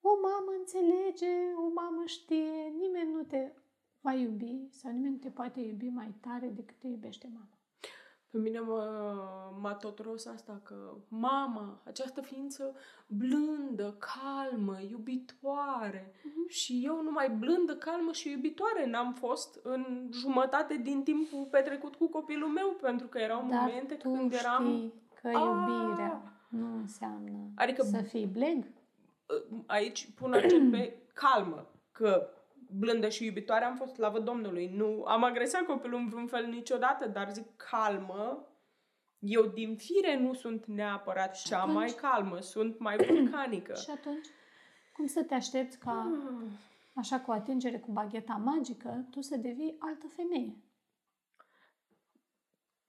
O 0.00 0.10
mamă 0.22 0.52
înțelege, 0.58 1.52
o 1.66 1.72
mamă 1.74 2.02
știe, 2.04 2.72
nimeni 2.78 3.12
nu 3.12 3.22
te 3.22 3.52
va 4.00 4.12
iubi 4.12 4.68
sau 4.70 4.92
nimeni 4.92 5.12
nu 5.12 5.18
te 5.18 5.30
poate 5.30 5.60
iubi 5.60 5.88
mai 5.88 6.14
tare 6.20 6.48
decât 6.48 6.78
te 6.78 6.86
iubește 6.86 7.30
mama. 7.32 7.56
Pe 8.30 8.38
mine 8.38 8.60
mă, 8.60 8.82
m-a 9.60 9.74
tot 9.74 9.98
ros 9.98 10.26
asta 10.26 10.60
că 10.64 10.94
mama, 11.08 11.82
această 11.84 12.20
ființă 12.20 12.74
blândă, 13.06 13.98
calmă, 13.98 14.76
iubitoare. 14.90 16.12
Mhm. 16.22 16.48
Și 16.48 16.80
eu 16.84 17.02
numai 17.02 17.30
blândă, 17.30 17.76
calmă 17.76 18.12
și 18.12 18.30
iubitoare 18.30 18.86
n-am 18.86 19.12
fost 19.12 19.60
în 19.62 20.10
jumătate 20.12 20.76
din 20.76 21.02
timpul 21.02 21.46
petrecut 21.50 21.94
cu 21.94 22.08
copilul 22.08 22.48
meu, 22.48 22.76
pentru 22.80 23.06
că 23.06 23.18
erau 23.18 23.46
Dar 23.48 23.58
momente 23.58 23.94
tu 23.94 24.12
când 24.12 24.32
eram... 24.32 24.92
știi 25.30 25.42
că 25.66 25.72
iubirea 25.82 26.22
nu 26.48 26.76
înseamnă 26.76 27.50
Adică- 27.54 27.82
să 27.82 28.02
fii 28.02 28.26
bleg. 28.26 28.64
aici 29.66 30.10
pun 30.14 30.32
accent 30.32 30.70
pe 30.70 30.96
calmă, 31.14 31.66
că 31.92 32.28
blândă 32.78 33.08
și 33.08 33.24
iubitoare 33.24 33.64
am 33.64 33.76
fost 33.76 33.92
slavă 33.94 34.18
Domnului. 34.20 34.66
Nu 34.74 35.04
am 35.06 35.24
agresat 35.24 35.62
copilul 35.62 35.98
în 35.98 36.08
vreun 36.08 36.26
fel 36.26 36.46
niciodată, 36.46 37.08
dar 37.08 37.30
zic 37.32 37.46
calmă. 37.70 38.46
Eu 39.18 39.42
din 39.46 39.76
fire 39.76 40.18
nu 40.18 40.34
sunt 40.34 40.64
neapărat 40.66 41.36
Și 41.36 41.46
cea 41.46 41.58
atunci? 41.60 41.74
mai 41.74 41.94
calmă, 42.00 42.40
sunt 42.40 42.78
mai 42.78 42.96
vulcanică. 42.96 43.74
Și 43.74 43.90
atunci, 43.90 44.26
cum 44.96 45.06
să 45.06 45.22
te 45.22 45.34
aștepți 45.34 45.78
ca, 45.78 46.06
așa 46.94 47.20
cu 47.20 47.30
atingere 47.30 47.78
cu 47.78 47.92
bagheta 47.92 48.40
magică, 48.44 49.06
tu 49.10 49.20
să 49.20 49.36
devii 49.36 49.76
altă 49.78 50.06
femeie? 50.16 50.56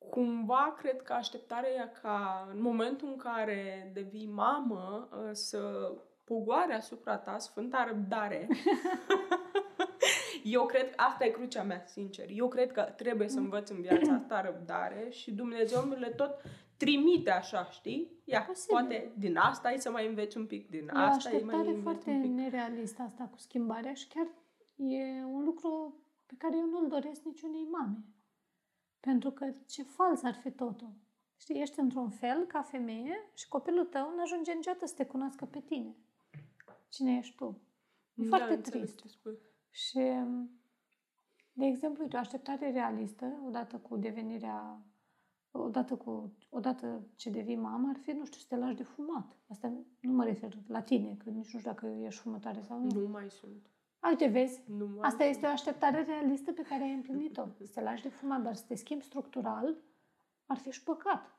Cumva 0.10 0.76
cred 0.78 1.02
că 1.02 1.14
așteptarea 1.14 1.70
e 1.70 1.92
ca 2.02 2.48
în 2.54 2.62
momentul 2.62 3.08
în 3.08 3.16
care 3.18 3.92
devii 3.94 4.30
mamă 4.34 5.10
ă, 5.30 5.34
să 5.34 5.92
pogoare 6.24 6.74
asupra 6.74 7.18
ta 7.18 7.38
sfânta 7.38 7.86
răbdare. 7.88 8.48
Eu 10.44 10.66
cred 10.66 10.90
că 10.90 11.02
asta 11.02 11.26
e 11.26 11.30
crucea 11.30 11.64
mea, 11.64 11.84
sincer. 11.86 12.26
Eu 12.30 12.48
cred 12.48 12.72
că 12.72 12.82
trebuie 12.82 13.28
să 13.28 13.40
învăț 13.40 13.70
în 13.70 13.82
viața 13.82 14.14
asta 14.14 14.42
răbdare 14.42 15.08
și 15.10 15.32
Dumnezeu 15.34 15.82
mi 15.82 16.00
le 16.00 16.08
tot 16.10 16.42
trimite 16.78 17.32
așa, 17.32 17.68
știi? 17.72 18.22
Ia, 18.24 18.42
Posibil. 18.42 18.76
poate 18.76 19.12
din 19.18 19.38
asta 19.38 19.72
e 19.72 19.78
să 19.78 19.92
mai 19.92 20.08
înveți 20.08 20.38
un 20.38 20.46
pic, 20.46 20.70
din 20.70 20.88
E 20.88 20.92
o 20.94 20.98
asta 20.98 21.30
e 21.30 21.32
mai 21.32 21.56
așteptare 21.56 21.60
înveți 21.68 21.82
foarte 21.82 22.10
un 22.10 22.22
pic. 22.22 22.32
nerealistă 22.32 23.02
asta 23.02 23.28
cu 23.32 23.38
schimbarea 23.38 23.94
și 23.94 24.08
chiar 24.08 24.28
e 24.76 25.24
un 25.26 25.44
lucru 25.44 25.96
pe 26.26 26.34
care 26.38 26.56
eu 26.58 26.66
nu-l 26.66 26.88
doresc 26.88 27.24
niciunei 27.24 27.68
mame. 27.72 27.98
Pentru 29.08 29.32
că 29.32 29.54
ce 29.68 29.84
fals 29.84 30.24
ar 30.24 30.34
fi 30.34 30.52
totul. 30.52 30.92
Știi, 31.38 31.62
ești 31.62 31.80
într-un 31.80 32.10
fel 32.10 32.46
ca 32.46 32.62
femeie 32.62 33.16
și 33.34 33.48
copilul 33.48 33.86
tău 33.86 34.10
nu 34.16 34.22
ajunge 34.22 34.54
niciodată 34.54 34.86
să 34.86 34.94
te 34.96 35.06
cunoască 35.06 35.46
pe 35.46 35.60
tine. 35.60 35.96
Cine 36.90 37.18
ești 37.18 37.36
tu? 37.36 37.62
E 38.14 38.22
Da, 38.22 38.28
foarte 38.28 38.54
înțeleg 38.54 38.82
trist. 38.82 39.00
ce 39.02 39.08
spui. 39.08 39.38
Și, 39.70 40.00
de 41.54 41.66
exemplu, 41.66 42.04
uite, 42.04 42.16
o 42.16 42.20
așteptare 42.20 42.72
realistă, 42.72 43.42
odată 43.46 43.78
cu 43.78 43.98
devenirea, 43.98 44.82
odată, 45.52 45.96
cu, 45.96 46.34
odată 46.50 47.08
ce 47.16 47.30
devii 47.30 47.56
mamă, 47.56 47.90
ar 47.90 47.98
fi, 47.98 48.12
nu 48.12 48.26
știu, 48.26 48.40
să 48.40 48.46
te 48.50 48.56
lași 48.56 48.76
de 48.76 48.84
fumat. 48.84 49.38
Asta 49.50 49.74
nu 50.00 50.14
mă 50.14 50.24
refer 50.24 50.58
la 50.68 50.82
tine, 50.82 51.16
că 51.16 51.30
nici 51.30 51.52
nu 51.54 51.60
știu 51.60 51.72
dacă 51.72 51.86
ești 51.86 52.22
fumătoare 52.22 52.62
sau 52.62 52.80
nu. 52.80 53.02
Nu 53.02 53.08
mai 53.08 53.30
sunt. 53.30 53.70
A, 54.00 54.10
Uite, 54.10 54.28
vezi, 54.28 54.62
Nu 54.78 54.86
mai 54.86 54.98
asta 55.08 55.24
sunt. 55.24 55.30
este 55.36 55.46
o 55.46 55.50
așteptare 55.50 56.04
realistă 56.04 56.52
pe 56.52 56.62
care 56.62 56.84
ai 56.84 56.94
împlinit-o. 56.94 57.44
Să 57.64 57.72
te 57.74 57.82
lași 57.82 58.02
de 58.04 58.10
fumat, 58.10 58.42
dar 58.42 58.56
să 58.56 58.64
te 58.68 58.76
schimbi 58.76 59.04
structural 59.04 59.76
ar 60.46 60.58
fi 60.58 60.72
și 60.72 60.84
păcat. 60.84 61.36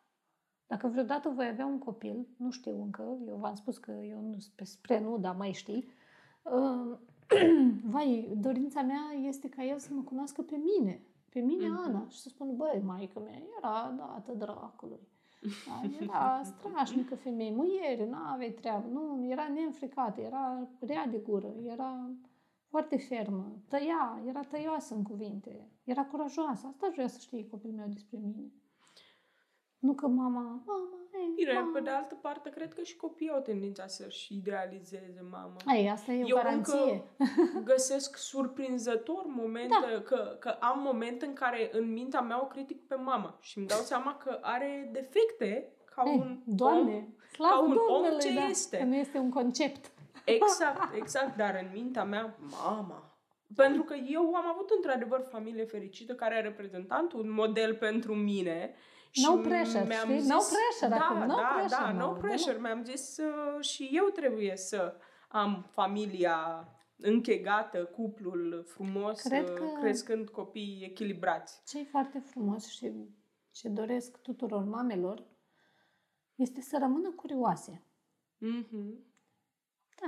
Dacă 0.67 0.87
vreodată 0.89 1.29
voi 1.29 1.47
avea 1.47 1.67
un 1.67 1.79
copil, 1.79 2.27
nu 2.37 2.51
știu 2.51 2.83
încă, 2.83 3.19
eu 3.27 3.37
v-am 3.37 3.55
spus 3.55 3.79
că 3.79 3.91
eu 3.91 4.21
nu 4.21 4.39
spre, 4.39 4.65
spre 4.65 5.01
nu, 5.01 5.19
dar 5.19 5.35
mai 5.37 5.53
știi, 5.53 5.89
uh, 6.43 6.99
vai, 7.93 8.29
dorința 8.37 8.83
mea 8.83 9.01
este 9.23 9.49
ca 9.49 9.65
el 9.65 9.79
să 9.79 9.89
mă 9.95 10.03
cunoască 10.03 10.43
pe 10.43 10.57
mine, 10.57 11.01
pe 11.29 11.41
mine, 11.41 11.69
Mhm. 11.69 11.79
Ana, 11.87 12.07
și 12.09 12.19
să 12.19 12.29
spună, 12.29 12.53
băi, 12.53 12.83
maică 12.85 13.21
mea, 13.21 13.39
era 13.59 13.95
dată 13.97 14.33
dracului. 14.33 15.01
Da, 15.41 15.89
era 16.01 16.41
strașnică 16.59 17.15
femeie, 17.15 17.51
muiere, 17.51 18.07
nu 18.07 18.17
aveai 18.17 18.51
treabă, 18.51 18.89
nu, 18.93 19.27
era 19.31 19.49
neînfricată, 19.49 20.21
era 20.21 20.69
rea 20.81 21.07
de 21.07 21.19
gură, 21.19 21.55
era 21.63 22.11
foarte 22.69 22.97
fermă, 22.99 23.57
tăia, 23.69 24.23
era 24.27 24.41
tăioasă 24.41 24.95
în 24.95 25.03
cuvinte, 25.03 25.69
era 25.85 26.05
curajoasă. 26.05 26.67
Asta 26.67 26.89
vrea 26.93 27.07
să 27.09 27.19
știe 27.21 27.47
copilul 27.47 27.77
meu 27.77 27.87
despre 27.89 28.19
mine. 28.23 28.53
Nu 29.79 29.93
că 29.95 30.07
mama, 30.07 30.41
mama, 30.67 30.89
ei, 31.15 31.33
Bine, 31.35 31.53
mama. 31.53 31.71
pe 31.73 31.81
de 31.81 31.91
altă 31.91 32.15
parte, 32.15 32.51
cred 32.51 32.75
că 32.75 32.83
și 32.83 32.97
copiii 32.97 33.31
au 33.31 33.41
tendința 33.41 33.87
să-și 33.87 34.35
idealizeze 34.35 35.25
mama. 35.31 35.57
Ai, 35.67 35.87
asta 35.87 36.13
e 36.13 36.23
o 36.25 36.27
Eu 36.27 36.37
garanție. 36.37 36.75
încă 37.19 37.63
găsesc 37.73 38.17
surprinzător 38.17 39.25
momente, 39.27 39.75
da. 39.95 40.01
că, 40.01 40.37
că 40.41 40.49
am 40.49 40.81
momente 40.83 41.27
în 41.27 41.33
care 41.33 41.69
în 41.73 41.93
mintea 41.93 42.21
mea 42.21 42.43
o 42.43 42.47
critic 42.47 42.87
pe 42.87 42.95
mama 42.95 43.37
și 43.41 43.59
îmi 43.59 43.67
dau 43.67 43.79
seama 43.81 44.17
că 44.17 44.39
are 44.43 44.89
defecte 44.93 45.73
ca 45.95 46.03
Ei, 46.07 46.17
un 46.19 46.41
Doamne, 46.45 46.95
om. 46.95 47.15
slavă 47.33 47.55
ca 47.55 47.61
un 47.63 47.71
om 47.71 47.77
Domnului, 48.03 48.21
ce 48.21 48.35
da, 48.35 48.45
este. 48.47 48.77
Că 48.77 48.85
nu 48.85 48.95
este 48.97 49.19
un 49.19 49.31
concept. 49.31 49.91
Exact, 50.35 50.95
exact, 51.01 51.37
dar 51.37 51.59
în 51.63 51.71
mintea 51.73 52.05
mea, 52.05 52.37
mama. 52.65 53.19
Pentru 53.55 53.83
că 53.83 53.95
eu 53.95 54.35
am 54.35 54.47
avut 54.47 54.71
într-adevăr 54.77 55.27
familie 55.31 55.65
fericită 55.65 56.15
care 56.15 56.35
a 56.35 56.41
reprezentat 56.41 57.13
un 57.13 57.31
model 57.31 57.77
pentru 57.77 58.15
mine. 58.15 58.75
No 59.27 59.37
pressure, 59.37 59.95
știi? 59.95 60.27
No 60.27 60.39
pressure 60.39 60.89
da, 60.89 60.97
acum, 60.97 61.19
no 61.19 61.35
da, 61.35 61.51
pressure, 61.57 61.83
da, 61.83 61.93
no 61.93 62.07
no, 62.07 62.13
pressure. 62.13 62.59
Mi-am 62.59 62.85
zis 62.85 63.17
uh, 63.17 63.65
și 63.65 63.91
eu 63.93 64.05
trebuie 64.05 64.57
să 64.57 64.97
am 65.29 65.67
familia 65.71 66.69
închegată, 66.97 67.85
cuplul 67.85 68.65
frumos, 68.67 69.21
Cred 69.21 69.49
uh, 69.49 69.55
că- 69.55 69.79
crescând 69.81 70.29
copii 70.29 70.83
echilibrați. 70.85 71.63
Ce 71.67 71.79
e 71.79 71.85
foarte 71.85 72.19
frumos 72.19 72.67
și 72.67 72.93
ce 73.51 73.69
doresc 73.69 74.17
tuturor 74.23 74.65
mamelor 74.65 75.27
este 76.35 76.61
să 76.61 76.77
rămână 76.81 77.11
curioase. 77.11 77.83
Mhm. 78.39 79.07
Da. 80.01 80.07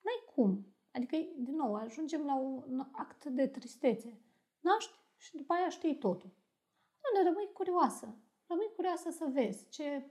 N-ai 0.00 0.22
cum. 0.34 0.74
Adică, 0.92 1.16
din 1.36 1.54
nou, 1.54 1.74
ajungem 1.74 2.24
la 2.24 2.34
un 2.34 2.88
act 2.92 3.24
de 3.24 3.46
tristețe. 3.46 4.20
Naști 4.60 4.98
și 5.16 5.36
după 5.36 5.52
aia 5.52 5.68
știi 5.68 5.98
totul. 5.98 6.30
Nu, 7.14 7.22
rămâi 7.24 7.50
curioasă. 7.52 8.16
Rămâi 8.46 8.72
curioasă 8.74 9.10
să 9.10 9.30
vezi 9.32 9.68
ce 9.68 10.10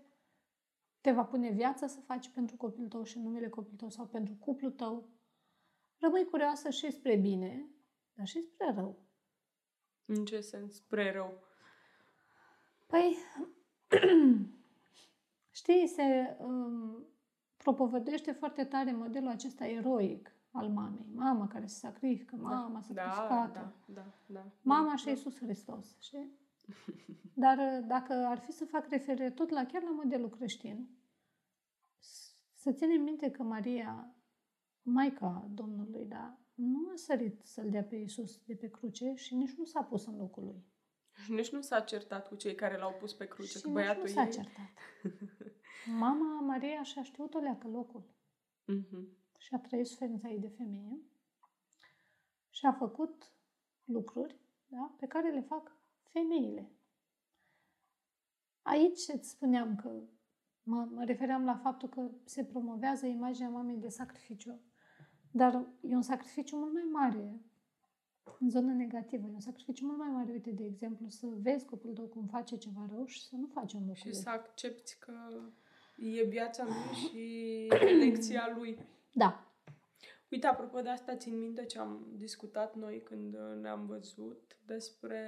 te 1.01 1.11
va 1.11 1.25
pune 1.25 1.49
viața 1.49 1.87
să 1.87 1.99
faci 1.99 2.29
pentru 2.29 2.57
copilul 2.57 2.87
tău 2.87 3.03
și 3.03 3.17
în 3.17 3.23
numele 3.23 3.49
copilul 3.49 3.77
tău 3.77 3.89
sau 3.89 4.07
pentru 4.07 4.33
cuplul 4.33 4.71
tău. 4.71 5.09
Rămâi 5.97 6.25
curioasă 6.25 6.69
și 6.69 6.91
spre 6.91 7.15
bine, 7.15 7.69
dar 8.13 8.27
și 8.27 8.41
spre 8.41 8.73
rău. 8.73 9.05
În 10.05 10.25
ce 10.25 10.41
sens? 10.41 10.75
Spre 10.75 11.11
rău. 11.11 11.43
Păi, 12.87 13.17
știi, 15.59 15.87
se 15.87 16.37
um, 16.39 17.10
propovăduiește 17.63 18.31
foarte 18.31 18.63
tare 18.63 18.91
modelul 18.91 19.29
acesta 19.29 19.65
eroic 19.67 20.31
al 20.51 20.69
mamei. 20.69 21.09
Mama 21.13 21.47
care 21.47 21.65
se 21.65 21.75
sacrifică, 21.75 22.35
mama 22.35 22.71
da, 22.73 22.81
sacrificată. 22.81 23.49
da, 23.85 23.93
da, 23.93 24.13
da. 24.25 24.51
Mama 24.61 24.95
și 24.95 25.05
da. 25.05 25.11
Iisus 25.11 25.37
Hristos, 25.39 25.95
știi? 25.99 26.39
Dar 27.33 27.57
uh, 27.57 27.87
dacă 27.87 28.13
ar 28.13 28.39
fi 28.39 28.51
să 28.51 28.65
fac 28.65 28.87
referire 28.89 29.29
tot 29.31 29.49
la 29.49 29.65
chiar 29.65 29.81
la 29.83 29.91
modelul 29.91 30.29
creștin, 30.29 30.89
s- 31.99 32.35
să 32.55 32.71
ținem 32.71 33.01
minte 33.01 33.31
că 33.31 33.43
Maria, 33.43 34.15
Maica 34.81 35.47
Domnului, 35.53 36.05
da, 36.05 36.37
nu 36.53 36.89
a 36.93 36.95
sărit 36.95 37.41
să-l 37.43 37.69
dea 37.69 37.83
pe 37.83 37.95
Iisus 37.95 38.43
de 38.45 38.55
pe 38.55 38.69
cruce 38.69 39.13
și 39.15 39.35
nici 39.35 39.53
nu 39.57 39.63
s-a 39.65 39.81
pus 39.83 40.05
în 40.05 40.17
locul 40.17 40.43
lui. 40.43 40.65
Și 41.23 41.31
nici 41.31 41.51
nu 41.51 41.61
s-a 41.61 41.79
certat 41.79 42.27
cu 42.27 42.35
cei 42.35 42.55
care 42.55 42.77
l-au 42.77 42.93
pus 42.99 43.13
pe 43.13 43.27
cruce, 43.27 43.49
și 43.57 43.61
cu 43.61 43.67
nici 43.67 43.75
băiatul 43.77 44.01
nu 44.01 44.07
s-a 44.07 44.23
ei. 44.23 44.31
certat. 44.31 44.71
Mama 45.85 46.39
Maria 46.41 46.83
și-a 46.83 47.03
știut 47.03 47.33
o 47.33 47.39
leacă 47.39 47.67
locul 47.67 48.03
Mhm. 48.65 49.07
și 49.37 49.53
a 49.53 49.59
trăit 49.59 49.87
suferința 49.87 50.29
ei 50.29 50.39
de 50.39 50.47
femeie 50.47 50.99
și 52.49 52.65
a 52.65 52.71
făcut 52.73 53.33
lucruri 53.83 54.39
da, 54.67 54.95
pe 54.99 55.07
care 55.07 55.31
le 55.31 55.41
fac 55.41 55.75
femeile. 56.11 56.71
Aici 58.61 59.07
îți 59.13 59.29
spuneam 59.29 59.75
că 59.75 60.01
mă, 60.63 60.87
mă 60.91 61.03
refeream 61.03 61.43
la 61.45 61.55
faptul 61.57 61.89
că 61.89 62.09
se 62.23 62.45
promovează 62.45 63.05
imaginea 63.05 63.49
mamei 63.49 63.77
de 63.77 63.87
sacrificiu, 63.89 64.59
dar 65.31 65.67
e 65.81 65.95
un 65.95 66.01
sacrificiu 66.01 66.57
mult 66.57 66.73
mai 66.73 66.87
mare 66.91 67.41
în 68.39 68.49
zonă 68.49 68.73
negativă. 68.73 69.27
E 69.27 69.33
un 69.33 69.39
sacrificiu 69.39 69.85
mult 69.85 69.97
mai 69.97 70.09
mare, 70.09 70.31
uite, 70.31 70.51
de 70.51 70.63
exemplu, 70.65 71.09
să 71.09 71.27
vezi 71.27 71.65
copilul 71.65 71.95
tău 71.95 72.05
cum 72.05 72.25
face 72.27 72.57
ceva 72.57 72.85
rău 72.89 73.05
și 73.05 73.21
să 73.27 73.35
nu 73.35 73.47
faci 73.47 73.73
un 73.73 73.85
lucru. 73.85 73.93
Și 74.09 74.13
să 74.13 74.29
accepti 74.29 74.95
că 74.99 75.13
e 76.01 76.23
viața 76.23 76.63
lui 76.63 76.97
și 76.97 77.67
lecția 78.05 78.53
lui. 78.57 78.77
Da. 79.13 79.45
Uite, 80.29 80.47
apropo 80.47 80.81
de 80.81 80.89
asta, 80.89 81.15
țin 81.15 81.39
minte 81.39 81.65
ce 81.65 81.79
am 81.79 82.07
discutat 82.15 82.75
noi 82.75 83.01
când 83.03 83.33
uh, 83.33 83.61
ne-am 83.61 83.85
văzut 83.85 84.57
despre 84.65 85.19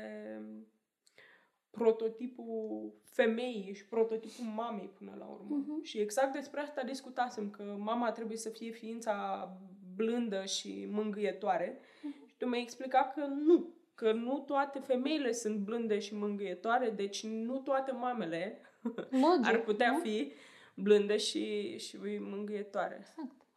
prototipul 1.70 2.94
femeii 3.04 3.74
și 3.74 3.86
prototipul 3.86 4.46
mamei 4.46 4.90
până 4.98 5.16
la 5.20 5.26
urmă. 5.26 5.56
Mhm. 5.56 5.84
Și 5.84 5.98
exact 5.98 6.34
despre 6.34 6.60
asta 6.60 6.84
discutasem, 6.84 7.50
că 7.50 7.76
mama 7.78 8.12
trebuie 8.12 8.38
să 8.38 8.50
fie 8.50 8.72
ființa 8.72 9.48
blândă 9.96 10.46
și 10.46 10.88
mângâietoare. 10.92 11.80
Și 12.26 12.36
tu 12.38 12.46
mi-ai 12.46 12.62
explicat 12.62 13.14
că 13.14 13.26
nu, 13.26 13.74
că 13.96 14.12
nu 14.12 14.40
toate 14.40 14.80
femeile 14.80 15.32
sunt 15.32 15.58
blânde 15.58 16.00
și 16.00 16.16
mângâietoare, 16.16 16.90
deci 16.90 17.24
nu 17.24 17.58
toate 17.58 17.92
mamele 17.92 18.62
Logic, 19.10 19.46
ar 19.46 19.60
putea 19.60 19.92
nu? 19.92 19.98
fi 19.98 20.32
blânde 20.74 21.18
și, 21.18 21.78
și 21.78 21.98
mângâietoare. 22.20 22.98
Exact. 23.00 23.48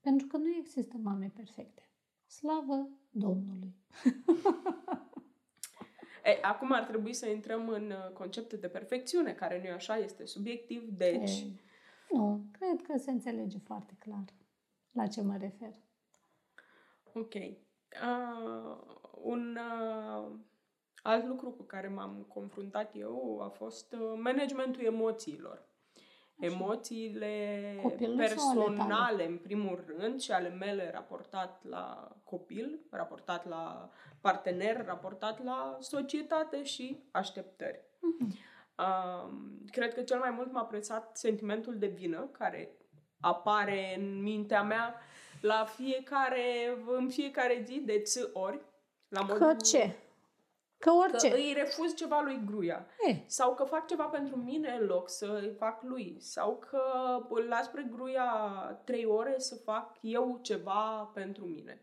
Pentru 0.00 0.26
că 0.26 0.36
nu 0.36 0.54
există 0.58 0.96
mame 1.02 1.32
perfecte. 1.34 1.90
Slavă 2.26 2.88
Domnului! 3.10 3.74
E, 6.24 6.38
acum 6.42 6.72
ar 6.72 6.82
trebui 6.84 7.12
să 7.12 7.28
intrăm 7.28 7.68
în 7.68 7.90
uh, 7.90 8.12
conceptul 8.12 8.58
de 8.58 8.68
perfecțiune, 8.68 9.32
care 9.32 9.58
nu 9.58 9.64
e 9.64 9.72
așa, 9.72 9.96
este 9.96 10.24
subiectiv, 10.24 10.88
deci... 10.88 11.40
E, 11.40 11.46
nu, 12.10 12.44
cred 12.58 12.82
că 12.82 12.98
se 12.98 13.10
înțelege 13.10 13.58
foarte 13.58 13.96
clar 13.98 14.24
la 14.92 15.06
ce 15.06 15.22
mă 15.22 15.36
refer. 15.36 15.74
Ok. 17.12 17.34
Uh, 17.34 17.52
un 19.22 19.56
uh, 19.56 20.32
alt 21.02 21.26
lucru 21.26 21.50
cu 21.50 21.62
care 21.62 21.88
m-am 21.88 22.26
confruntat 22.28 22.96
eu 22.96 23.40
a 23.40 23.48
fost 23.48 23.92
uh, 23.92 24.18
managementul 24.22 24.84
emoțiilor. 24.84 25.70
Emoțiile 26.44 27.78
Copilului 27.82 28.28
sau 28.28 28.50
ale 28.50 28.60
tale? 28.60 28.74
personale, 28.76 29.26
în 29.26 29.36
primul 29.36 29.84
rând, 29.98 30.20
și 30.20 30.32
ale 30.32 30.48
mele 30.48 30.90
raportat 30.92 31.64
la 31.68 32.16
copil, 32.24 32.78
raportat 32.90 33.48
la 33.48 33.90
partener, 34.20 34.84
raportat 34.84 35.44
la 35.44 35.76
societate 35.80 36.62
și 36.62 37.02
așteptări. 37.10 37.80
Mhm. 38.00 38.38
Um, 38.78 39.64
cred 39.70 39.94
că 39.94 40.02
cel 40.02 40.18
mai 40.18 40.30
mult 40.30 40.52
m-a 40.52 40.64
presat 40.64 41.16
sentimentul 41.16 41.78
de 41.78 41.86
vină, 41.86 42.28
care 42.38 42.76
apare 43.20 43.94
în 43.98 44.22
mintea 44.22 44.62
mea 44.62 44.94
la 45.40 45.64
fiecare, 45.64 46.42
în 46.86 47.08
fiecare 47.08 47.62
zi, 47.66 47.80
de 47.80 47.98
ți 47.98 48.28
ori. 48.32 48.60
La 49.08 49.26
Că 49.26 49.32
modul 49.32 49.60
ce? 49.60 49.96
Că 50.82 50.90
Că 50.90 50.96
orice. 50.96 51.34
îi 51.34 51.52
refuz 51.56 51.94
ceva 51.94 52.20
lui 52.24 52.40
Gruia. 52.44 52.86
E, 53.08 53.16
Sau 53.26 53.54
că 53.54 53.64
fac 53.64 53.86
ceva 53.86 54.04
pentru 54.04 54.36
mine 54.36 54.76
în 54.80 54.86
loc 54.86 55.10
să 55.10 55.38
îi 55.42 55.54
fac 55.58 55.82
lui. 55.82 56.16
Sau 56.18 56.58
că 56.70 56.82
îl 57.28 57.46
las 57.48 57.68
pe 57.68 57.86
Gruia 57.90 58.24
trei 58.84 59.04
ore 59.04 59.34
să 59.38 59.54
fac 59.54 59.96
eu 60.00 60.38
ceva 60.42 61.10
pentru 61.14 61.44
mine. 61.44 61.80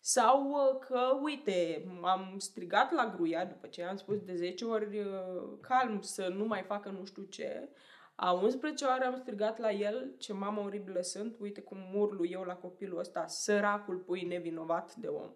Sau 0.00 0.50
uh, 0.50 0.78
că, 0.88 1.18
uite, 1.22 1.84
am 2.02 2.34
strigat 2.36 2.92
la 2.92 3.14
Gruia 3.16 3.44
după 3.44 3.66
ce 3.66 3.84
am 3.84 3.96
spus 3.96 4.20
de 4.20 4.34
10 4.34 4.64
ori 4.64 4.98
uh, 4.98 5.58
calm 5.60 6.00
să 6.00 6.28
nu 6.28 6.44
mai 6.44 6.62
facă 6.62 6.88
nu 6.88 7.04
știu 7.04 7.22
ce. 7.22 7.68
A 8.14 8.32
11 8.32 8.84
ori 8.84 9.04
am 9.04 9.16
strigat 9.16 9.58
la 9.58 9.70
el 9.70 10.14
ce 10.18 10.32
mamă 10.32 10.60
oribilă 10.60 11.00
sunt, 11.00 11.36
uite 11.40 11.60
cum 11.60 11.78
urlu 11.94 12.26
eu 12.26 12.42
la 12.42 12.54
copilul 12.54 12.98
ăsta, 12.98 13.26
săracul 13.26 13.96
pui 13.96 14.22
nevinovat 14.22 14.94
de 14.94 15.06
om. 15.06 15.30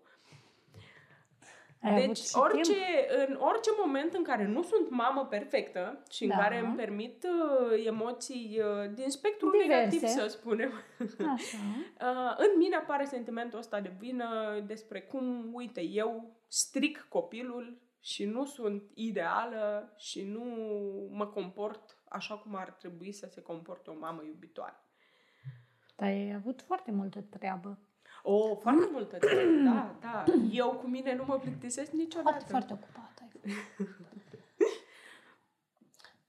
Ai 1.83 1.91
avut 1.93 2.07
Deci, 2.07 2.17
și 2.19 2.37
orice, 2.37 2.73
timp? 2.73 3.29
în 3.29 3.35
orice 3.41 3.71
moment 3.85 4.15
în 4.15 4.23
care 4.23 4.47
nu 4.47 4.63
sunt 4.63 4.91
mamă 4.91 5.27
perfectă 5.27 6.03
și 6.11 6.23
în 6.23 6.29
Da. 6.29 6.37
care 6.37 6.59
îmi 6.59 6.75
permit 6.75 7.25
uh, 7.25 7.87
emoții 7.87 8.61
uh, 8.61 8.91
din 8.95 9.09
spectrul 9.11 9.51
Diverse. 9.63 9.85
negativ, 9.85 10.09
să 10.09 10.27
spunem, 10.27 10.73
Așa. 11.35 11.59
uh, 12.09 12.35
în 12.37 12.59
mine 12.59 12.77
apare 12.77 13.05
sentimentul 13.05 13.59
ăsta 13.59 13.81
de 13.81 13.93
vină 13.99 14.61
despre 14.67 15.01
cum, 15.01 15.55
uite, 15.55 15.81
eu 15.83 16.37
stric 16.49 17.07
copilul 17.09 17.81
și 18.01 18.25
nu 18.25 18.45
sunt 18.45 18.83
ideală 18.95 19.93
și 19.97 20.25
nu 20.25 20.45
mă 21.11 21.27
comport 21.27 22.03
așa 22.09 22.35
cum 22.37 22.55
ar 22.57 22.71
trebui 22.71 23.13
să 23.13 23.27
se 23.31 23.41
comporte 23.43 23.91
o 23.91 23.99
mamă 23.99 24.23
iubitoare. 24.25 24.77
Dar 25.97 26.09
ai 26.09 26.33
avut 26.35 26.63
foarte 26.63 26.91
multă 26.91 27.21
treabă. 27.21 27.79
O, 28.23 28.55
foarte 28.57 28.89
multă 28.93 29.17
treabă, 29.17 29.51
da, 29.65 29.97
da. 30.01 30.25
Eu 30.63 30.79
cu 30.81 30.87
mine 30.87 31.15
nu 31.15 31.25
mă 31.27 31.39
plictisesc 31.39 31.91
niciodată. 31.91 32.45
Foarte, 32.45 32.51
foarte 32.51 32.73
ocupată 32.73 33.23
ai 33.23 33.29
fost. 33.29 33.45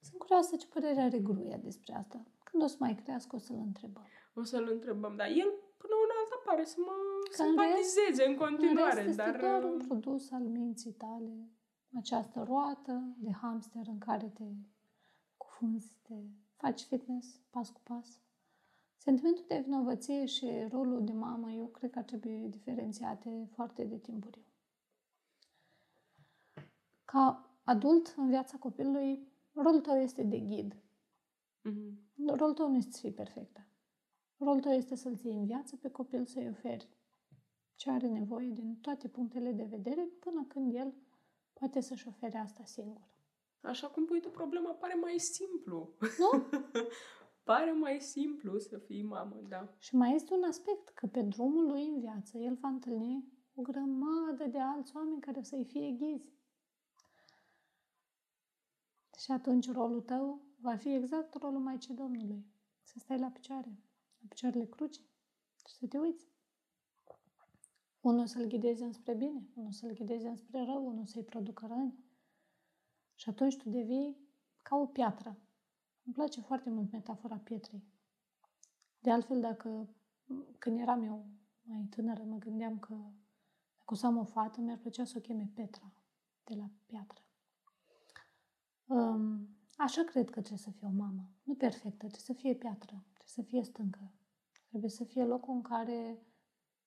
Sunt 0.07 0.17
curioasă 0.19 0.55
ce 0.55 0.67
părere 0.67 1.01
are 1.01 1.19
Gruia 1.19 1.57
despre 1.57 1.93
asta. 1.95 2.23
Când 2.43 2.63
o 2.63 2.67
să 2.67 2.75
mai 2.79 2.95
crească, 3.03 3.35
o 3.35 3.39
să-l 3.39 3.55
întrebăm. 3.65 4.05
O 4.33 4.43
să-l 4.43 4.67
întrebăm, 4.71 5.15
dar 5.15 5.27
el 5.27 5.49
până 5.77 5.93
una 6.03 6.13
celălalt 6.23 6.43
pare 6.45 6.63
să 6.65 6.75
mă 6.77 6.91
Că 7.35 7.41
în 7.41 7.47
simpatizeze 7.47 8.23
rest- 8.23 8.27
în 8.27 8.35
continuare. 8.35 8.99
În 8.99 9.05
rest 9.05 9.17
dar 9.17 9.27
este 9.27 9.39
doar 9.39 9.63
uh, 9.63 9.69
un 9.71 9.77
produs 9.87 10.31
al 10.31 10.41
minții 10.41 10.91
tale, 10.91 11.49
această 11.97 12.43
roată 12.47 13.15
de 13.17 13.31
hamster 13.41 13.81
în 13.87 13.97
care 13.97 14.27
te 14.27 14.43
cufunzi, 15.37 15.97
te 16.01 16.13
faci 16.55 16.81
fitness 16.81 17.27
pas 17.49 17.69
cu 17.69 17.79
pas. 17.83 18.19
Sentimentul 19.03 19.45
de 19.47 19.61
vinovăție 19.63 20.25
și 20.25 20.67
rolul 20.69 21.03
de 21.03 21.11
mamă, 21.11 21.51
eu 21.51 21.65
cred 21.67 21.91
că 21.91 21.99
ar 21.99 22.05
trebui 22.05 22.49
diferențiate 22.49 23.49
foarte 23.53 23.83
de 23.83 23.97
timpuriu. 23.97 24.41
Ca 27.05 27.49
adult 27.63 28.13
în 28.17 28.27
viața 28.27 28.57
copilului, 28.57 29.27
rolul 29.53 29.81
tău 29.81 29.95
este 29.95 30.23
de 30.23 30.39
ghid. 30.39 30.75
mhm. 31.61 32.35
Rolul 32.35 32.53
tău 32.53 32.69
nu 32.69 32.75
este 32.75 32.91
să 32.91 32.99
fii 32.99 33.11
perfectă. 33.11 33.67
Rolul 34.37 34.61
tău 34.61 34.71
este 34.71 34.95
să-l 34.95 35.15
ții 35.15 35.31
în 35.31 35.45
viață 35.45 35.75
pe 35.75 35.89
copil, 35.89 36.25
să-i 36.25 36.49
oferi 36.49 36.89
ce 37.75 37.89
are 37.89 38.07
nevoie 38.07 38.49
din 38.49 38.77
toate 38.81 39.07
punctele 39.07 39.51
de 39.51 39.63
vedere, 39.63 40.01
până 40.19 40.45
când 40.47 40.75
el 40.75 40.93
poate 41.53 41.81
să-și 41.81 42.07
ofere 42.07 42.37
asta 42.37 42.63
singur. 42.65 43.07
Așa 43.61 43.87
cum 43.87 44.05
pui 44.05 44.21
tu 44.21 44.29
problema, 44.29 44.71
pare 44.71 44.93
mai 44.93 45.19
simplu. 45.19 45.89
Nu? 46.17 46.43
pare 47.43 47.71
mai 47.71 47.99
simplu 47.99 48.59
să 48.59 48.77
fii 48.77 49.03
mamă, 49.03 49.41
da. 49.47 49.75
Și 49.77 49.95
mai 49.95 50.15
este 50.15 50.33
un 50.33 50.43
aspect, 50.43 50.89
că 50.89 51.07
pe 51.07 51.21
drumul 51.21 51.65
lui 51.65 51.87
în 51.87 51.99
viață 51.99 52.37
el 52.37 52.55
va 52.55 52.67
întâlni 52.67 53.31
o 53.55 53.61
grămadă 53.61 54.45
de 54.45 54.59
alți 54.59 54.95
oameni 54.95 55.21
care 55.21 55.39
o 55.39 55.43
să-i 55.43 55.65
fie 55.65 55.91
ghizi. 55.91 56.31
Și 59.19 59.31
atunci 59.31 59.71
rolul 59.71 60.01
tău 60.01 60.41
va 60.61 60.75
fi 60.75 60.93
exact 60.93 61.33
rolul 61.33 61.59
Maicii 61.59 61.93
Domnului. 61.93 62.45
Să 62.81 62.95
stai 62.99 63.19
la 63.19 63.27
picioare, 63.27 63.69
la 64.19 64.25
picioarele 64.29 64.65
crucii 64.65 65.09
și 65.67 65.75
să 65.75 65.87
te 65.87 65.97
uiți. 65.97 66.27
Unul 68.01 68.27
să-l 68.27 68.45
ghideze 68.45 68.83
înspre 68.83 69.13
bine, 69.13 69.47
unul 69.53 69.71
să-l 69.71 69.93
ghideze 69.93 70.27
înspre 70.27 70.63
rău, 70.65 70.87
unul 70.87 71.05
să-i 71.05 71.23
producă 71.23 71.65
răni. 71.67 72.03
Și 73.15 73.29
atunci 73.29 73.57
tu 73.57 73.69
devii 73.69 74.17
ca 74.61 74.75
o 74.75 74.85
piatră. 74.85 75.37
Îmi 76.05 76.13
place 76.13 76.41
foarte 76.41 76.69
mult 76.69 76.91
metafora 76.91 77.37
pietrei. 77.37 77.83
De 78.99 79.11
altfel, 79.11 79.39
dacă 79.39 79.89
când 80.57 80.79
eram 80.79 81.03
eu 81.03 81.25
mai 81.61 81.87
tânără, 81.89 82.23
mă 82.23 82.37
gândeam 82.37 82.79
că 82.79 82.93
dacă 83.77 83.93
o 83.93 83.95
să 83.95 84.05
am 84.05 84.17
o 84.17 84.23
fată, 84.23 84.61
mi-ar 84.61 84.77
plăcea 84.77 85.03
să 85.03 85.13
o 85.17 85.21
cheme 85.21 85.51
Petra, 85.53 85.93
de 86.43 86.55
la 86.55 86.69
piatră. 86.85 87.21
Um, 88.85 89.47
așa 89.77 90.03
cred 90.03 90.25
că 90.25 90.39
trebuie 90.39 90.57
să 90.57 90.71
fie 90.71 90.87
o 90.87 90.91
mamă. 90.91 91.29
Nu 91.43 91.55
perfectă, 91.55 91.97
trebuie 91.97 92.19
să 92.19 92.33
fie 92.33 92.55
piatră, 92.55 93.05
trebuie 93.13 93.25
să 93.25 93.41
fie 93.41 93.63
stâncă. 93.63 94.11
Trebuie 94.67 94.89
să 94.89 95.03
fie 95.03 95.23
locul 95.23 95.53
în 95.53 95.61
care, 95.61 96.25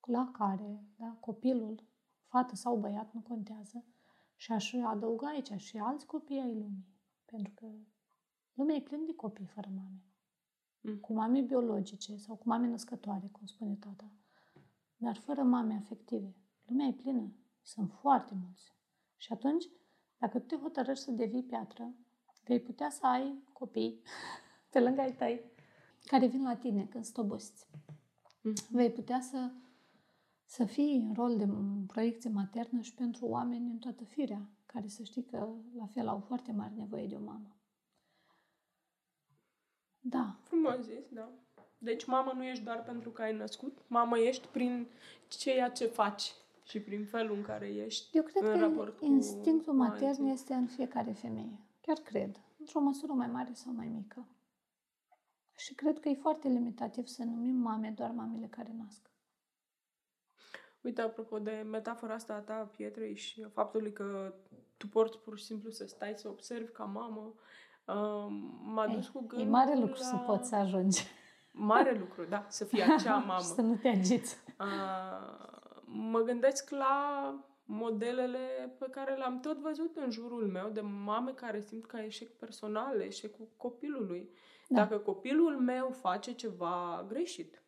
la 0.00 0.30
care, 0.32 0.84
da, 0.96 1.16
copilul, 1.20 1.86
fată 2.26 2.54
sau 2.54 2.76
băiat, 2.76 3.12
nu 3.12 3.20
contează, 3.20 3.84
și 4.36 4.52
aș 4.52 4.72
adăuga 4.72 5.28
aici 5.28 5.60
și 5.60 5.78
alți 5.78 6.06
copii 6.06 6.40
ai 6.40 6.54
lumii. 6.54 6.86
Pentru 7.24 7.52
că 7.54 7.66
lumea 8.56 8.74
e 8.76 8.80
plină 8.80 9.04
de 9.06 9.14
copii 9.14 9.46
fără 9.46 9.68
mame 9.74 10.06
Mm. 10.86 10.96
cu 10.96 11.12
mame 11.12 11.40
biologice 11.40 12.16
sau 12.16 12.36
cu 12.36 12.48
mame 12.48 12.66
născătoare, 12.66 13.28
cum 13.32 13.46
spune 13.46 13.74
tata, 13.74 14.12
dar 14.96 15.16
fără 15.16 15.42
mame 15.42 15.74
afective. 15.74 16.34
Lumea 16.66 16.86
e 16.86 16.92
plină. 16.92 17.32
Sunt 17.62 17.92
foarte 17.92 18.34
mulți. 18.44 18.74
Și 19.16 19.32
atunci, 19.32 19.64
dacă 20.18 20.38
tu 20.38 20.46
te 20.46 20.56
hotărăști 20.62 21.04
să 21.04 21.10
devii 21.10 21.42
piatră, 21.42 21.94
vei 22.44 22.60
putea 22.60 22.90
să 22.90 23.06
ai 23.06 23.42
copii 23.52 24.00
pe 24.72 24.80
lângă 24.80 25.00
ai 25.00 25.14
tăi 25.14 25.40
care 26.04 26.26
vin 26.26 26.42
la 26.42 26.56
tine 26.56 26.86
când 26.86 27.04
sunt 27.04 27.16
obosiți. 27.16 27.66
Mhm. 28.42 28.66
Vei 28.70 28.92
putea 28.92 29.20
să, 29.20 29.50
să 30.44 30.64
fii 30.64 30.96
în 30.96 31.14
rol 31.14 31.36
de 31.36 31.48
proiecție 31.86 32.30
maternă 32.30 32.80
și 32.80 32.94
pentru 32.94 33.26
oameni 33.26 33.70
în 33.70 33.78
toată 33.78 34.04
firea, 34.04 34.50
care 34.66 34.88
să 34.88 35.02
știi 35.02 35.24
că 35.24 35.48
la 35.76 35.86
fel 35.86 36.08
au 36.08 36.20
foarte 36.20 36.52
mare 36.52 36.74
nevoie 36.74 37.06
de 37.06 37.14
o 37.14 37.24
mamă. 37.24 37.56
Da, 40.08 40.36
Frumos 40.42 40.80
zis, 40.80 41.08
da. 41.08 41.28
Deci 41.78 42.04
mamă 42.04 42.32
nu 42.34 42.44
ești 42.44 42.64
doar 42.64 42.82
pentru 42.82 43.10
că 43.10 43.22
ai 43.22 43.36
născut, 43.36 43.78
mamă 43.86 44.18
ești 44.18 44.46
prin 44.46 44.88
ceea 45.28 45.70
ce 45.70 45.86
faci 45.86 46.34
și 46.62 46.80
prin 46.80 47.04
felul 47.04 47.36
în 47.36 47.42
care 47.42 47.66
ești 47.66 48.16
Eu 48.16 48.22
cred 48.22 48.42
în 48.42 48.50
că 48.50 48.58
raport 48.58 48.98
cu 48.98 49.04
instinctul 49.04 49.74
matern 49.74 50.04
alții. 50.04 50.30
este 50.30 50.54
în 50.54 50.66
fiecare 50.66 51.12
femeie. 51.12 51.60
Chiar 51.80 51.96
cred. 51.96 52.40
Într-o 52.58 52.80
măsură 52.80 53.12
mai 53.12 53.26
mare 53.26 53.52
sau 53.52 53.72
mai 53.72 53.86
mică. 53.86 54.26
Și 55.56 55.74
cred 55.74 56.00
că 56.00 56.08
e 56.08 56.14
foarte 56.14 56.48
limitativ 56.48 57.06
să 57.06 57.24
numim 57.24 57.54
mame 57.54 57.90
doar 57.96 58.10
mamele 58.10 58.46
care 58.46 58.74
nasc. 58.78 59.10
Uite, 60.80 61.00
apropo 61.00 61.38
de 61.38 61.66
metafora 61.70 62.14
asta 62.14 62.34
a 62.34 62.40
ta 62.40 62.54
a 62.54 62.64
pietrei 62.76 63.16
și 63.16 63.42
a 63.42 63.48
faptului 63.48 63.92
că 63.92 64.34
tu 64.76 64.88
porți 64.88 65.18
pur 65.18 65.38
și 65.38 65.44
simplu 65.44 65.70
să 65.70 65.86
stai 65.86 66.14
să 66.16 66.28
observi 66.28 66.72
ca 66.72 66.84
mamă, 66.84 67.34
uh, 67.86 68.26
m-a 68.64 68.86
dus 68.86 69.08
cu 69.08 69.18
E 69.22 69.26
gândul 69.26 69.48
mare 69.50 69.74
lucru 69.74 69.98
la... 69.98 70.04
să 70.06 70.16
poți 70.16 70.48
să 70.48 70.54
ajungi 70.56 71.04
Mare 71.58 71.96
lucru, 71.98 72.24
da, 72.24 72.46
să 72.48 72.64
fii 72.64 72.82
acea 72.96 73.16
mamă. 73.16 73.40
și 73.40 73.46
să 73.46 73.60
nu 73.60 73.74
te 73.76 73.88
agiți. 73.88 74.36
Uh, 74.60 75.84
mă 75.84 76.20
gândesc 76.20 76.70
la 76.70 76.94
modelele 77.64 78.74
pe 78.78 78.86
care 78.90 79.14
le-am 79.14 79.40
tot 79.40 79.58
văzut 79.58 79.96
în 79.96 80.10
jurul 80.10 80.46
meu 80.46 80.68
de 80.68 80.80
mame 80.80 81.30
care 81.30 81.60
simt 81.60 81.86
ca 81.86 82.04
eșec 82.04 82.28
personal, 82.38 83.00
eșecul 83.00 83.48
copilului. 83.56 84.30
Da. 84.68 84.80
Dacă 84.80 84.98
copilul 84.98 85.56
meu 85.60 85.90
face 85.90 86.32
ceva 86.32 87.04
greșit, 87.08 87.60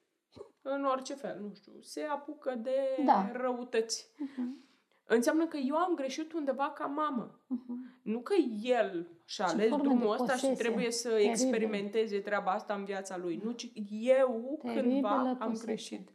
în 0.62 0.84
orice 0.84 1.14
fel, 1.14 1.40
nu 1.40 1.54
știu, 1.54 1.72
se 1.80 2.02
apucă 2.02 2.54
de 2.54 2.76
Da. 3.04 3.30
răutăți. 3.32 4.06
Uh-huh. 4.12 4.67
Înseamnă 5.10 5.46
că 5.46 5.56
eu 5.56 5.76
am 5.76 5.94
greșit 5.94 6.32
undeva 6.32 6.70
ca 6.70 6.86
mamă. 6.86 7.40
Uh-huh. 7.40 8.00
Nu 8.02 8.20
că 8.20 8.34
el 8.62 9.08
și-a 9.24 9.44
Ce 9.44 9.52
ales 9.52 9.68
formă 9.68 9.82
drumul 9.84 10.00
de 10.00 10.08
ăsta 10.08 10.24
și 10.36 10.40
posesie. 10.40 10.54
trebuie 10.64 10.90
să 10.90 11.08
Teribil. 11.08 11.30
experimenteze 11.30 12.20
treaba 12.20 12.50
asta 12.52 12.74
în 12.74 12.84
viața 12.84 13.16
lui. 13.16 13.40
Nu, 13.44 13.50
ci 13.50 13.72
eu 14.00 14.58
Teribilă 14.62 14.82
cândva 14.90 15.08
am 15.18 15.36
posesie. 15.38 15.66
greșit. 15.66 16.12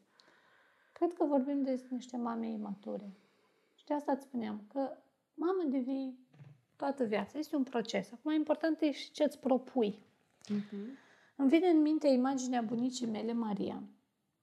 Cred 0.94 1.14
că 1.14 1.26
vorbim 1.26 1.62
de 1.64 1.86
niște 1.90 2.18
mame 2.18 2.50
imature. 2.50 3.14
Și 3.76 3.86
de 3.86 3.94
asta 3.94 4.12
îți 4.12 4.24
spuneam 4.24 4.66
că 4.74 4.98
mamă 5.34 5.64
devii 5.70 6.20
toată 6.76 7.04
viața. 7.04 7.38
Este 7.38 7.56
un 7.56 7.64
proces. 7.64 8.12
Acum, 8.12 8.32
important 8.34 8.82
e 8.82 8.92
și 8.92 9.12
ce 9.12 9.24
îți 9.24 9.40
propui. 9.40 10.00
Mhm. 10.50 10.98
Îmi 11.36 11.50
vine 11.50 11.68
în 11.68 11.82
minte 11.82 12.08
imaginea 12.08 12.62
bunicii 12.62 13.08
mele, 13.08 13.34
Maria, 13.34 13.84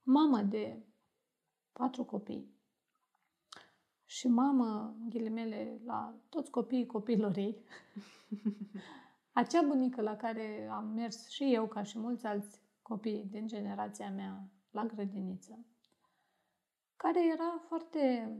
mamă 0.03 0.41
de 0.43 0.79
patru 1.73 2.05
copii 2.05 2.59
și 4.11 4.29
mamă, 4.29 4.97
în 5.01 5.09
ghilimele, 5.09 5.81
la 5.85 6.15
toți 6.29 6.51
copiii 6.51 6.87
copilor 6.87 7.37
ei. 7.37 7.57
Acea 9.33 9.63
bunică 9.63 10.03
la 10.03 10.17
care 10.17 10.69
am 10.71 10.87
mers 10.89 11.29
și 11.29 11.55
eu, 11.55 11.67
ca 11.67 11.83
și 11.83 11.99
mulți 11.99 12.27
alți 12.27 12.63
copii 12.83 13.25
din 13.31 13.47
generația 13.47 14.11
mea, 14.11 14.49
la 14.71 14.85
grădiniță, 14.85 15.65
care 16.97 17.27
era 17.33 17.63
foarte 17.67 18.35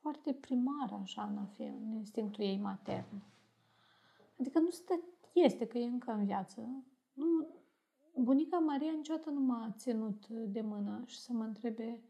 foarte 0.00 0.34
primară, 0.34 0.94
așa, 1.02 1.22
în, 1.22 1.36
a 1.36 1.44
fi, 1.44 1.62
în 1.62 1.92
instinctul 1.92 2.44
ei 2.44 2.58
matern. 2.58 3.22
Adică 4.38 4.58
nu 4.58 4.70
stă, 4.70 5.00
este 5.32 5.66
că 5.66 5.78
e 5.78 5.84
încă 5.84 6.12
în 6.12 6.24
viață. 6.24 6.84
Nu, 7.12 7.48
bunica 8.14 8.58
Maria 8.58 8.92
niciodată 8.92 9.30
nu 9.30 9.40
m-a 9.40 9.74
ținut 9.76 10.26
de 10.28 10.60
mână 10.60 11.02
și 11.06 11.18
să 11.18 11.32
mă 11.32 11.44
întrebe 11.44 12.02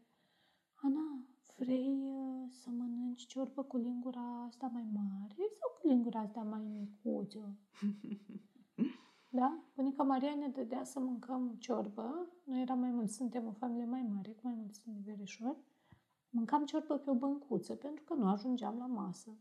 Ana, 0.81 1.25
vrei 1.57 2.11
uh, 2.11 2.49
să 2.51 2.69
mănânci 2.69 3.25
ciorbă 3.25 3.63
cu 3.63 3.77
lingura 3.77 4.43
asta 4.47 4.69
mai 4.73 4.87
mare 4.93 5.35
sau 5.35 5.79
cu 5.81 5.87
lingura 5.87 6.19
asta 6.19 6.41
mai 6.41 6.63
micuță? 6.63 7.57
Da? 9.31 9.63
Bunica 9.75 10.03
Maria 10.03 10.35
ne 10.35 10.47
dădea 10.47 10.83
să 10.83 10.99
mâncăm 10.99 11.55
ciorbă. 11.59 12.27
Noi 12.43 12.61
eram 12.61 12.79
mai 12.79 12.91
mulți, 12.91 13.15
suntem 13.15 13.47
o 13.47 13.51
familie 13.51 13.85
mai 13.85 14.07
mare, 14.13 14.31
cu 14.31 14.39
mai 14.43 14.53
mulți 14.57 14.81
verișori. 15.05 15.57
Mâncam 16.29 16.65
ciorbă 16.65 16.97
pe 16.97 17.09
o 17.09 17.13
băncuță, 17.13 17.75
pentru 17.75 18.03
că 18.03 18.13
nu 18.13 18.27
ajungeam 18.27 18.77
la 18.77 18.85
masă. 18.85 19.37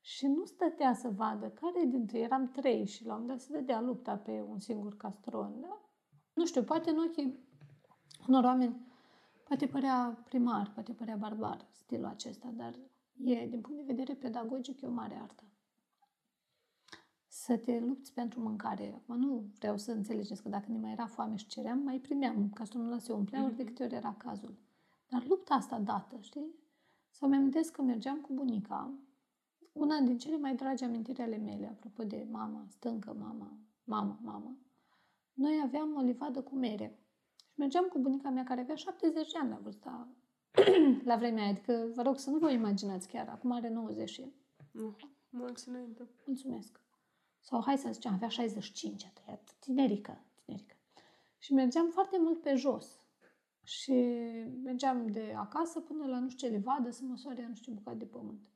Și 0.00 0.26
nu 0.26 0.44
stătea 0.44 0.94
să 0.94 1.10
vadă 1.10 1.50
care 1.50 1.84
dintre 1.84 2.18
ei, 2.18 2.24
eram 2.24 2.48
trei 2.48 2.86
și 2.86 3.04
la 3.04 3.14
un 3.14 3.26
dat 3.26 3.40
se 3.40 3.52
dădea 3.52 3.80
lupta 3.80 4.16
pe 4.16 4.44
un 4.48 4.58
singur 4.58 4.96
castron, 4.96 5.60
da? 5.60 5.80
Nu 6.34 6.46
știu, 6.46 6.62
poate 6.62 6.90
în 6.90 6.98
ochii 6.98 7.38
unor 8.28 8.44
oameni 8.44 8.86
poate 9.46 9.66
părea 9.66 10.22
primar, 10.24 10.70
poate 10.74 10.92
părea 10.92 11.16
barbar 11.16 11.66
stilul 11.70 12.04
acesta, 12.04 12.52
dar 12.56 12.74
e, 13.24 13.46
din 13.46 13.60
punct 13.60 13.76
de 13.76 13.92
vedere 13.92 14.14
pedagogic, 14.14 14.80
e 14.80 14.86
o 14.86 14.90
mare 14.90 15.14
artă. 15.22 15.42
Să 17.26 17.56
te 17.56 17.80
lupți 17.80 18.12
pentru 18.12 18.40
mâncare. 18.40 18.92
Acum 18.94 19.18
nu 19.18 19.44
vreau 19.58 19.76
să 19.76 19.92
înțelegeți 19.92 20.42
că 20.42 20.48
dacă 20.48 20.66
ne 20.68 20.78
mai 20.78 20.92
era 20.92 21.06
foame 21.06 21.36
și 21.36 21.46
ceream, 21.46 21.78
mai 21.78 21.98
primeam. 21.98 22.50
Castronul 22.50 22.88
ăla 22.88 22.98
se 22.98 23.12
umplea 23.12 23.44
ori 23.44 23.56
de 23.56 23.64
câte 23.64 23.82
ori 23.82 23.94
era 23.94 24.14
cazul. 24.14 24.54
Dar 25.08 25.26
lupta 25.26 25.54
asta 25.54 25.78
dată, 25.78 26.18
știi? 26.20 26.54
Sau 27.10 27.28
mi 27.28 27.36
amintesc 27.36 27.72
că 27.72 27.82
mergeam 27.82 28.20
cu 28.20 28.32
bunica, 28.32 28.94
una 29.72 30.00
din 30.00 30.18
cele 30.18 30.36
mai 30.36 30.54
dragi 30.54 30.84
amintiri 30.84 31.22
ale 31.22 31.36
mele, 31.36 31.66
apropo 31.66 32.04
de 32.04 32.26
mama, 32.30 32.64
stâncă, 32.68 33.16
mama, 33.18 33.58
mama, 33.84 34.18
mama. 34.22 34.56
Noi 35.32 35.60
aveam 35.64 35.94
o 35.96 36.00
livadă 36.00 36.42
cu 36.42 36.54
mere 36.54 36.98
mergeam 37.56 37.84
cu 37.84 37.98
bunica 37.98 38.30
mea 38.30 38.44
care 38.44 38.60
avea 38.60 38.74
70 38.74 39.32
de 39.32 39.38
ani 39.38 39.48
la 39.48 39.58
vârsta, 39.62 40.08
la 41.10 41.16
vremea 41.16 41.42
aia. 41.42 41.50
Adică 41.50 41.90
vă 41.94 42.02
rog 42.02 42.18
să 42.18 42.30
nu 42.30 42.38
vă 42.38 42.50
imaginați 42.50 43.08
chiar, 43.08 43.28
acum 43.28 43.50
are 43.50 43.68
90 43.68 44.10
și 44.10 44.32
Nu. 44.70 44.96
Mulți 45.30 45.68
înainte. 45.68 46.08
mulțumesc. 46.26 46.80
Sau 47.40 47.62
hai 47.62 47.78
să 47.78 47.88
zicem, 47.92 48.12
avea 48.12 48.28
65, 48.28 49.04
a 49.04 49.20
trăiat 49.20 49.56
tinerică, 49.58 50.24
tinerică. 50.44 50.76
Și 51.38 51.52
mergeam 51.52 51.88
foarte 51.90 52.18
mult 52.18 52.40
pe 52.40 52.54
jos. 52.54 53.00
Și 53.62 53.92
mergeam 54.62 55.06
de 55.06 55.34
acasă 55.36 55.80
până 55.80 56.06
la 56.06 56.18
nu 56.18 56.28
știu 56.28 56.48
ce 56.48 56.54
livadă 56.54 56.90
să 56.90 57.04
măsoare 57.04 57.46
nu 57.48 57.54
știu 57.54 57.72
ce 57.72 57.78
bucată 57.78 57.96
de 57.96 58.04
pământ. 58.04 58.50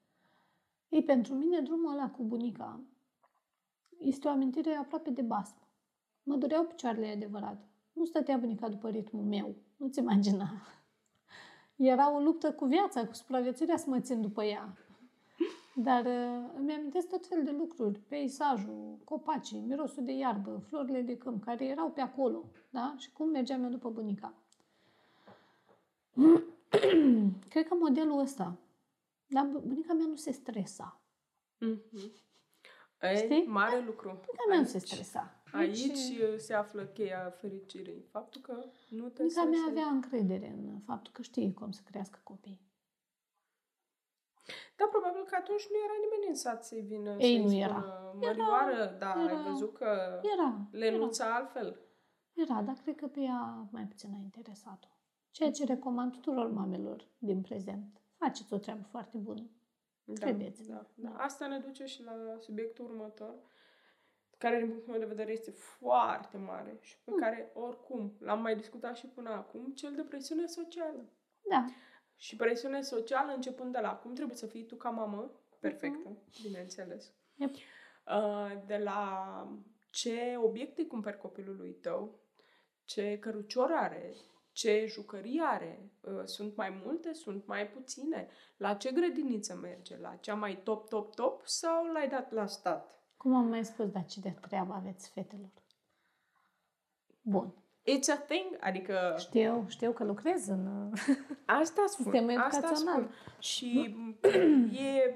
Ei, 0.88 1.04
pentru 1.04 1.34
mine, 1.34 1.60
drumul 1.60 1.92
ăla 1.92 2.10
cu 2.10 2.22
bunica 2.22 2.80
este 3.98 4.28
o 4.28 4.30
amintire 4.30 4.74
aproape 4.74 5.10
de 5.10 5.22
basmă. 5.22 5.68
Mă 6.22 6.36
dureau 6.36 6.64
picioarele 6.64 7.06
e 7.06 7.12
adevărat. 7.12 7.69
Nu 8.00 8.06
stătea 8.06 8.36
bunica 8.36 8.68
după 8.68 8.88
ritmul 8.88 9.24
meu. 9.24 9.54
Nu-ți 9.76 9.98
imagina. 9.98 10.50
Era 11.76 12.14
o 12.14 12.18
luptă 12.20 12.52
cu 12.52 12.64
viața, 12.64 13.06
cu 13.06 13.14
supraviețuirea 13.14 13.76
să 13.76 13.84
mă 13.88 14.00
țin 14.00 14.20
după 14.20 14.44
ea. 14.44 14.76
Dar 15.74 16.04
uh, 16.04 16.50
îmi 16.56 16.72
amintesc 16.72 17.08
tot 17.08 17.26
fel 17.26 17.44
de 17.44 17.50
lucruri. 17.50 17.98
Peisajul, 17.98 18.98
copacii, 19.04 19.58
mirosul 19.60 20.04
de 20.04 20.12
iarbă, 20.12 20.62
florile 20.68 21.00
de 21.02 21.16
câmp, 21.16 21.44
care 21.44 21.64
erau 21.64 21.90
pe 21.90 22.00
acolo. 22.00 22.44
Da? 22.70 22.94
Și 22.98 23.12
cum 23.12 23.28
mergeam 23.28 23.62
eu 23.64 23.70
după 23.70 23.90
bunica. 23.90 24.34
Cred 27.48 27.68
că 27.68 27.74
modelul 27.74 28.18
ăsta. 28.18 28.56
Dar 29.26 29.44
bunica 29.46 29.92
mea 29.92 30.06
nu 30.06 30.16
se 30.16 30.32
stresa. 30.32 31.00
Mhm. 31.58 32.12
E, 33.00 33.16
Știi? 33.16 33.44
mare 33.46 33.80
lucru. 33.86 34.08
Bunica 34.08 34.44
mea 34.48 34.58
nu 34.58 34.64
se 34.66 34.76
Aici- 34.78 34.80
stresa. 34.86 35.39
Aici 35.52 35.86
Deci, 35.86 36.18
uh, 36.18 36.34
se 36.36 36.54
află 36.54 36.84
cheia 36.84 37.30
fericirii. 37.30 38.04
Faptul 38.10 38.40
că 38.40 38.52
nu 38.88 39.08
te 39.08 39.22
Bunica 39.22 39.42
mea 39.42 39.58
stresezi. 39.58 39.68
avea 39.70 39.86
încredere 39.86 40.48
în 40.48 40.78
faptul 40.84 41.12
că 41.12 41.22
știe 41.22 41.52
cum 41.52 41.70
să 41.70 41.80
crească 41.84 42.18
copii. 42.22 42.60
Da, 44.76 44.86
probabil 44.90 45.22
că 45.24 45.34
atunci 45.38 45.66
nu 45.70 45.76
era 45.84 45.96
nimeni 46.04 46.28
în 46.28 46.34
sat 46.34 46.64
să-i 46.64 46.80
vină 46.80 47.10
Ei, 47.10 47.18
să-i 47.20 47.38
nu 47.42 47.48
spună, 47.48 47.62
era. 47.64 48.12
Mărioară, 48.14 48.96
da, 48.98 49.14
era. 49.24 49.36
ai 49.36 49.42
văzut 49.50 49.74
că 49.74 50.20
Era. 50.34 50.68
Lenuța 50.70 51.34
altfel. 51.34 51.66
Era, 52.34 52.52
era, 52.52 52.62
dar 52.62 52.74
cred 52.82 52.94
că 52.94 53.06
pe 53.06 53.20
ea 53.20 53.68
mai 53.70 53.84
puțin 53.86 54.12
a 54.14 54.18
interesat-o. 54.22 54.88
Ceea 55.30 55.50
ce 55.50 55.64
recomand 55.64 56.12
tuturor 56.12 56.50
mamelor 56.50 57.08
din 57.18 57.40
prezent. 57.40 58.00
Faceți 58.16 58.52
o 58.52 58.56
treabă 58.58 58.82
foarte 58.82 59.16
bună. 59.18 59.50
Da, 60.04 60.26
Credeți. 60.26 60.68
Da, 60.68 60.86
da. 60.94 61.08
Da. 61.08 61.16
Asta 61.16 61.46
ne 61.46 61.58
duce 61.58 61.84
și 61.84 62.02
la 62.02 62.12
subiectul 62.38 62.84
următor, 62.84 63.34
care, 64.40 64.58
din 64.58 64.68
punctul 64.68 64.90
meu 64.92 65.00
de 65.00 65.06
vedere, 65.14 65.32
este 65.32 65.50
foarte 65.50 66.36
mare 66.36 66.78
și 66.80 66.96
pe 67.04 67.10
Mm. 67.10 67.18
care, 67.18 67.50
oricum, 67.54 68.16
l-am 68.18 68.40
mai 68.40 68.56
discutat 68.56 68.96
și 68.96 69.06
până 69.06 69.30
acum, 69.30 69.72
cel 69.72 69.94
de 69.94 70.02
presiune 70.02 70.46
socială. 70.46 71.08
Da. 71.48 71.64
Și 72.16 72.36
presiune 72.36 72.80
socială 72.82 73.32
începând 73.32 73.72
de 73.72 73.78
la 73.80 73.94
cum 73.96 74.14
trebuie 74.14 74.36
să 74.36 74.46
fii 74.46 74.66
tu 74.66 74.76
ca 74.76 74.90
mamă, 74.90 75.30
perfectă, 75.60 76.16
bineînțeles. 76.42 77.12
Yep. 77.36 77.54
Uh, 78.06 78.62
De 78.66 78.76
la 78.76 79.48
ce 79.90 80.36
obiecte 80.42 80.86
cumperi 80.86 81.18
copilului 81.18 81.72
tău, 81.72 82.18
ce 82.84 83.18
cărucior 83.18 83.70
are, 83.72 84.14
ce 84.52 84.84
jucării 84.88 85.40
are, 85.44 85.90
uh, 86.00 86.22
sunt 86.24 86.56
mai 86.56 86.80
multe, 86.84 87.12
sunt 87.12 87.46
mai 87.46 87.68
puține, 87.68 88.28
la 88.56 88.74
ce 88.74 88.92
grădiniță 88.92 89.54
merge, 89.54 89.96
la 89.98 90.16
cea 90.16 90.34
mai 90.34 90.60
top, 90.62 90.88
top, 90.88 91.14
top 91.14 91.46
sau 91.46 91.84
l-ai 91.92 92.08
dat 92.08 92.32
la 92.32 92.46
stat? 92.46 92.99
Cum 93.22 93.34
am 93.34 93.46
mai 93.48 93.64
spus, 93.64 93.88
dar 93.90 94.04
ce 94.04 94.20
de 94.20 94.34
treabă 94.48 94.72
aveți 94.72 95.10
fetelor? 95.10 95.50
Bun. 97.22 97.54
It's 97.80 98.08
a 98.12 98.16
thing, 98.16 98.56
adică 98.60 99.14
Știu, 99.18 99.64
știu 99.68 99.92
că 99.92 100.04
lucrez 100.04 100.46
în... 100.48 100.92
asta 101.60 101.84
spun, 101.86 102.04
Sistemul 102.04 102.36
asta 102.38 102.56
educațional. 102.58 103.02
spun. 103.02 103.10
Și 103.38 103.96
e, 104.72 105.14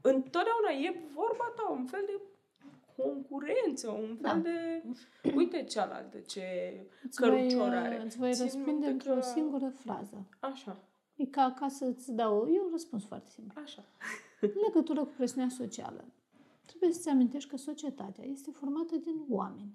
întotdeauna 0.00 0.70
e 0.82 1.00
vorba 1.14 1.52
ta, 1.56 1.70
un 1.70 1.84
fel 1.86 2.02
de 2.06 2.20
concurență, 2.96 3.90
un 3.90 4.06
fel 4.06 4.16
Da. 4.20 4.34
de, 4.34 4.82
uite 5.34 5.64
cealaltă 5.64 6.18
ce 6.18 6.44
Îți 7.04 7.20
voi, 7.20 7.30
cărucior 7.30 7.68
are. 7.74 8.02
îți 8.02 8.16
voi 8.16 8.32
Țin 8.32 8.44
răspunde 8.44 8.70
minte 8.70 8.86
într-o 8.86 9.14
că- 9.14 9.20
singură 9.20 9.68
frază. 9.68 10.26
Așa, 10.40 10.76
E 11.16 11.26
ca, 11.26 11.54
ca 11.58 11.68
să-ți 11.68 12.12
dau... 12.12 12.46
E 12.46 12.60
un 12.60 12.68
răspuns 12.70 13.04
foarte 13.06 13.30
simplu. 13.30 13.60
așa. 13.64 13.84
În 14.40 14.50
legătură 14.66 15.04
cu 15.04 15.12
presiunea 15.16 15.48
socială, 15.48 16.04
trebuie 16.70 16.92
să-ți 16.92 17.08
amintești 17.08 17.48
că 17.48 17.56
societatea 17.56 18.24
este 18.24 18.50
formată 18.50 18.96
din 18.96 19.24
oameni. 19.28 19.74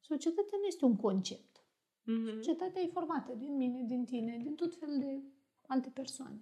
Societatea 0.00 0.58
nu 0.58 0.66
este 0.66 0.84
un 0.84 0.96
concept. 0.96 1.64
Mhm. 2.02 2.26
Societatea 2.26 2.82
e 2.82 2.86
formată 2.86 3.34
din 3.34 3.56
mine, 3.56 3.82
din 3.82 4.04
tine, 4.04 4.38
din 4.42 4.54
tot 4.54 4.74
felul 4.74 4.98
de 4.98 5.22
alte 5.66 5.90
persoane. 5.90 6.40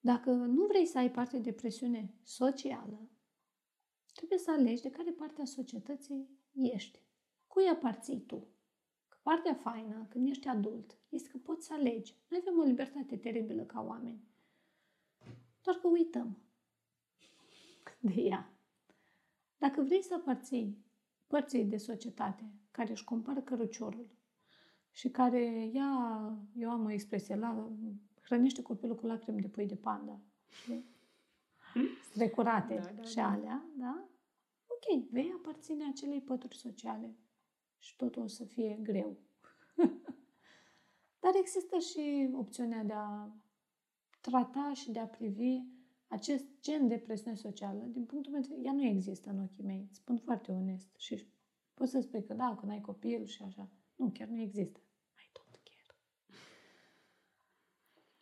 Dacă 0.00 0.30
nu 0.30 0.66
vrei 0.66 0.86
să 0.86 0.98
ai 0.98 1.10
parte 1.10 1.38
de 1.38 1.52
presiune 1.52 2.14
socială, 2.22 3.10
trebuie 4.14 4.38
să 4.38 4.50
alegi 4.50 4.82
de 4.82 4.90
care 4.90 5.10
parte 5.10 5.40
a 5.40 5.44
societății 5.44 6.28
ești. 6.52 7.02
Cui 7.46 7.68
aparții 7.68 8.20
tu? 8.20 8.48
Că 9.08 9.18
partea 9.22 9.54
faină, 9.54 10.06
când 10.08 10.28
ești 10.28 10.48
adult, 10.48 10.98
este 11.08 11.28
că 11.28 11.38
poți 11.38 11.66
să 11.66 11.72
alegi. 11.72 12.16
Noi 12.28 12.40
avem 12.46 12.58
o 12.58 12.62
libertate 12.62 13.16
teribilă 13.16 13.64
ca 13.64 13.80
oameni. 13.80 14.22
Doar 15.62 15.76
că 15.76 15.88
uităm 15.88 16.43
de 18.14 18.20
ea. 18.20 18.52
Dacă 19.58 19.82
vrei 19.82 20.02
să 20.02 20.14
aparții 20.14 20.84
părții 21.26 21.64
de 21.64 21.76
societate 21.76 22.52
care 22.70 22.90
își 22.90 23.04
compară 23.04 23.40
căruciorul 23.40 24.10
și 24.90 25.10
care 25.10 25.70
ia, 25.72 25.88
eu 26.56 26.70
am 26.70 26.84
o 26.84 26.90
expresie, 26.90 27.36
la, 27.36 27.72
hrănește 28.22 28.62
copilul 28.62 28.96
cu 28.96 29.06
lacrimi 29.06 29.40
de 29.40 29.48
pui 29.48 29.66
de 29.66 29.76
panda, 29.76 30.20
știi? 30.48 30.92
strecurate 32.10 32.74
Da, 32.74 32.90
da, 32.96 33.02
și 33.02 33.14
da. 33.14 33.30
alea, 33.30 33.64
da? 33.76 34.08
Ok, 34.66 35.10
vei 35.10 35.32
aparține 35.36 35.84
acelei 35.88 36.20
pături 36.20 36.56
sociale 36.56 37.16
și 37.78 37.96
totul 37.96 38.22
o 38.22 38.26
să 38.26 38.44
fie 38.44 38.78
greu. 38.82 39.16
Dar 41.22 41.32
există 41.34 41.78
și 41.78 42.30
opțiunea 42.32 42.82
de 42.82 42.92
a 42.92 43.28
trata 44.20 44.72
și 44.74 44.90
de 44.90 44.98
a 44.98 45.06
privi 45.06 45.62
acest 46.08 46.44
gen 46.60 46.88
de 46.88 46.98
presiune 46.98 47.36
socială, 47.36 47.84
din 47.84 48.04
punctul 48.04 48.32
meu 48.32 48.40
de 48.40 48.46
vedere, 48.48 48.66
ea 48.66 48.72
nu 48.72 48.84
există 48.84 49.30
în 49.30 49.40
ochii 49.40 49.64
mei. 49.64 49.88
Spun 49.90 50.16
foarte 50.16 50.52
onest. 50.52 50.88
Și 50.96 51.26
poți 51.74 51.90
să 51.90 52.00
spui 52.00 52.24
că 52.24 52.34
da, 52.34 52.56
când 52.60 52.72
ai 52.72 52.80
copil 52.80 53.24
și 53.24 53.42
așa. 53.42 53.68
Nu, 53.96 54.10
chiar 54.10 54.28
nu 54.28 54.40
există. 54.40 54.80
I 55.16 55.30
don't 55.38 55.62
care. 55.62 55.98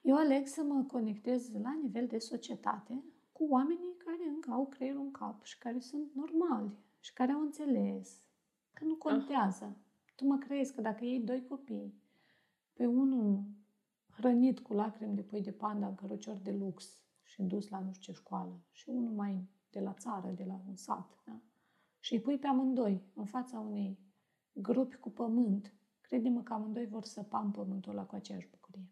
Eu 0.00 0.16
aleg 0.16 0.46
să 0.46 0.62
mă 0.62 0.84
conectez 0.84 1.52
la 1.52 1.78
nivel 1.82 2.06
de 2.06 2.18
societate 2.18 3.04
cu 3.32 3.46
oamenii 3.50 3.96
care 3.96 4.28
încă 4.28 4.50
au 4.50 4.66
creierul 4.66 5.00
în 5.00 5.10
cap 5.10 5.42
și 5.42 5.58
care 5.58 5.78
sunt 5.78 6.14
normali 6.14 6.70
și 7.00 7.12
care 7.12 7.32
au 7.32 7.40
înțeles 7.40 8.22
că 8.72 8.84
nu 8.84 8.94
contează. 8.94 9.76
Tu 10.16 10.26
mă 10.26 10.38
crezi 10.38 10.74
că 10.74 10.80
dacă 10.80 11.04
iei 11.04 11.20
doi 11.20 11.46
copii, 11.48 11.94
pe 12.72 12.86
unul 12.86 13.44
hrănit 14.10 14.60
cu 14.60 14.72
lacrimi 14.72 15.14
de 15.14 15.22
pui 15.22 15.42
de 15.42 15.52
panda 15.52 15.86
în 15.86 15.94
cărucior 15.94 16.36
de 16.36 16.52
lux 16.52 16.98
și 17.32 17.42
dus 17.42 17.68
la 17.68 17.80
nu 17.80 17.92
știu 17.92 18.12
ce 18.12 18.18
școală 18.18 18.60
și 18.70 18.88
unul 18.88 19.12
mai 19.12 19.48
de 19.70 19.80
la 19.80 19.92
țară, 19.94 20.30
de 20.30 20.44
la 20.44 20.60
un 20.68 20.76
sat, 20.76 21.18
da? 21.24 21.40
și 21.98 22.12
îi 22.14 22.20
pui 22.20 22.38
pe 22.38 22.46
amândoi 22.46 23.02
în 23.14 23.24
fața 23.24 23.58
unei 23.60 23.98
grupi 24.52 24.96
cu 24.96 25.10
pământ, 25.10 25.74
crede-mă 26.00 26.42
că 26.42 26.52
amândoi 26.52 26.86
vor 26.86 27.04
săpa 27.04 27.38
în 27.40 27.50
pământul 27.50 27.92
ăla 27.92 28.04
cu 28.06 28.14
aceeași 28.14 28.48
bucurie. 28.50 28.90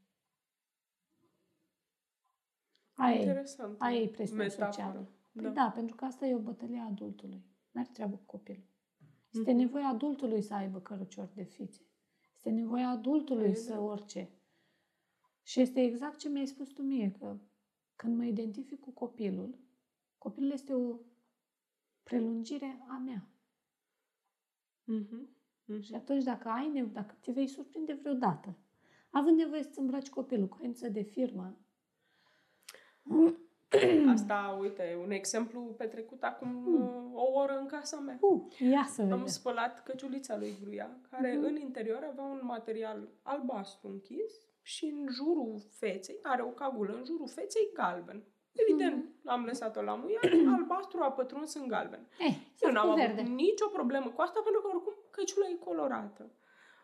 Aia 2.95 3.15
e, 3.15 3.19
Interesant. 3.19 3.81
aia 3.81 4.01
e 4.01 4.09
presiunea 4.09 4.45
Metaforă. 4.47 4.73
socială. 4.73 5.11
Păi 5.33 5.43
Da. 5.43 5.51
da. 5.51 5.71
pentru 5.75 5.97
că 5.97 6.05
asta 6.05 6.27
e 6.27 6.35
o 6.35 6.39
bătălie 6.39 6.79
a 6.79 6.85
adultului. 6.87 7.45
N-are 7.71 7.89
treabă 7.93 8.17
cu 8.17 8.23
copilul. 8.25 8.65
Este 9.31 9.51
Mhm. 9.51 9.61
nevoia 9.61 9.87
adultului 9.89 10.43
să 10.43 10.55
aibă 10.55 10.81
cărucior 10.81 11.31
de 11.35 11.43
fițe. 11.43 11.81
Este 12.35 12.51
nevoia 12.51 12.89
adultului 12.89 13.49
E 13.49 13.55
să 13.55 13.69
drept. 13.71 13.83
orice. 13.87 14.31
Și 15.43 15.61
este 15.61 15.81
exact 15.83 16.19
ce 16.19 16.29
mi-ai 16.29 16.47
spus 16.47 16.69
tu 16.69 16.83
mie, 16.83 17.11
că 17.11 17.39
când 18.01 18.17
mă 18.17 18.25
identific 18.25 18.81
cu 18.81 18.91
copilul, 18.91 19.59
copilul 20.19 20.51
este 20.51 20.75
o 20.75 20.97
prelungire 22.03 22.85
a 22.89 22.97
mea. 22.97 23.29
Mhm. 24.85 25.29
Mhm. 25.65 25.81
Și 25.83 25.95
atunci 25.95 26.23
dacă 26.25 26.49
ai 26.49 26.67
nevoie, 26.67 26.93
dacă 26.93 27.15
te 27.21 27.33
vei 27.33 27.47
surprinde 27.49 27.93
vreodată, 27.93 28.57
având 29.11 29.37
nevoie 29.39 29.63
să-ți 29.63 29.79
îmbraci 29.79 30.09
copilul 30.11 30.49
cu 30.49 30.57
haință 30.61 30.89
de 30.89 31.03
firmă, 31.03 31.57
Asta, 34.15 34.57
uite, 34.61 34.99
un 35.03 35.11
exemplu 35.11 35.61
petrecut 35.63 36.23
acum 36.23 36.49
Mm. 36.49 36.75
uh, 36.75 37.13
o 37.15 37.33
oră 37.33 37.59
în 37.59 37.67
casa 37.67 37.99
mea. 38.01 38.19
uh, 38.21 38.59
ia 38.59 38.85
să 38.89 39.03
Am 39.03 39.09
vedem. 39.09 39.27
spălat 39.27 39.83
căciulița 39.83 40.37
lui 40.39 40.55
Gruia, 40.63 41.01
care 41.11 41.37
Mhm. 41.37 41.45
în 41.45 41.57
interior 41.57 42.03
avea 42.11 42.25
un 42.25 42.41
material 42.43 43.09
albastru 43.23 43.89
închis 43.89 44.50
și 44.63 44.85
în 44.85 45.07
jurul 45.13 45.61
feței, 45.79 46.19
are 46.23 46.43
o 46.43 46.49
cagulă, 46.51 46.93
în 46.93 47.05
jurul 47.05 47.29
feței 47.29 47.71
galben. 47.75 48.25
Evident, 48.53 49.05
Mhm. 49.05 49.29
am 49.29 49.45
lăsat-o 49.45 49.83
la 49.83 49.95
muiat, 49.95 50.23
albastru 50.57 51.01
a 51.03 51.13
pătruns 51.13 51.55
în 51.55 51.69
galben. 51.69 52.09
Eh, 52.19 52.27
Eu 52.27 52.35
să 52.55 52.71
n-am 52.71 52.87
cu 52.87 52.91
avut 52.93 53.05
verde. 53.05 53.21
nicio 53.23 53.69
problemă 53.69 54.11
cu 54.11 54.21
asta, 54.21 54.41
pentru 54.43 54.61
că 54.61 54.69
oricum 54.69 54.95
căciula 55.11 55.49
e 55.49 55.55
colorată. 55.55 56.31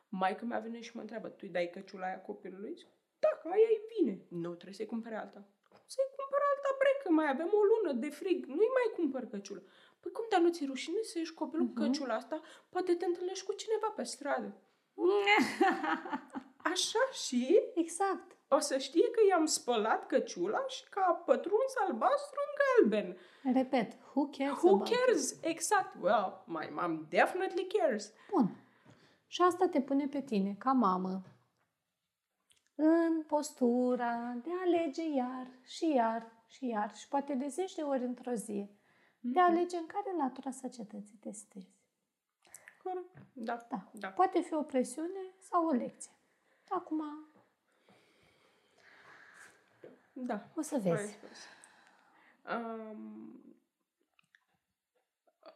Maica 0.08 0.44
mea 0.44 0.58
vine 0.58 0.80
și 0.80 0.92
mă 0.94 1.00
întreabă, 1.00 1.28
tu 1.28 1.38
îi 1.42 1.48
dai 1.48 1.70
căciula 1.72 2.06
aia 2.06 2.20
copilului? 2.20 2.74
Zic, 2.76 2.86
Dacă 3.18 3.48
aia 3.54 3.68
e 3.76 3.80
bine. 3.98 4.14
Nu, 4.28 4.50
trebuie 4.54 4.74
să-i 4.74 4.86
cumpere 4.94 5.16
alta. 5.16 5.40
Cum 5.72 5.82
să-i 5.86 6.10
cumpăr 6.16 6.40
alta 6.50 6.70
bre, 6.78 6.92
că 7.02 7.08
mai 7.12 7.28
avem 7.34 7.50
o 7.60 7.62
lună 7.72 7.92
de 8.00 8.08
frig. 8.08 8.44
Nu-i 8.46 8.72
mai 8.78 8.88
cumpăr 8.96 9.24
căciulă. 9.32 9.62
Păi 10.00 10.10
cum, 10.12 10.24
dar 10.30 10.40
nu 10.40 10.50
ți 10.50 10.64
rușine 10.66 11.00
să 11.02 11.18
ieși 11.18 11.34
copilul 11.34 11.66
cu 11.66 11.72
Mhm. 11.72 11.82
căciula 11.82 12.14
asta? 12.14 12.40
Poate 12.68 12.94
te 12.94 13.04
întâlnești 13.04 13.44
cu 13.46 13.52
cineva 13.52 13.88
pe 13.96 14.02
stradă. 14.02 14.50
Așa 16.72 16.98
și 17.12 17.62
exact. 17.74 18.36
o 18.48 18.58
să 18.58 18.78
știe 18.78 19.10
că 19.10 19.20
i-am 19.28 19.44
spălat 19.44 20.06
căciula 20.06 20.64
și 20.68 20.88
că 20.88 21.00
a 21.06 21.12
pătruns 21.12 21.72
albastru 21.86 22.40
în 22.46 22.52
galben. 22.88 23.16
Repet, 23.54 23.92
who 24.14 24.26
cares 24.26 24.62
Who 24.62 24.68
about 24.68 24.88
cares? 24.88 25.42
Exact. 25.42 25.94
Well, 26.02 26.42
my 26.46 26.68
mom 26.72 27.06
definitely 27.08 27.66
cares. 27.66 28.06
It? 28.06 28.14
Bun. 28.30 28.56
Și 29.26 29.42
asta 29.42 29.68
te 29.68 29.80
pune 29.80 30.06
pe 30.06 30.22
tine, 30.22 30.54
ca 30.58 30.72
mamă, 30.72 31.22
în 32.74 33.22
postura 33.22 34.36
de 34.42 34.50
a 34.50 34.60
alege 34.64 35.08
iar 35.08 35.46
și 35.62 35.88
iar 35.94 36.32
și 36.46 36.66
iar 36.66 36.94
și 36.94 37.08
poate 37.08 37.34
de 37.34 37.48
zeci 37.48 37.74
de 37.74 37.82
ori 37.82 38.04
într-o 38.04 38.32
zi, 38.32 38.70
de 39.20 39.40
a 39.40 39.44
alege 39.44 39.76
în 39.76 39.86
care 39.86 40.16
latura 40.16 40.50
societății 40.50 41.18
te 41.20 41.30
stezi. 41.30 41.74
Corect. 42.82 43.16
Da. 43.32 43.66
Da. 43.68 43.90
Da. 43.92 44.08
Poate 44.08 44.40
fi 44.40 44.54
o 44.54 44.62
presiune 44.62 45.34
sau 45.38 45.66
o 45.66 45.72
lecție. 45.72 46.15
Acum 46.68 47.02
Da. 50.12 50.48
o 50.56 50.60
să 50.60 50.76
Corect 50.82 50.96
vezi. 51.00 51.12
spus. 51.12 51.38
Um, 52.54 53.40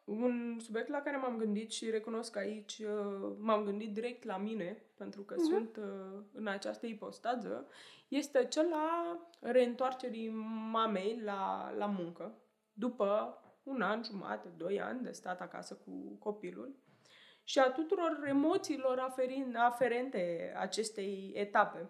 un 0.04 0.58
subiect 0.60 0.88
la 0.88 1.00
care 1.02 1.16
m-am 1.16 1.36
gândit 1.36 1.70
și 1.70 1.90
recunosc 1.90 2.32
că 2.32 2.38
aici 2.38 2.78
uh, 2.78 3.32
m-am 3.38 3.64
gândit 3.64 3.92
direct 3.92 4.24
la 4.24 4.36
mine, 4.36 4.82
pentru 4.96 5.22
că 5.22 5.34
Mhm. 5.38 5.44
sunt 5.44 5.76
uh, 5.76 6.22
în 6.32 6.46
această 6.46 6.86
ipostază, 6.86 7.66
este 8.08 8.44
cel 8.46 8.72
a 8.72 9.18
reîntoarcerii 9.40 10.28
mamei 10.70 11.20
la, 11.20 11.70
la 11.76 11.86
muncă, 11.86 12.34
după 12.72 13.38
un 13.62 13.82
an, 13.82 14.02
jumate, 14.02 14.48
doi 14.48 14.80
ani 14.80 15.02
de 15.02 15.10
stat 15.12 15.40
acasă 15.40 15.74
cu 15.74 16.16
copilul 16.18 16.76
și 17.50 17.58
a 17.58 17.70
tuturor 17.70 18.24
emoțiilor 18.28 18.98
aferin, 18.98 19.56
aferente 19.56 20.52
acestei 20.58 21.32
etape. 21.34 21.88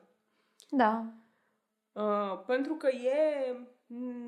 Da. 0.70 1.04
Uh, 1.92 2.42
pentru 2.46 2.74
că 2.74 2.88
e 2.88 3.54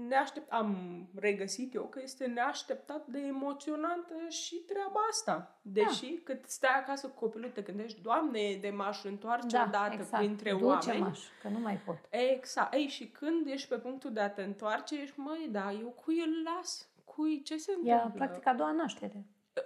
neaștept, 0.08 0.50
am 0.52 0.76
regăsit 1.14 1.74
eu 1.74 1.82
că 1.84 2.00
este 2.02 2.26
neașteptat 2.26 3.06
de 3.06 3.18
emoționantă 3.18 4.14
și 4.28 4.54
treaba 4.56 5.00
asta. 5.10 5.60
Deși 5.62 6.12
cât 6.24 6.44
stai 6.46 6.74
acasă 6.76 7.06
cu 7.08 7.14
copilul, 7.18 7.50
te 7.50 7.60
gândești, 7.60 8.00
Doamne, 8.00 8.58
de 8.60 8.70
m-aș 8.70 9.04
întoarce 9.04 9.56
Da, 9.56 9.64
odată 9.68 9.94
exact. 9.94 10.22
printre 10.24 10.50
Duce-m 10.50 10.66
oameni. 10.66 11.04
aș, 11.04 11.20
că 11.42 11.48
nu 11.48 11.58
mai 11.58 11.76
pot. 11.84 11.98
Exact. 12.10 12.74
Ei, 12.74 12.86
și 12.88 13.08
când 13.08 13.46
ești 13.46 13.68
pe 13.68 13.78
punctul 13.78 14.12
de 14.12 14.20
a 14.20 14.30
te 14.30 14.42
întoarce, 14.42 15.00
ești, 15.02 15.20
măi, 15.20 15.48
da, 15.50 15.72
eu 15.72 15.88
cui 15.88 16.20
îl 16.20 16.42
las? 16.44 16.88
Cui? 17.04 17.42
Ce 17.42 17.56
se 17.56 17.72
Ea, 17.84 17.94
întâmplă? 17.94 18.24
practic, 18.24 18.46
a 18.46 18.54
doua 18.54 18.72
naștere. 18.72 19.26
Da, 19.54 19.62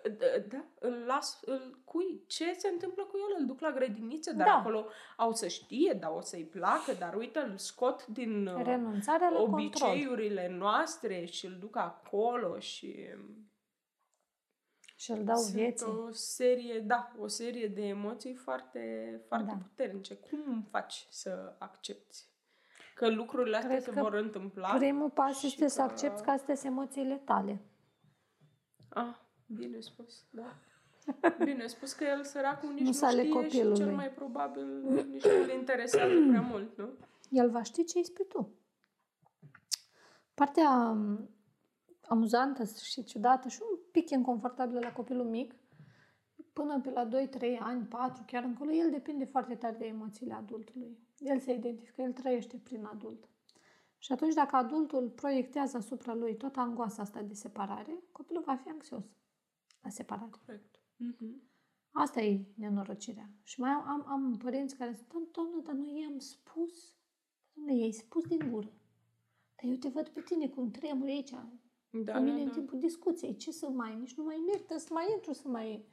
da, 0.48 0.64
îl 0.78 0.92
las, 1.06 1.40
îl, 1.44 1.80
cui? 1.84 2.24
Ce 2.26 2.52
se 2.52 2.68
întâmplă 2.68 3.04
cu 3.04 3.16
el? 3.16 3.36
Îl 3.40 3.46
duc 3.46 3.60
la 3.60 3.70
grădiniță, 3.70 4.32
dar 4.32 4.46
Da. 4.46 4.52
acolo 4.54 4.86
au 5.16 5.32
să 5.32 5.46
știe, 5.48 5.92
dar 6.00 6.10
o 6.10 6.20
să-i 6.20 6.44
placă, 6.44 6.92
dar 6.98 7.14
uite, 7.14 7.38
îl 7.38 7.56
scot 7.56 8.06
din 8.06 8.46
uh, 8.46 8.62
Renunțarea 8.64 9.28
la 9.28 9.36
control. 9.38 9.54
obiceiurile 9.60 10.48
noastre 10.48 11.24
și 11.24 11.46
îl 11.46 11.56
duc 11.58 11.76
acolo 11.76 12.58
și 12.58 13.08
Și 14.96 15.10
îl 15.10 15.24
dau 15.24 15.36
sunt 15.36 15.54
vieții. 15.54 15.86
o 15.86 16.10
serie, 16.10 16.78
da, 16.80 17.12
o 17.18 17.26
serie 17.26 17.66
de 17.68 17.82
emoții 17.86 18.34
foarte, 18.34 18.80
foarte 19.28 19.46
Da. 19.56 19.58
puternice. 19.68 20.14
Cum 20.16 20.66
faci 20.70 21.06
să 21.10 21.56
accepti 21.58 22.16
că 22.94 23.08
lucrurile 23.08 23.56
astea 23.56 23.70
Cred 23.70 23.82
se 23.82 23.90
că 23.90 24.00
vor 24.00 24.14
întâmpla? 24.14 24.74
Primul 24.76 25.10
pas 25.10 25.38
și 25.38 25.46
este 25.46 25.68
să 25.68 25.76
că- 25.76 25.82
accepti 25.90 26.22
că 26.22 26.30
astea 26.30 26.54
sunt 26.54 26.72
emoțiile 26.72 27.16
tale. 27.24 27.60
Ah, 28.88 29.14
bine 29.46 29.80
spus, 29.80 30.24
da. 30.30 30.56
Bine 31.44 31.66
spus 31.66 31.92
că 31.92 32.04
el 32.04 32.24
săracul 32.24 32.72
nici 32.72 32.80
Nu 32.80 32.86
nu, 32.86 32.92
sunt 32.92 33.10
ale 33.10 33.22
știe 33.22 33.30
și 33.30 33.36
copilului. 33.38 33.76
cel 33.76 33.94
mai 33.94 34.10
probabil 34.10 34.66
nici 35.10 35.24
nu 35.24 35.42
îl 35.42 35.50
interesează 35.50 36.14
prea 36.28 36.40
mult, 36.50 36.78
nu? 36.78 36.88
El 37.30 37.50
va 37.50 37.62
ști 37.62 37.84
ce 37.84 37.98
îi 37.98 38.04
spui 38.04 38.26
tu. 38.26 38.54
Partea 40.34 40.70
um, 40.70 41.30
amuzantă 42.08 42.64
și 42.82 43.04
ciudată 43.04 43.48
și 43.48 43.58
un 43.70 43.78
pic 43.90 44.10
inconfortabilă 44.10 44.78
la 44.82 44.92
copilul 44.92 45.26
mic, 45.26 45.54
până 46.52 46.80
pe 46.80 46.90
la 46.90 47.08
2-3 47.08 47.58
ani, 47.58 47.84
4, 47.84 48.22
chiar 48.26 48.42
încolo, 48.42 48.72
el 48.72 48.90
depinde 48.90 49.24
foarte 49.24 49.54
tare 49.54 49.76
de 49.78 49.86
emoțiile 49.86 50.34
adultului. 50.34 50.98
El 51.18 51.40
se 51.40 51.52
identifică, 51.52 52.02
el 52.02 52.12
trăiește 52.12 52.60
prin 52.64 52.84
adult. 52.84 53.28
Și 53.98 54.12
atunci, 54.12 54.34
dacă 54.34 54.56
adultul 54.56 55.08
proiectează 55.08 55.76
asupra 55.76 56.14
lui 56.14 56.36
toată 56.36 56.60
angoasa 56.60 57.02
asta 57.02 57.22
de 57.22 57.34
separare, 57.34 58.02
copilul 58.12 58.42
va 58.46 58.54
fi 58.54 58.68
anxios 58.68 59.04
la 59.86 59.92
separare. 59.92 60.30
Corect. 60.46 60.80
Mhm. 60.96 61.42
Asta 61.90 62.20
e 62.20 62.44
nenorocirea. 62.56 63.30
Și 63.42 63.60
mai 63.60 63.70
am, 63.70 63.84
am, 63.88 64.04
am 64.08 64.36
părinți 64.36 64.76
care 64.76 64.92
spun, 64.92 65.28
"Doamnă, 65.32 65.50
doamnă, 65.50 65.62
dar 65.66 65.74
noi 65.74 66.00
i-am 66.00 66.18
spus, 66.18 66.96
doamne, 67.52 67.74
i-ai 67.76 67.90
spus 67.92 68.24
din 68.26 68.50
gură. 68.50 68.72
Dar 69.56 69.70
eu 69.70 69.76
te 69.76 69.88
văd 69.88 70.08
pe 70.08 70.20
tine 70.20 70.48
cum 70.48 70.70
tremuri 70.70 71.10
aici, 71.10 71.30
Da, 71.30 72.12
cu 72.12 72.18
mine 72.22 72.36
da, 72.36 72.40
în 72.42 72.46
da. 72.46 72.52
timpul 72.52 72.78
discuției. 72.78 73.36
Ce 73.36 73.50
să 73.52 73.68
mai, 73.68 73.96
nici 73.98 74.14
nu 74.14 74.24
mai 74.24 74.36
merită 74.46 74.76
să 74.78 74.88
mai 74.92 75.12
intru, 75.14 75.32
să 75.32 75.48
mai 75.48 75.88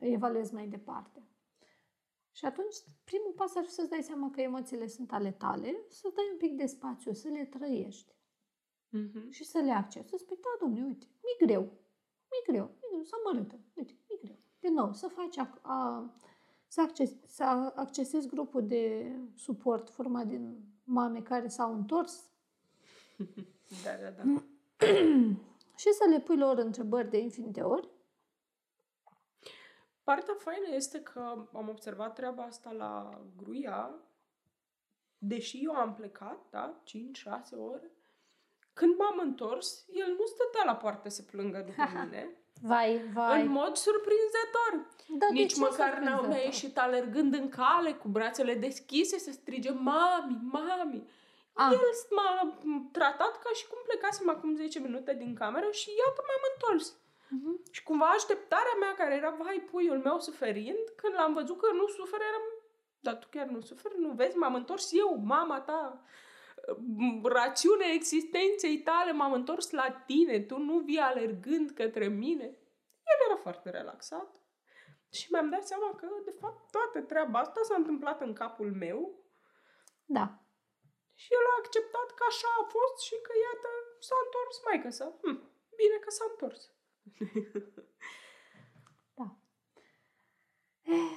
evaluez 0.00 0.50
mai 0.50 0.68
departe. 0.68 1.22
Și 2.32 2.44
atunci, 2.44 2.76
primul 3.04 3.32
pas 3.36 3.54
ar 3.56 3.64
fi 3.64 3.70
să-ți 3.70 3.90
dai 3.90 4.02
seama 4.02 4.30
că 4.30 4.40
emoțiile 4.40 4.86
sunt 4.86 5.12
ale 5.12 5.32
tale, 5.32 5.84
să 5.88 6.10
dai 6.14 6.24
un 6.32 6.38
pic 6.38 6.56
de 6.56 6.66
spațiu, 6.66 7.12
să 7.12 7.28
le 7.28 7.44
trăiești 7.44 8.14
Mhm. 8.88 9.30
și 9.30 9.44
să 9.44 9.58
le 9.58 9.70
accepti. 9.70 10.08
Să 10.10 10.16
spui, 10.16 10.36
da, 10.36 10.48
domnule, 10.60 10.84
uite, 10.84 11.06
mi 11.22 11.46
greu, 11.46 11.62
mi 12.32 12.40
greu, 12.46 12.64
mi 12.64 12.82
greu, 12.82 12.85
să 13.04 13.14
amărâtă, 13.24 13.58
uite, 13.74 13.92
mi 14.08 14.18
greu. 14.22 14.36
Din 14.60 14.72
nou, 14.72 14.92
să 14.92 15.06
faci, 15.06 15.36
a, 15.38 15.58
a, 15.62 16.10
să, 16.66 16.80
acces, 16.80 17.12
să 17.26 17.72
accesezi 17.74 18.28
grupul 18.28 18.66
de 18.66 19.12
suport 19.34 19.90
format 19.90 20.26
din 20.26 20.58
mame 20.84 21.22
care 21.22 21.48
s-au 21.48 21.74
întors 21.74 22.30
Da, 23.84 23.90
da, 24.02 24.10
da. 24.10 24.22
și 25.80 25.92
să 25.92 26.04
le 26.10 26.20
pui 26.20 26.36
lor 26.36 26.58
întrebări 26.58 27.10
de 27.10 27.18
infinite 27.18 27.62
ori. 27.62 27.88
Partea 30.02 30.34
faină 30.38 30.74
este 30.74 31.00
că 31.00 31.48
am 31.52 31.68
observat 31.68 32.14
treaba 32.14 32.42
asta 32.42 32.72
la 32.72 33.20
Gruia, 33.36 33.94
deși 35.18 35.64
eu 35.64 35.72
am 35.72 35.94
plecat, 35.94 36.50
da, 36.50 36.82
5-6 36.84 37.58
ore, 37.58 37.90
când 38.72 38.96
m-am 38.96 39.18
întors, 39.18 39.84
el 39.88 40.08
nu 40.18 40.26
stătea 40.26 40.64
la 40.64 40.76
poartă 40.76 41.08
să 41.08 41.22
plângă 41.22 41.58
după 41.58 41.88
mine, 42.02 42.36
Vai, 42.62 43.02
vai. 43.12 43.40
în 43.40 43.48
mod 43.48 43.76
surprinzător. 43.76 44.86
Da, 45.08 45.26
de 45.26 45.32
Nici 45.32 45.52
ce 45.52 45.60
măcar 45.60 45.88
n-a 45.88 45.94
surprinzător? 45.94 46.28
mi-a 46.28 46.42
ieșit 46.42 46.78
alergând 46.78 47.34
în 47.34 47.48
cale, 47.48 47.92
cu 47.92 48.08
brațele 48.08 48.54
deschise, 48.54 49.18
să 49.18 49.30
strige, 49.32 49.70
mami, 49.70 50.38
mami. 50.50 51.08
Ah. 51.52 51.70
El 51.72 51.80
m-a 52.10 52.58
tratat 52.92 53.38
ca 53.42 53.50
și 53.54 53.66
cum 53.66 53.78
plecasem 53.86 54.28
acum 54.30 54.54
10 54.54 54.78
minute 54.78 55.14
din 55.14 55.34
cameră 55.34 55.68
și 55.70 55.88
iată 55.88 56.20
m-am 56.26 56.44
întors. 56.52 56.96
Mhm. 57.28 57.60
Și 57.70 57.82
cumva 57.82 58.06
așteptarea 58.06 58.76
mea, 58.80 58.94
care 58.94 59.14
era, 59.14 59.30
vai, 59.30 59.66
puiul 59.70 59.98
meu 59.98 60.18
suferind, 60.20 60.84
când 60.96 61.14
l-am 61.14 61.32
văzut 61.32 61.60
că 61.60 61.68
nu 61.72 61.86
suferă, 61.86 62.22
eram, 62.28 62.42
dar 63.00 63.14
tu 63.14 63.26
chiar 63.30 63.46
nu 63.46 63.60
suferi, 63.60 63.94
nu 63.98 64.08
vezi, 64.08 64.36
m-am 64.36 64.54
întors 64.54 64.92
eu, 64.92 65.20
mama 65.24 65.60
ta, 65.60 66.00
m- 66.74 67.22
rațiunea 67.22 67.92
existenței 67.92 68.78
tale, 68.82 69.12
m-am 69.12 69.32
întors 69.32 69.70
la 69.70 69.90
tine, 70.06 70.40
tu 70.40 70.58
nu 70.58 70.78
vii 70.78 70.98
alergând 70.98 71.70
către 71.70 72.08
mine. 72.08 72.44
El 73.10 73.18
era 73.28 73.36
foarte 73.36 73.70
relaxat 73.70 74.40
și 75.10 75.28
mi-am 75.32 75.50
dat 75.50 75.66
seama 75.66 75.94
că, 75.94 76.06
de 76.24 76.34
fapt, 76.40 76.70
toată 76.70 77.00
treaba 77.06 77.38
asta 77.38 77.60
s-a 77.62 77.74
întâmplat 77.74 78.20
în 78.20 78.32
capul 78.32 78.72
meu 78.72 79.24
Da. 80.04 80.26
și 81.14 81.28
el 81.32 81.44
a 81.52 81.58
acceptat 81.58 82.08
că 82.14 82.24
așa 82.28 82.48
a 82.60 82.64
fost 82.76 82.96
și 83.06 83.14
că, 83.22 83.32
iată, 83.46 83.68
s-a 84.00 84.16
întors 84.24 84.56
maică 84.64 84.90
sa. 84.90 85.06
Hm, 85.22 85.36
bine 85.76 85.96
că 86.04 86.10
s-a 86.10 86.24
întors. 86.30 86.60
Da. 89.14 89.36
Eh, 90.82 91.10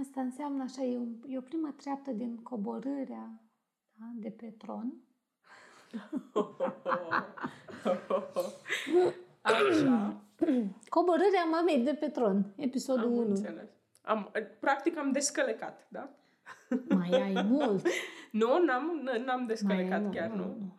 asta 0.00 0.20
înseamnă 0.20 0.62
așa, 0.62 0.82
e, 0.82 0.96
un, 0.96 1.20
e 1.26 1.38
o 1.38 1.40
primă 1.40 1.72
treaptă 1.72 2.10
din 2.10 2.42
coborârea 2.42 3.42
da, 3.98 4.06
de 4.14 4.30
pe 4.30 4.54
tron. 4.58 4.92
Așa. 9.42 10.20
Coborârea 10.88 11.44
mamei 11.50 11.82
de 11.84 11.94
pe 11.94 12.08
tron, 12.08 12.52
episodul 12.56 13.04
Am 13.04 13.12
1. 13.12 13.28
înțeles. 13.28 13.70
Am, 14.02 14.30
practic 14.60 14.96
am 14.96 15.12
descălecat, 15.12 15.86
da? 15.90 16.10
Mai 16.88 17.10
ai 17.22 17.42
mult. 17.42 17.86
Nu, 18.32 18.58
n-am, 18.64 19.00
n- 19.08 19.24
n-am 19.24 19.36
Mai 19.38 19.46
descălecat 19.46 20.04
ai, 20.04 20.10
chiar, 20.10 20.30
nu. 20.30 20.44
Nu, 20.44 20.74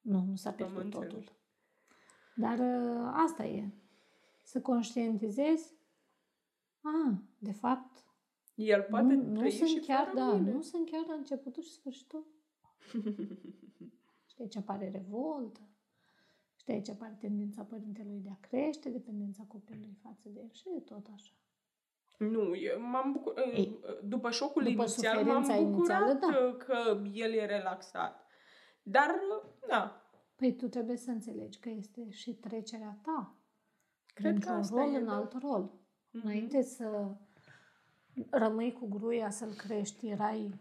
nu, 0.00 0.24
nu 0.28 0.36
s-a 0.36 0.48
Am 0.48 0.54
pierdut 0.56 0.82
înțeles. 0.82 1.08
totul. 1.12 1.32
Dar 2.36 2.58
ă, 2.58 3.12
asta 3.14 3.44
e. 3.44 3.68
Să 4.42 4.60
conștientizezi. 4.60 5.72
A, 6.82 7.22
de 7.38 7.52
fapt, 7.52 8.04
El 8.54 8.86
poate 8.90 9.14
nu, 9.14 9.22
nu 9.30 9.38
trăi 9.38 9.50
sunt 9.50 9.68
și 9.68 9.78
chiar, 9.78 10.04
fără 10.06 10.16
da, 10.24 10.32
mine. 10.32 10.52
nu 10.52 10.60
sunt 10.62 10.90
chiar 10.90 11.04
la 11.06 11.14
începutul 11.14 11.62
și 11.62 11.70
sfârșitul. 11.72 12.26
Și 14.26 14.36
de 14.36 14.42
aici 14.42 14.56
apare 14.56 14.90
revoltă. 14.90 15.60
Și 16.56 16.64
de 16.64 16.72
aici 16.72 16.88
apare 16.88 17.16
tendința 17.20 17.62
părintelui 17.62 18.20
de 18.20 18.28
a 18.30 18.46
crește 18.48 18.90
dependența 18.90 19.44
copilului 19.48 19.98
față 20.02 20.28
de 20.28 20.40
el 20.40 20.50
și 20.52 20.64
de 20.64 20.80
tot 20.80 21.06
așa. 21.14 21.32
Nu, 22.18 22.56
eu 22.56 22.80
m-am 22.80 23.12
bucur... 23.12 23.34
Ei, 23.38 23.78
după 24.04 24.30
șocul 24.30 24.62
după 24.62 24.82
inițial 24.82 25.24
m-am 25.24 25.42
suferința 25.42 25.70
bucurat 25.70 26.10
inițială, 26.10 26.50
da. 26.50 26.56
că 26.64 27.02
el 27.12 27.32
e 27.32 27.46
relaxat. 27.46 28.26
Dar, 28.82 29.10
da, 29.68 30.04
Păi 30.36 30.56
tu 30.56 30.68
trebuie 30.68 30.96
să 30.96 31.10
înțelegi 31.10 31.58
că 31.58 31.68
este 31.68 32.10
și 32.10 32.34
trecerea 32.34 32.98
ta. 33.02 33.34
Cred 34.14 34.24
că 34.24 34.30
dintr-un 34.30 34.56
asta 34.56 34.74
rol 34.74 34.94
e, 34.94 34.96
în 34.96 35.04
da. 35.04 35.14
alt 35.14 35.32
rol. 35.40 35.72
Mhm. 36.10 36.26
Înainte 36.26 36.62
să 36.62 37.16
rămâi 38.30 38.72
cu 38.72 38.88
gruia 38.88 39.30
să-l 39.30 39.52
crești, 39.52 40.08
erai, 40.08 40.54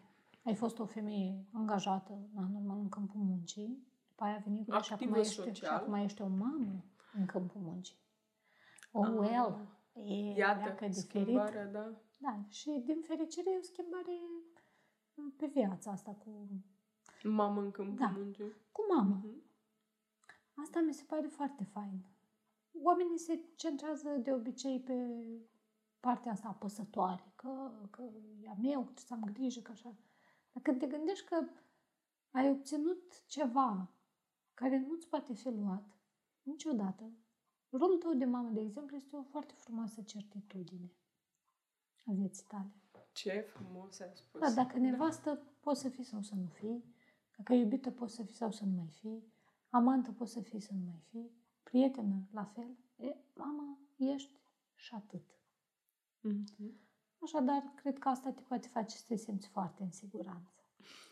ai 0.44 0.56
fost 0.56 0.80
o 0.80 0.86
femeie 0.86 1.46
angajată, 1.54 2.20
na, 2.34 2.48
normal, 2.52 2.78
în 2.80 2.90
câmpul 2.90 3.20
muncii. 3.22 3.88
După 4.08 4.24
aia 4.24 4.36
a 4.36 4.40
venit 4.44 4.66
gruia 4.66 4.82
și 4.82 4.94
acum, 4.94 5.06
Activă 5.08 5.20
ești, 5.26 5.34
și 5.34 5.40
social. 5.48 5.76
acum 5.78 5.94
ești 5.94 6.22
o 6.22 6.28
mamă 6.28 6.84
în 7.14 7.26
câmpul 7.26 7.62
muncii. 7.62 7.96
Oh, 8.92 9.06
Ah. 9.08 9.14
well. 9.18 9.68
E 9.94 10.34
iată, 10.38 10.60
leacă 10.64 10.88
diferit. 10.88 10.96
schimbarea, 11.26 11.66
da. 11.66 11.92
Da, 12.18 12.40
și 12.50 12.82
din 12.86 13.02
fericire 13.02 13.52
e 13.52 13.58
o 13.58 13.62
schimbare 13.62 14.12
pe 15.38 15.46
viața 15.46 15.92
asta 15.92 16.12
cu, 16.12 16.48
Mamă 17.24 17.62
în 17.62 17.72
câmpul 17.72 17.96
Da. 17.98 18.14
muncii. 18.18 18.52
cu 18.72 18.82
mama. 18.96 19.16
Mhm. 19.24 19.42
Asta 20.56 20.80
mi 20.80 20.94
se 20.94 21.04
pare 21.08 21.28
foarte 21.28 21.64
fain. 21.64 22.04
Oamenii 22.84 23.18
se 23.18 23.40
centrează 23.56 24.10
de 24.10 24.32
obicei 24.34 24.80
pe 24.80 24.94
partea 26.00 26.32
asta 26.32 26.48
apăsătoare, 26.48 27.32
că, 27.36 27.72
că 27.90 28.02
e 28.42 28.50
a 28.50 28.56
meu, 28.62 28.80
că 28.84 28.92
trebuie 28.92 29.06
să 29.06 29.14
am 29.14 29.24
grijă, 29.34 29.60
că 29.62 29.72
așa. 29.72 29.96
Dar 30.54 30.64
când 30.64 30.80
te 30.80 30.88
gândești 30.88 31.26
că 31.26 31.48
ai 32.32 32.50
obținut 32.50 33.26
ceva 33.26 33.94
care 34.54 34.80
nu-ți 34.80 35.08
poate 35.08 35.34
fi 35.34 35.50
luat 35.50 35.98
niciodată, 36.42 37.12
rolul 37.70 37.98
tău 37.98 38.14
de 38.14 38.26
mamă, 38.26 38.50
de 38.50 38.60
exemplu, 38.60 38.96
este 38.96 39.16
o 39.16 39.24
foarte 39.24 39.54
frumoasă 39.54 40.02
certitudine 40.02 40.92
a 42.06 42.12
vieții 42.12 42.46
tale. 42.48 42.74
Ce 43.12 43.40
frumos 43.40 44.00
ai 44.00 44.12
spus. 44.14 44.40
Da, 44.40 44.52
dacă 44.52 44.78
nevastă 44.78 45.42
poți 45.60 45.82
să 45.82 45.90
fii 45.90 46.04
sau 46.04 46.22
să 46.22 46.36
nu 46.36 46.48
fii, 46.48 46.96
dacă 47.38 47.54
iubită 47.54 47.92
poți 47.92 48.16
să 48.16 48.24
fii 48.24 48.36
sau 48.36 48.52
să 48.52 48.66
nu 48.66 48.72
mai 48.72 48.90
fii, 48.90 49.34
amantă 49.70 50.12
poți 50.12 50.32
să 50.32 50.42
fii 50.42 50.60
să 50.60 50.74
nu 50.74 50.84
mai 50.86 51.00
fii, 51.10 51.32
prietenă 51.64 52.28
la 52.32 52.44
fel, 52.44 52.78
e, 52.96 53.16
mama, 53.34 53.80
ești 53.98 54.42
și 54.76 54.94
atât. 54.94 55.24
Mhm. 56.20 56.93
Așadar, 57.24 57.64
cred 57.76 57.98
că 58.00 58.10
asta 58.10 58.30
te 58.32 58.42
poate 58.48 58.68
face 58.68 58.96
să 58.98 59.04
te 59.08 59.16
simți 59.16 59.48
foarte 59.48 59.84
în 59.84 59.92
siguranță. 59.92 60.64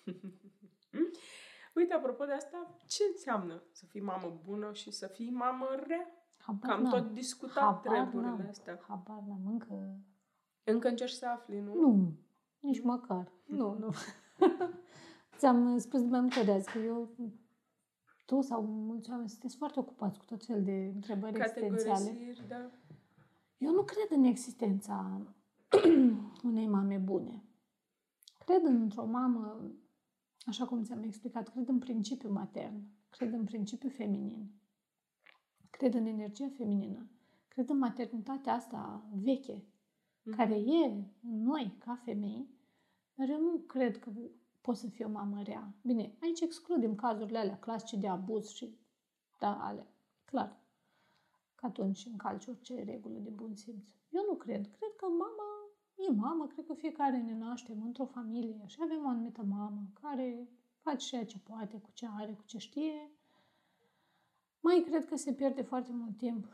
Uite, 1.76 1.94
apropo 1.94 2.26
de 2.26 2.32
asta, 2.32 2.76
ce 2.88 3.04
înseamnă 3.12 3.64
să 3.72 3.86
fii 3.86 4.02
mamă 4.02 4.40
bună 4.46 4.74
și 4.74 4.92
să 4.92 5.08
fii 5.08 5.30
mamă 5.30 5.66
rea? 5.88 6.08
Habar 6.38 6.70
Că 6.70 6.76
am 6.76 6.82
n-am. 6.82 6.92
tot 6.92 7.14
discutat 7.14 7.64
Habar 7.64 7.80
treburile 7.80 8.30
n-am. 8.30 8.48
astea. 8.50 8.80
Habar 8.88 9.24
n-am 9.28 9.46
încă. 9.46 10.00
Încă 10.64 10.88
încerci 10.88 11.12
să 11.12 11.26
afli, 11.26 11.60
nu? 11.60 11.74
Nu, 11.74 12.14
nici 12.60 12.82
măcar. 12.84 13.32
Nu, 13.46 13.78
nu. 13.80 13.90
Ți-am 15.38 15.78
spus 15.78 16.02
de 16.02 16.08
mai 16.08 16.20
multe 16.20 16.40
ori 16.40 16.52
azi 16.52 16.72
că 16.72 16.78
eu, 16.78 17.10
tu 18.26 18.42
sau 18.42 18.62
mulți 18.66 19.10
oameni 19.10 19.30
sunteți 19.30 19.58
foarte 19.58 19.80
ocupați 19.80 20.20
cu 20.20 20.26
tot 20.26 20.46
fel 20.46 20.64
de 20.64 20.92
întrebări 20.94 21.36
existențiale. 21.40 22.06
Categorisiri, 22.06 22.48
da. 22.48 22.70
Eu 23.58 23.72
nu 23.74 23.84
cred 23.84 24.08
în 24.18 24.24
existența 24.24 25.22
unei 26.44 26.68
mame 26.68 26.98
bune. 26.98 27.44
Cred 28.46 28.64
într-o 28.64 29.06
mamă, 29.06 29.72
așa 30.46 30.66
cum 30.66 30.84
ți-am 30.84 31.04
explicat, 31.04 31.50
cred 31.50 31.68
în 31.68 31.80
principiu 31.80 32.32
matern, 32.32 32.84
cred 33.10 33.34
în 33.34 33.44
principiu 33.44 33.90
feminin, 33.90 34.52
cred 35.70 35.94
în 35.94 36.06
energia 36.06 36.50
feminină, 36.58 37.10
cred 37.48 37.70
în 37.70 37.78
maternitatea 37.78 38.54
asta 38.54 39.06
veche, 39.14 39.64
Mhm. 40.24 40.36
care 40.36 40.56
e 40.56 40.86
în 40.86 41.04
noi, 41.44 41.76
ca 41.80 41.96
femei, 41.96 42.50
dar 43.14 43.30
eu 43.30 43.40
nu 43.42 43.58
cred 43.58 44.00
că 44.00 44.12
pot 44.62 44.78
să 44.78 44.88
fiu 44.88 45.08
o 45.08 45.12
mamă 45.12 45.42
rea. 45.42 45.74
Bine, 45.82 46.16
aici 46.22 46.40
excludem 46.40 46.96
cazurile 46.96 47.38
alea 47.38 47.60
clasice 47.60 47.98
de 47.98 48.08
abuz 48.08 48.48
și 48.50 48.78
da, 49.40 49.66
ale, 49.66 49.88
clar, 50.26 50.60
că 51.56 51.66
atunci 51.66 52.06
încalci 52.06 52.46
orice 52.48 52.84
regulă 52.84 53.18
de 53.18 53.30
bun 53.30 53.56
simț. 53.56 53.92
Eu 54.10 54.24
nu 54.30 54.36
cred. 54.36 54.66
Cred 54.66 54.96
că 54.96 55.06
mama 55.06 55.61
e 56.10 56.12
mamă, 56.12 56.48
cred 56.48 56.66
că 56.66 56.74
fiecare 56.74 57.22
ne 57.22 57.38
naștem 57.38 57.82
într-o 57.82 58.06
familie 58.06 58.64
și 58.66 58.78
avem 58.82 59.06
o 59.06 59.08
anumită 59.08 59.44
mamă 59.44 59.82
care 60.02 60.50
face 60.82 61.08
ceea 61.08 61.26
ce 61.26 61.40
poate, 61.40 61.78
cu 61.78 61.90
ce 61.94 62.08
are, 62.18 62.34
cu 62.34 62.44
ce 62.46 62.58
știe. 62.58 63.12
Mai 64.60 64.84
cred 64.88 65.06
că 65.06 65.16
se 65.16 65.34
pierde 65.34 65.62
foarte 65.62 65.92
mult 65.94 66.18
timp 66.18 66.48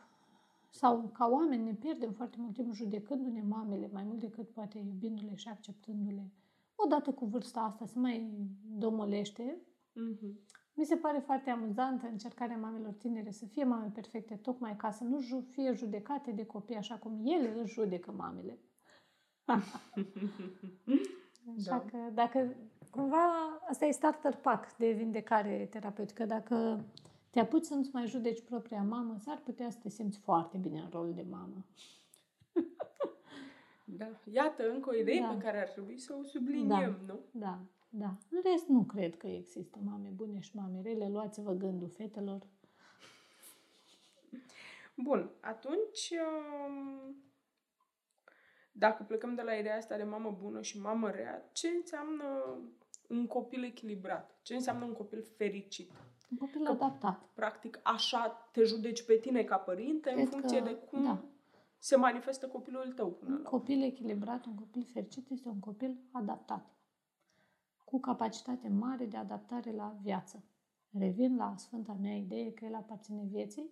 sau 0.70 1.10
ca 1.14 1.28
oameni 1.28 1.64
ne 1.64 1.74
pierdem 1.74 2.12
foarte 2.12 2.38
mult 2.39 2.54
timp 2.54 2.74
judecându-ne 2.74 3.41
mamele 3.41 3.89
mai 3.93 4.04
mult 4.04 4.20
decât 4.20 4.50
poate 4.50 4.78
iubindu-le 4.78 5.36
și 5.36 5.48
acceptându-le. 5.48 6.32
Odată 6.76 7.12
cu 7.14 7.26
vârsta 7.26 7.60
asta 7.60 7.86
se 7.86 8.00
mai 8.00 8.32
domolește. 8.78 9.62
Mhm. 9.93 10.39
Mi 10.74 10.86
se 10.86 10.95
pare 10.95 11.20
foarte 11.20 11.50
amuzantă 11.50 12.08
încercarea 12.08 12.58
mamelor 12.58 12.93
tinere 12.93 13.32
să 13.32 13.45
fie 13.45 13.64
mame 13.64 13.91
perfecte, 13.93 14.36
tocmai 14.36 14.76
ca 14.76 14.91
să 14.91 15.04
nu 15.04 15.20
ju- 15.20 15.45
fie 15.50 15.72
judecate 15.74 16.32
de 16.32 16.45
copii 16.45 16.76
așa 16.76 16.98
cum 16.98 17.26
ele 17.26 17.62
își 17.62 17.74
judecă 17.74 18.12
mamele. 18.12 18.60
Așa 21.58 21.70
Da. 21.70 21.80
că 21.80 21.98
dacă 22.14 22.56
cumva 22.91 23.32
asta 23.70 23.86
e 23.86 23.91
starter 23.91 24.36
pack 24.36 24.78
de 24.78 24.91
vindecare 24.91 25.68
terapeutică. 25.70 26.26
Dacă 26.26 26.86
te 27.30 27.39
apuci 27.39 27.64
să 27.64 27.74
nu-ți 27.74 27.89
mai 27.93 28.08
judeci 28.08 28.41
propria 28.43 28.82
mamă, 28.84 29.18
s-ar 29.20 29.41
putea 29.43 29.70
să 29.70 29.78
te 29.82 29.89
simți 29.89 30.18
foarte 30.20 30.58
bine 30.58 30.80
în 30.80 30.89
rol 30.91 31.14
de 31.14 31.26
mamă. 31.30 31.66
Da. 33.89 34.10
Iată, 34.32 34.70
încă 34.70 34.89
o 34.89 34.95
idee 34.95 35.20
Da. 35.20 35.28
pe 35.28 35.38
care 35.38 35.62
ar 35.62 35.68
trebui 35.68 35.98
să 35.98 36.16
o 36.20 36.24
subliniem, 36.24 37.00
nu? 37.06 37.20
Da, 37.32 37.60
da. 37.89 38.18
În 38.30 38.41
rest, 38.52 38.68
nu 38.68 38.84
cred 38.84 39.18
că 39.18 39.28
există 39.28 39.80
mame 39.84 40.10
bune 40.10 40.39
și 40.39 40.56
mame 40.56 40.82
rele. 40.82 41.10
Luați-vă 41.10 41.52
gândul 41.54 41.89
fetelor. 41.89 42.41
Bun, 44.95 45.30
atunci, 45.41 46.12
um, 46.12 47.16
dacă 48.78 49.03
plecăm 49.03 49.36
de 49.36 49.41
la 49.41 49.53
ideea 49.53 49.78
asta 49.78 49.97
de 49.97 50.03
mamă 50.03 50.38
bună 50.41 50.61
și 50.61 50.80
mamă 50.80 51.09
rea, 51.09 51.49
ce 51.51 51.67
înseamnă 51.67 52.23
un 53.09 53.28
copil 53.28 53.63
echilibrat? 53.63 54.39
Ce 54.41 54.53
înseamnă 54.53 54.86
un 54.86 54.93
copil 54.93 55.23
fericit? 55.38 55.91
Un 56.32 56.38
copil 56.38 56.63
Că- 56.63 56.71
adaptat. 56.71 57.21
Practic, 57.34 57.80
așa 57.84 58.49
te 58.51 58.63
judeci 58.63 59.05
pe 59.05 59.13
tine 59.13 59.43
ca 59.43 59.57
părinte 59.57 60.09
în 60.09 60.15
Cred 60.15 60.30
funcție 60.30 60.57
că- 60.57 60.63
de 60.63 60.75
cum 60.75 61.03
da. 61.03 61.23
se 61.78 61.95
manifestă 61.95 62.47
copilul 62.47 62.91
tău 62.95 63.11
până 63.11 63.30
Un 63.36 63.41
la 63.41 63.47
urmă. 63.49 63.57
copil 63.57 63.82
echilibrat, 63.84 64.45
un 64.45 64.55
copil 64.55 64.84
fericit 64.93 65.30
este 65.30 65.47
un 65.49 65.59
copil 65.59 65.97
adaptat. 66.11 66.75
Cu 67.86 67.99
capacitate 67.99 68.67
mare 68.67 69.05
de 69.05 69.17
adaptare 69.17 69.71
la 69.71 69.95
viață. 70.01 70.43
Revin 70.91 71.36
la 71.36 71.53
sfânta 71.57 71.97
mea 72.01 72.15
idee 72.15 72.51
că 72.53 72.65
el 72.65 72.75
aparține 72.75 73.23
vieții. 73.32 73.69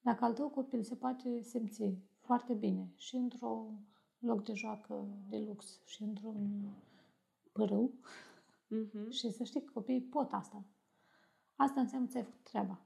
Dacă 0.00 0.24
al 0.24 0.32
tău 0.34 0.48
copil 0.48 0.82
se 0.82 0.94
poate 0.96 1.40
simți 1.42 1.94
foarte 2.20 2.54
bine 2.54 2.92
și 2.96 3.16
într-un 3.16 3.78
loc 4.24 4.44
de 4.44 4.52
joacă 4.54 5.06
de 5.28 5.38
lux 5.38 5.80
și 5.84 6.02
într-un 6.02 6.68
părâu, 7.52 7.92
Mhm. 8.68 9.10
și 9.10 9.30
să 9.30 9.44
știi 9.44 9.64
că 9.64 9.70
copiii 9.72 10.00
pot 10.02 10.32
asta. 10.32 10.64
Asta 11.56 11.80
înseamnă 11.80 12.06
că 12.06 12.12
ți-ai 12.12 12.24
făcut 12.24 12.42
treaba 12.44 12.80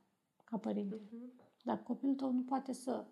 ca 0.45 0.57
părinte. 0.59 1.01
Mhm. 1.05 1.33
Dar 1.65 1.83
copilul 1.83 2.15
tău 2.15 2.33
nu 2.33 2.43
poate 2.43 2.73
să 2.73 3.07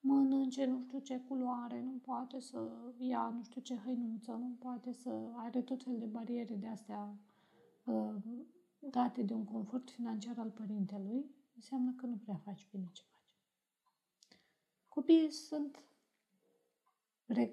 mănânce 0.00 0.64
nu 0.64 0.80
știu 0.82 0.98
ce 0.98 1.20
culoare, 1.20 1.82
nu 1.82 1.98
poate 2.04 2.40
să 2.40 2.70
ia 2.98 3.28
nu 3.28 3.42
știu 3.42 3.60
ce 3.60 3.76
hăinuță, 3.76 4.32
nu 4.32 4.56
poate 4.58 4.92
să 4.92 5.30
are 5.36 5.62
tot 5.62 5.82
fel 5.82 5.98
de 5.98 6.06
bariere 6.06 6.54
de 6.54 6.66
astea 6.66 7.16
uh, 7.84 8.14
date 8.78 9.22
de 9.22 9.34
un 9.34 9.44
confort 9.44 9.90
financiar 9.90 10.38
al 10.38 10.50
părintelui, 10.50 11.30
înseamnă 11.54 11.92
că 11.96 12.06
nu 12.06 12.16
prea 12.16 12.36
faci 12.44 12.66
bine 12.70 12.88
ce 12.92 13.02
faci. 13.02 13.22
Copiii 14.88 15.30
sunt, 15.30 15.76
reg- 15.76 15.93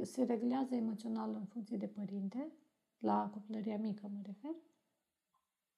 se 0.01 0.23
reglează 0.23 0.75
emoțional 0.75 1.33
în 1.33 1.45
funcție 1.45 1.77
de 1.77 1.87
părinte, 1.87 2.51
la 2.97 3.29
copilăria 3.33 3.77
mică 3.77 4.07
mă 4.13 4.21
refer, 4.25 4.55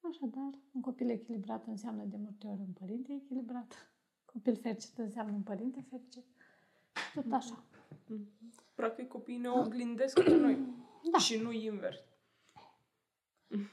Așadar, 0.10 0.60
un 0.72 0.82
copil 0.82 1.10
echilibrat 1.10 1.68
înseamnă 1.68 2.04
de 2.04 2.18
multe 2.18 2.48
ori 2.48 2.60
un 2.60 2.72
părinte 2.74 3.14
echilibrat. 3.14 3.94
Copil 4.34 4.56
fericit 4.56 4.98
înseamnă 4.98 5.34
un 5.34 5.42
părinte 5.42 5.86
fericit. 5.90 6.26
Și 6.94 7.14
tot 7.14 7.32
așa. 7.32 7.64
Mhm. 8.08 8.28
Practic, 8.76 9.08
copiii 9.08 9.38
ne 9.38 9.50
oglindesc 9.50 10.24
pe 10.24 10.36
noi 10.36 10.58
Da. 11.12 11.18
și 11.18 11.38
nu 11.38 11.52
invers. 11.52 11.98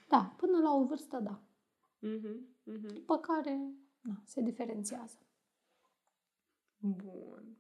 Da, 0.08 0.34
până 0.36 0.58
la 0.58 0.74
o 0.74 0.84
vârstă, 0.84 1.18
da. 1.18 1.42
Mhm. 1.98 2.46
Mhm. 2.62 2.92
După 2.94 3.18
care, 3.18 3.72
na, 4.00 4.22
se 4.24 4.40
diferențiază. 4.40 5.18
Bun. 6.78 7.56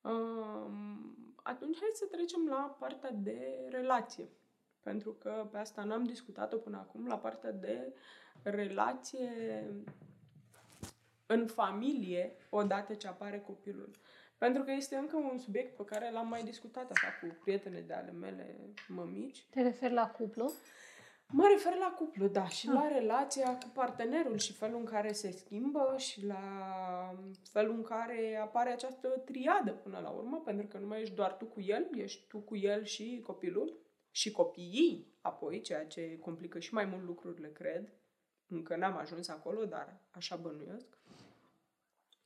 Um, 0.00 1.13
atunci 1.44 1.78
hai 1.80 1.90
să 1.92 2.04
trecem 2.04 2.46
la 2.46 2.76
partea 2.78 3.10
de 3.10 3.68
relație. 3.70 4.28
Pentru 4.82 5.12
că 5.12 5.48
pe 5.50 5.58
asta 5.58 5.84
n-am 5.84 6.04
discutat-o 6.04 6.56
până 6.56 6.76
acum, 6.76 7.06
la 7.06 7.18
partea 7.18 7.52
de 7.52 7.92
relație 8.42 9.30
în 11.26 11.46
familie 11.46 12.36
odată 12.50 12.94
ce 12.94 13.06
apare 13.06 13.40
copilul. 13.40 13.90
Pentru 14.38 14.62
că 14.62 14.70
este 14.70 14.96
încă 14.96 15.16
un 15.16 15.38
subiect 15.38 15.76
pe 15.76 15.84
care 15.84 16.10
l-am 16.10 16.28
mai 16.28 16.42
discutat 16.42 16.90
așa 16.90 17.06
cu 17.20 17.36
prietene 17.40 17.80
de 17.80 17.92
ale 17.92 18.10
mele 18.10 18.56
mămici. 18.88 19.46
Te 19.50 19.62
referi 19.62 19.92
la 19.92 20.10
cuplu? 20.10 20.52
Mă 21.28 21.46
refer 21.52 21.76
la 21.76 21.94
cuplu, 21.98 22.26
da, 22.28 22.48
și 22.48 22.68
ah. 22.68 22.74
la 22.74 22.88
relația 22.88 23.58
cu 23.58 23.70
partenerul 23.74 24.38
și 24.38 24.52
felul 24.52 24.78
în 24.78 24.84
care 24.84 25.12
se 25.12 25.30
schimbă 25.30 25.94
și 25.98 26.26
la 26.26 26.44
felul 27.52 27.74
în 27.74 27.82
care 27.82 28.38
apare 28.42 28.70
această 28.70 29.08
triadă 29.08 29.72
până 29.72 29.98
la 29.98 30.10
urmă, 30.10 30.40
pentru 30.44 30.66
că 30.66 30.78
nu 30.78 30.86
mai 30.86 31.00
ești 31.00 31.14
doar 31.14 31.36
tu 31.36 31.44
cu 31.44 31.60
el, 31.60 31.88
ești 31.94 32.26
tu 32.28 32.38
cu 32.38 32.56
el 32.56 32.84
și 32.84 33.20
copilul 33.26 33.78
și 34.10 34.30
copiii 34.30 35.12
apoi, 35.20 35.60
ceea 35.60 35.86
ce 35.86 36.18
complică 36.18 36.58
și 36.58 36.74
mai 36.74 36.84
mult 36.84 37.04
lucrurile, 37.04 37.52
cred. 37.52 37.92
Încă 38.48 38.76
n-am 38.76 38.96
ajuns 38.96 39.28
acolo, 39.28 39.64
dar 39.64 40.00
așa 40.10 40.36
bănuiesc. 40.36 40.98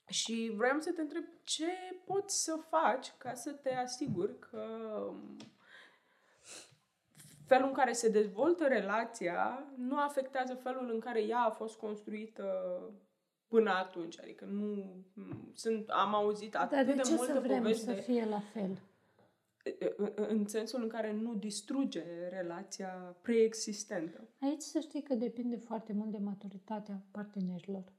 Și 0.09 0.53
vreau 0.57 0.81
să 0.81 0.93
te 0.93 1.01
întreb 1.01 1.25
ce 1.43 1.71
poți 2.05 2.45
să 2.45 2.61
faci 2.69 3.13
ca 3.19 3.35
să 3.35 3.53
te 3.53 3.75
asiguri 3.75 4.39
că 4.39 4.67
felul 7.49 7.67
în 7.67 7.75
care 7.75 7.93
se 7.93 8.09
dezvoltă 8.09 8.67
relația 8.67 9.73
nu 9.77 9.97
afectează 9.97 10.55
felul 10.55 10.91
în 10.93 11.01
care 11.01 11.23
ea 11.23 11.41
a 11.41 11.51
fost 11.51 11.77
construită 11.77 12.45
până 13.47 13.71
atunci. 13.71 14.21
Adică 14.21 14.45
nu 14.45 14.97
sunt, 15.55 15.89
am 15.89 16.15
auzit 16.15 16.57
atât 16.57 16.77
Dar 16.77 16.85
de, 16.85 16.93
de 16.93 17.01
ce 17.01 17.15
multe 17.15 17.33
să 17.33 17.41
vrem 17.41 17.59
povești 17.59 17.83
să 17.83 17.93
de, 17.93 18.01
fie 18.01 18.25
la 18.25 18.41
fel? 18.41 18.83
în 20.15 20.47
sensul 20.47 20.83
în 20.83 20.89
care 20.89 21.13
nu 21.13 21.35
distruge 21.35 22.05
relația 22.29 23.17
preexistentă. 23.23 24.29
Aici 24.41 24.61
să 24.61 24.79
știi 24.79 25.03
că 25.03 25.15
depinde 25.15 25.57
foarte 25.57 25.93
mult 25.93 26.11
de 26.11 26.19
maturitatea 26.19 27.03
partenerilor. 27.11 27.93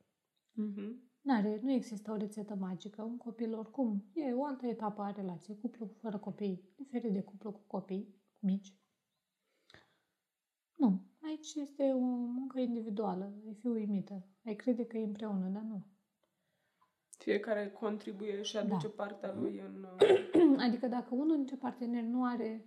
Mm-hmm. 0.52 1.10
N-are, 1.22 1.60
nu 1.62 1.72
există 1.72 2.12
o 2.12 2.16
rețetă 2.16 2.56
magică. 2.56 3.02
Un 3.02 3.18
copil 3.18 3.54
oricum 3.54 4.04
e 4.14 4.34
o 4.34 4.46
altă 4.46 4.66
etapă 4.66 5.02
a 5.02 5.12
relației. 5.12 5.58
Cuplu 5.62 5.92
fără 6.02 6.18
copii, 6.18 6.74
diferit 6.76 7.14
de 7.14 7.22
cuplu 7.22 7.52
cu 7.52 7.62
copii 7.68 8.16
mici. 8.40 8.74
Nu. 10.80 11.00
Aici 11.22 11.54
este 11.56 11.84
o 11.84 12.00
muncă 12.40 12.60
individuală. 12.60 13.34
Ai 13.48 13.54
fi 13.54 13.68
uimită. 13.68 14.28
Ai 14.46 14.56
crede 14.56 14.86
că 14.86 14.98
e 14.98 15.04
împreună, 15.04 15.48
dar 15.48 15.62
nu. 15.62 15.86
Fiecare 17.18 17.70
contribuie 17.70 18.42
și 18.42 18.58
aduce 18.58 18.88
da. 18.88 18.94
partea 18.96 19.34
lui 19.34 19.60
în... 19.60 19.86
Adică 20.66 20.88
dacă 20.88 21.16
unul 21.16 21.36
dintre 21.36 21.56
parteneri 21.56 22.08
nu 22.08 22.24
are 22.24 22.66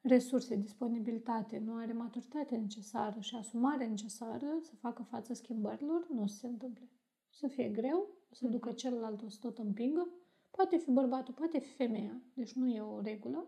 resurse, 0.00 0.56
disponibilitate, 0.56 1.58
nu 1.58 1.74
are 1.74 1.92
maturitate 1.92 2.56
necesară 2.56 3.20
și 3.20 3.34
asumare 3.36 3.86
necesară 3.86 4.46
să 4.62 4.74
facă 4.76 5.02
față 5.02 5.34
schimbărilor, 5.34 6.06
nu 6.10 6.26
se 6.26 6.46
întâmplă. 6.46 6.88
Să 7.30 7.46
fie 7.46 7.68
greu, 7.68 8.08
să 8.30 8.44
mm. 8.44 8.50
ducă 8.50 8.72
celălalt 8.72 9.22
o 9.22 9.28
să 9.28 9.38
tot 9.40 9.58
împingă. 9.58 10.08
Poate 10.50 10.76
fi 10.76 10.90
bărbatul, 10.90 11.34
poate 11.34 11.58
fi 11.58 11.72
femeia, 11.72 12.20
deci 12.34 12.52
nu 12.52 12.68
e 12.68 12.80
o 12.80 13.00
regulă. 13.00 13.46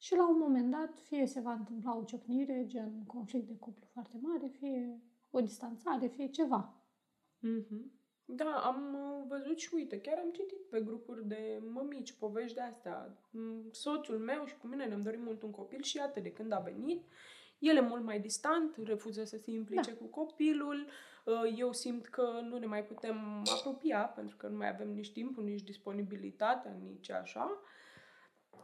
Și 0.00 0.14
la 0.14 0.28
un 0.28 0.38
moment 0.38 0.70
dat, 0.70 0.98
fie 0.98 1.26
se 1.26 1.40
va 1.40 1.52
întâmpla 1.52 1.96
o 1.96 2.04
ciocnire, 2.04 2.64
gen 2.66 3.04
conflict 3.06 3.46
de 3.46 3.56
cuplu 3.56 3.86
foarte 3.92 4.18
mare, 4.20 4.46
fie 4.58 5.00
o 5.30 5.40
distanțare, 5.40 6.06
fie 6.06 6.28
ceva. 6.28 6.74
Mm-hmm. 7.38 8.00
Da, 8.24 8.62
am 8.64 8.94
uh, 8.94 9.24
văzut 9.28 9.58
și 9.58 9.70
uite, 9.74 10.00
chiar 10.00 10.18
am 10.18 10.30
citit 10.30 10.68
pe 10.70 10.80
grupuri 10.80 11.26
de 11.26 11.62
mămici 11.72 12.12
povești 12.12 12.54
de 12.54 12.60
astea. 12.60 13.18
Mm, 13.30 13.68
soțul 13.70 14.18
meu 14.18 14.44
și 14.44 14.56
cu 14.56 14.66
mine 14.66 14.84
ne-am 14.86 15.02
dorit 15.02 15.20
mult 15.20 15.42
un 15.42 15.50
copil 15.50 15.82
și 15.82 15.96
iată 15.96 16.20
de 16.20 16.32
când 16.32 16.52
a 16.52 16.58
venit, 16.58 17.04
el 17.58 17.76
e 17.76 17.80
mult 17.80 18.04
mai 18.04 18.20
distant, 18.20 18.76
refuză 18.84 19.24
să 19.24 19.36
se 19.36 19.50
implice 19.50 19.90
da. 19.90 19.96
cu 19.96 20.04
copilul, 20.04 20.86
uh, 21.24 21.54
eu 21.56 21.72
simt 21.72 22.06
că 22.06 22.40
nu 22.42 22.58
ne 22.58 22.66
mai 22.66 22.84
putem 22.84 23.44
apropia 23.58 24.02
pentru 24.02 24.36
că 24.36 24.46
nu 24.48 24.56
mai 24.56 24.68
avem 24.68 24.88
nici 24.88 25.12
timpul, 25.12 25.44
nici 25.44 25.62
disponibilitatea, 25.62 26.76
nici 26.82 27.10
așa. 27.10 27.60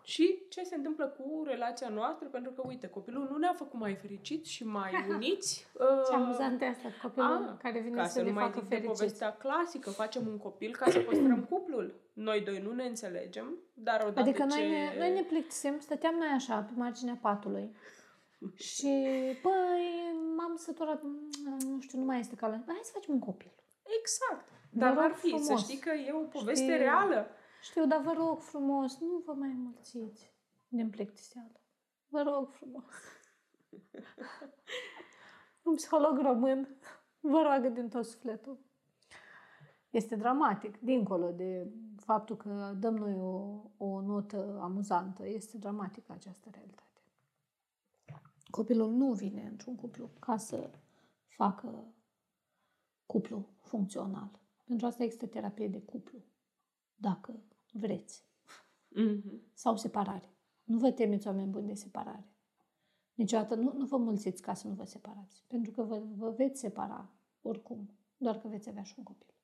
Și 0.02 0.42
ce 0.48 0.62
se 0.62 0.74
întâmplă 0.74 1.06
cu 1.06 1.42
relația 1.46 1.88
noastră, 1.88 2.28
pentru 2.28 2.50
că, 2.50 2.62
uite, 2.66 2.88
copilul 2.88 3.28
nu 3.30 3.36
ne-a 3.36 3.52
făcut 3.52 3.80
mai 3.80 3.94
fericiți 3.94 4.50
și 4.50 4.64
mai 4.64 4.92
uniți. 5.14 5.66
Ce 5.72 5.82
uh, 5.82 6.14
amuzant 6.14 6.62
asta, 6.62 6.88
copilul 7.02 7.48
a, 7.48 7.56
care 7.62 7.80
vine 7.80 7.96
ca 7.96 8.06
să, 8.06 8.12
să 8.12 8.22
ne 8.22 8.30
nu 8.30 8.38
facă 8.38 8.58
mai 8.58 8.68
fericiți. 8.68 8.98
povestea 8.98 9.36
clasică, 9.36 9.90
facem 9.90 10.26
un 10.26 10.38
copil 10.38 10.76
ca 10.76 10.90
să 10.90 10.98
păstrăm 10.98 11.44
cuplul. 11.50 12.00
Noi 12.12 12.40
doi 12.40 12.58
nu 12.58 12.72
ne 12.72 12.84
înțelegem, 12.84 13.54
dar 13.74 14.00
odată 14.00 14.20
Adică 14.20 14.46
ce... 14.50 14.58
noi, 14.58 14.68
ne, 14.70 14.94
noi 14.98 15.12
ne 15.12 15.22
plictisim, 15.22 15.78
stăteam 15.78 16.14
noi 16.14 16.28
așa, 16.34 16.56
pe 16.60 16.72
marginea 16.74 17.18
patului. 17.20 17.76
și, 18.74 18.92
păi, 19.42 19.84
m-am 20.36 20.56
săturat, 20.56 21.02
nu 21.58 21.80
știu, 21.80 21.98
nu 21.98 22.04
mai 22.04 22.18
este 22.18 22.34
cală. 22.34 22.62
Hai 22.66 22.80
să 22.82 22.90
facem 22.94 23.14
un 23.14 23.20
copil. 23.20 23.52
Exact. 24.00 24.48
Dar 24.70 24.96
ar 24.98 25.12
fi, 25.14 25.28
frumos. 25.28 25.46
să 25.46 25.54
știi 25.54 25.78
că 25.78 25.90
e 25.90 26.12
o 26.12 26.18
poveste 26.18 26.64
știi, 26.64 26.76
reală. 26.76 27.28
Știu, 27.62 27.86
dar 27.86 28.00
vă 28.00 28.12
rog 28.12 28.40
frumos, 28.40 28.98
nu 28.98 29.22
vă 29.24 29.32
mai 29.32 29.52
mulțiți 29.52 30.34
din 30.68 30.90
plictiseală. 30.90 31.60
Vă 32.08 32.22
rog 32.22 32.50
frumos. 32.50 32.84
Un 35.62 35.74
psiholog 35.74 36.18
român 36.18 36.78
vă 37.20 37.40
roagă 37.42 37.68
din 37.68 37.88
tot 37.88 38.04
sufletul. 38.04 38.58
Este 39.90 40.16
dramatic, 40.16 40.80
dincolo 40.80 41.30
de 41.30 41.72
faptul 41.96 42.36
că 42.36 42.76
dăm 42.78 42.96
noi 42.96 43.14
o, 43.14 43.62
o 43.76 44.00
notă 44.00 44.58
amuzantă, 44.62 45.26
este 45.28 45.58
dramatică 45.58 46.12
această 46.12 46.48
realitate. 46.52 47.00
Copilul 48.50 48.90
nu 48.90 49.12
vine 49.12 49.46
într-un 49.50 49.76
cuplu 49.76 50.10
ca 50.18 50.36
să 50.36 50.70
facă 51.26 51.94
cuplu 53.06 53.48
funcțional. 53.60 54.30
Pentru 54.64 54.86
asta 54.86 55.02
există 55.02 55.26
terapie 55.26 55.68
de 55.68 55.80
cuplu. 55.80 56.24
Dacă 56.96 57.42
vreți. 57.72 58.24
Mm-hmm. 59.00 59.52
Sau 59.52 59.76
separare. 59.76 60.30
Nu 60.64 60.78
vă 60.78 60.90
temeți, 60.90 61.26
oameni 61.26 61.50
buni, 61.50 61.66
de 61.66 61.74
separare. 61.74 62.28
Niciodată 63.14 63.54
nu, 63.54 63.72
nu 63.72 63.86
vă 63.86 63.96
mulțiți 63.96 64.42
ca 64.42 64.54
să 64.54 64.68
nu 64.68 64.74
vă 64.74 64.84
separați. 64.84 65.44
Pentru 65.46 65.72
că 65.72 65.82
vă, 65.82 65.98
vă 66.16 66.30
veți 66.30 66.60
separa 66.60 67.10
oricum, 67.42 67.98
doar 68.16 68.38
că 68.38 68.48
veți 68.48 68.68
avea 68.68 68.82
și 68.82 68.94
un 68.96 69.04
copil. 69.04 69.34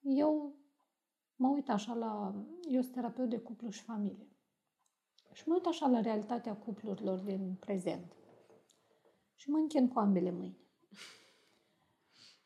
Eu 0.00 0.54
mă 1.36 1.48
uit 1.48 1.68
așa 1.68 1.94
la... 1.94 2.34
Eu 2.70 2.80
sunt 2.80 2.94
terapeut 2.94 3.28
de 3.28 3.38
cuplu 3.38 3.70
și 3.70 3.82
familie. 3.82 4.28
Și 5.32 5.48
mă 5.48 5.54
uit 5.54 5.66
așa 5.66 5.86
la 5.86 6.00
realitatea 6.00 6.56
cuplurilor 6.56 7.18
din 7.18 7.54
prezent. 7.54 8.12
Și 9.34 9.50
mă 9.50 9.58
închin 9.58 9.88
cu 9.88 9.98
ambele 9.98 10.30
mâini. 10.30 10.58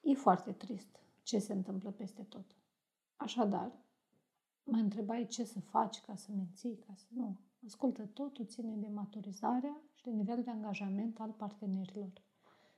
E 0.00 0.14
foarte 0.14 0.52
trist 0.52 1.01
ce 1.22 1.38
se 1.38 1.52
întâmplă 1.52 1.90
peste 1.90 2.22
tot. 2.22 2.56
Așadar, 3.16 3.72
mă 4.64 4.76
întrebai 4.76 5.26
ce 5.26 5.44
să 5.44 5.60
faci 5.60 6.00
ca 6.00 6.16
să 6.16 6.32
menții, 6.32 6.76
ca 6.76 6.94
să 6.96 7.06
nu. 7.08 7.40
Ascultă, 7.66 8.06
totul 8.06 8.46
ține 8.46 8.76
de 8.76 8.88
maturizarea 8.88 9.80
și 9.94 10.04
de 10.04 10.10
nivel 10.10 10.42
de 10.42 10.50
angajament 10.50 11.20
al 11.20 11.30
partenerilor. 11.30 12.12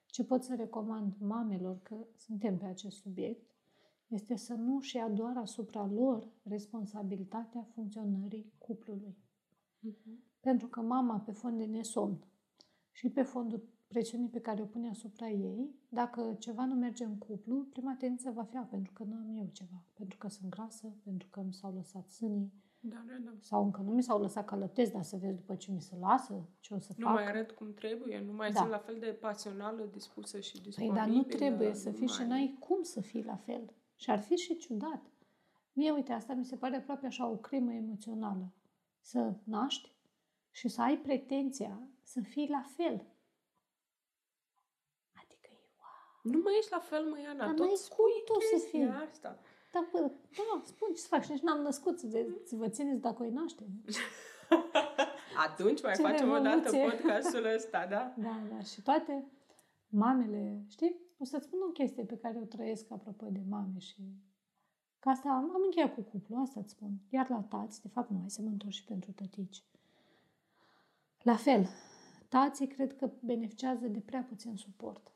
Ce 0.07 0.25
pot 0.25 0.43
să 0.45 0.55
recomand 0.55 1.15
mamelor 1.19 1.81
că 1.83 2.07
suntem 2.17 2.59
pe 2.59 2.65
acest 2.65 2.97
subiect 2.97 3.51
este 4.07 4.37
să 4.37 4.55
nu 4.55 4.81
și 4.81 4.97
ia 4.97 5.09
doar 5.09 5.37
asupra 5.37 5.87
lor 5.87 6.29
responsabilitatea 6.43 7.63
funcționării 7.63 8.53
cuplului. 8.59 9.17
Uh-huh. 9.91 10.41
Pentru 10.41 10.69
că 10.69 10.81
mama, 10.81 11.21
pe 11.21 11.33
fond 11.33 11.59
de 11.59 11.65
nesomn 11.65 12.25
și 12.91 13.11
pe 13.11 13.23
fondul 13.23 13.69
presiunii 13.95 14.29
pe 14.29 14.41
care 14.41 14.63
o 14.63 14.65
pune 14.65 14.89
asupra 14.89 15.29
ei, 15.29 15.75
dacă 15.89 16.37
ceva 16.39 16.65
nu 16.65 16.75
merge 16.75 17.05
în 17.05 17.19
cuplu, 17.19 17.67
prima 17.71 17.95
tendință 17.99 18.31
va 18.31 18.43
fi, 18.43 18.57
pentru 18.57 18.93
că 18.93 19.03
nu 19.05 19.15
am 19.15 19.37
eu 19.39 19.49
ceva, 19.53 19.85
pentru 19.95 20.19
că 20.19 20.29
sunt 20.29 20.51
grasă, 20.51 20.93
pentru 21.05 21.29
că 21.31 21.43
mi 21.47 21.53
s-au 21.53 21.75
lăsat 21.75 22.11
sânii, 22.11 22.53
da, 22.81 23.05
da, 23.07 23.15
da. 23.25 23.31
sau 23.41 23.65
încă 23.65 23.81
nu 23.81 23.91
mi 23.91 24.03
s-au 24.03 24.21
lăsat 24.21 24.45
călătesc, 24.45 24.93
dar 24.93 25.03
să 25.03 25.17
vezi 25.17 25.37
după 25.37 25.55
ce 25.55 25.73
mi 25.73 25.81
se 25.81 25.97
lasă, 26.01 26.49
ce 26.61 26.75
o 26.75 26.79
să 26.79 26.93
nu 26.97 27.05
fac. 27.05 27.15
Nu 27.15 27.23
mai 27.23 27.31
arăt 27.31 27.51
cum 27.51 27.75
trebuie, 27.75 28.25
nu 28.27 28.33
mai 28.33 28.51
da. 28.53 28.59
sunt 28.59 28.71
la 28.71 28.79
fel 28.79 28.97
de 28.99 29.07
pasională, 29.07 29.89
dispusă 29.93 30.41
și 30.41 30.61
disponibilă. 30.61 31.01
Păi, 31.01 31.07
dar 31.07 31.17
nu 31.17 31.23
trebuie 31.23 31.75
să 31.75 31.91
fii 31.91 32.07
mai... 32.07 32.17
și 32.17 32.23
n-ai 32.23 32.57
cum 32.61 32.83
să 32.83 33.01
fii 33.01 33.25
la 33.25 33.37
fel. 33.37 33.73
Și 33.95 34.11
ar 34.11 34.21
fi 34.21 34.35
și 34.35 34.57
ciudat. 34.57 35.03
Mie, 35.73 35.91
uite, 35.91 36.13
asta 36.13 36.35
mi 36.35 36.45
se 36.45 36.57
pare 36.57 36.77
aproape 36.77 37.07
așa 37.07 37.29
o 37.29 37.37
crimă 37.37 37.73
emoțională. 37.73 38.53
Să 39.01 39.35
naști 39.45 39.93
și 40.51 40.69
să 40.69 40.83
ai 40.83 40.97
pretenția 40.97 41.81
să 42.03 42.21
fii 42.21 42.49
la 42.51 42.65
fel. 42.77 43.07
Nu 46.33 46.41
mai 46.45 46.55
ești 46.59 46.71
la 46.71 46.79
fel, 46.79 47.05
măi, 47.05 47.27
Ana. 47.29 47.45
Dar 47.47 47.55
Tot 47.55 47.77
spui 47.77 48.17
cum 48.27 48.37
tu 48.39 48.57
să 48.57 48.67
fii. 48.69 48.89
asta. 49.09 49.39
Da, 49.73 49.89
bă, 49.93 49.99
da, 50.37 50.63
spun 50.65 50.89
ce 50.95 51.01
să 51.01 51.07
fac. 51.07 51.23
Și 51.25 51.31
nici 51.31 51.41
n-am 51.41 51.61
născut 51.61 51.99
să, 51.99 52.07
să 52.45 52.57
vă 52.57 52.69
țineți 52.69 53.01
dacă 53.01 53.23
o 53.23 53.31
naște. 53.31 53.65
Atunci 55.47 55.83
mai 55.83 55.95
ce 55.95 56.03
facem 56.03 56.31
o 56.31 56.39
dată 56.39 56.71
podcastul 56.71 57.45
ăsta, 57.55 57.87
da? 57.87 58.15
Da, 58.27 58.41
da. 58.51 58.61
Și 58.63 58.83
toate 58.83 59.25
mamele, 59.89 60.65
știi? 60.69 60.97
O 61.19 61.25
să-ți 61.25 61.45
spun 61.45 61.59
o 61.69 61.73
chestie 61.73 62.05
pe 62.05 62.17
care 62.17 62.39
o 62.43 62.45
trăiesc 62.45 62.91
apropo 62.91 63.27
de 63.31 63.41
mame 63.49 63.79
și 63.79 63.97
Că 64.99 65.09
asta 65.11 65.29
am, 65.29 65.51
am 65.55 65.63
încheiat 65.65 65.95
cu 65.95 66.01
cuplu, 66.01 66.37
asta 66.37 66.61
îți 66.61 66.71
spun. 66.71 66.91
Iar 67.09 67.29
la 67.29 67.41
tați, 67.49 67.83
de 67.83 67.89
fapt 67.89 68.11
nu, 68.11 68.19
hai 68.19 68.31
să 68.31 68.43
mă 68.43 68.49
întorc 68.49 68.73
și 68.73 68.85
pentru 68.85 69.13
tătici. 69.13 69.65
La 71.23 71.37
fel, 71.37 71.69
tații 72.29 72.67
cred 72.67 72.97
că 72.97 73.11
beneficiază 73.21 73.87
de 73.87 73.99
prea 73.99 74.27
puțin 74.29 74.57
suport. 74.57 75.14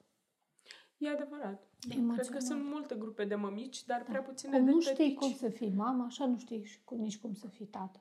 E 0.99 1.09
adevărat. 1.09 1.67
Da, 1.89 1.95
Emoțional. 1.95 2.17
cred 2.17 2.29
că 2.29 2.39
sunt 2.39 2.65
multe 2.65 2.95
grupe 2.95 3.25
de 3.25 3.35
mămici, 3.35 3.85
dar 3.85 4.03
prea 4.05 4.23
puține 4.23 4.57
Cum 4.57 4.65
de 4.65 4.71
nu 4.71 4.81
știi 4.81 4.95
tătici. 4.95 5.15
cum 5.17 5.33
să 5.33 5.49
fii 5.49 5.71
mama, 5.75 6.05
așa 6.05 6.27
nu 6.27 6.39
știi 6.39 6.65
și 6.65 6.85
cu, 6.85 6.95
nici 6.95 7.19
cum 7.19 7.35
să 7.35 7.49
fii 7.49 7.67
tată. 7.67 8.01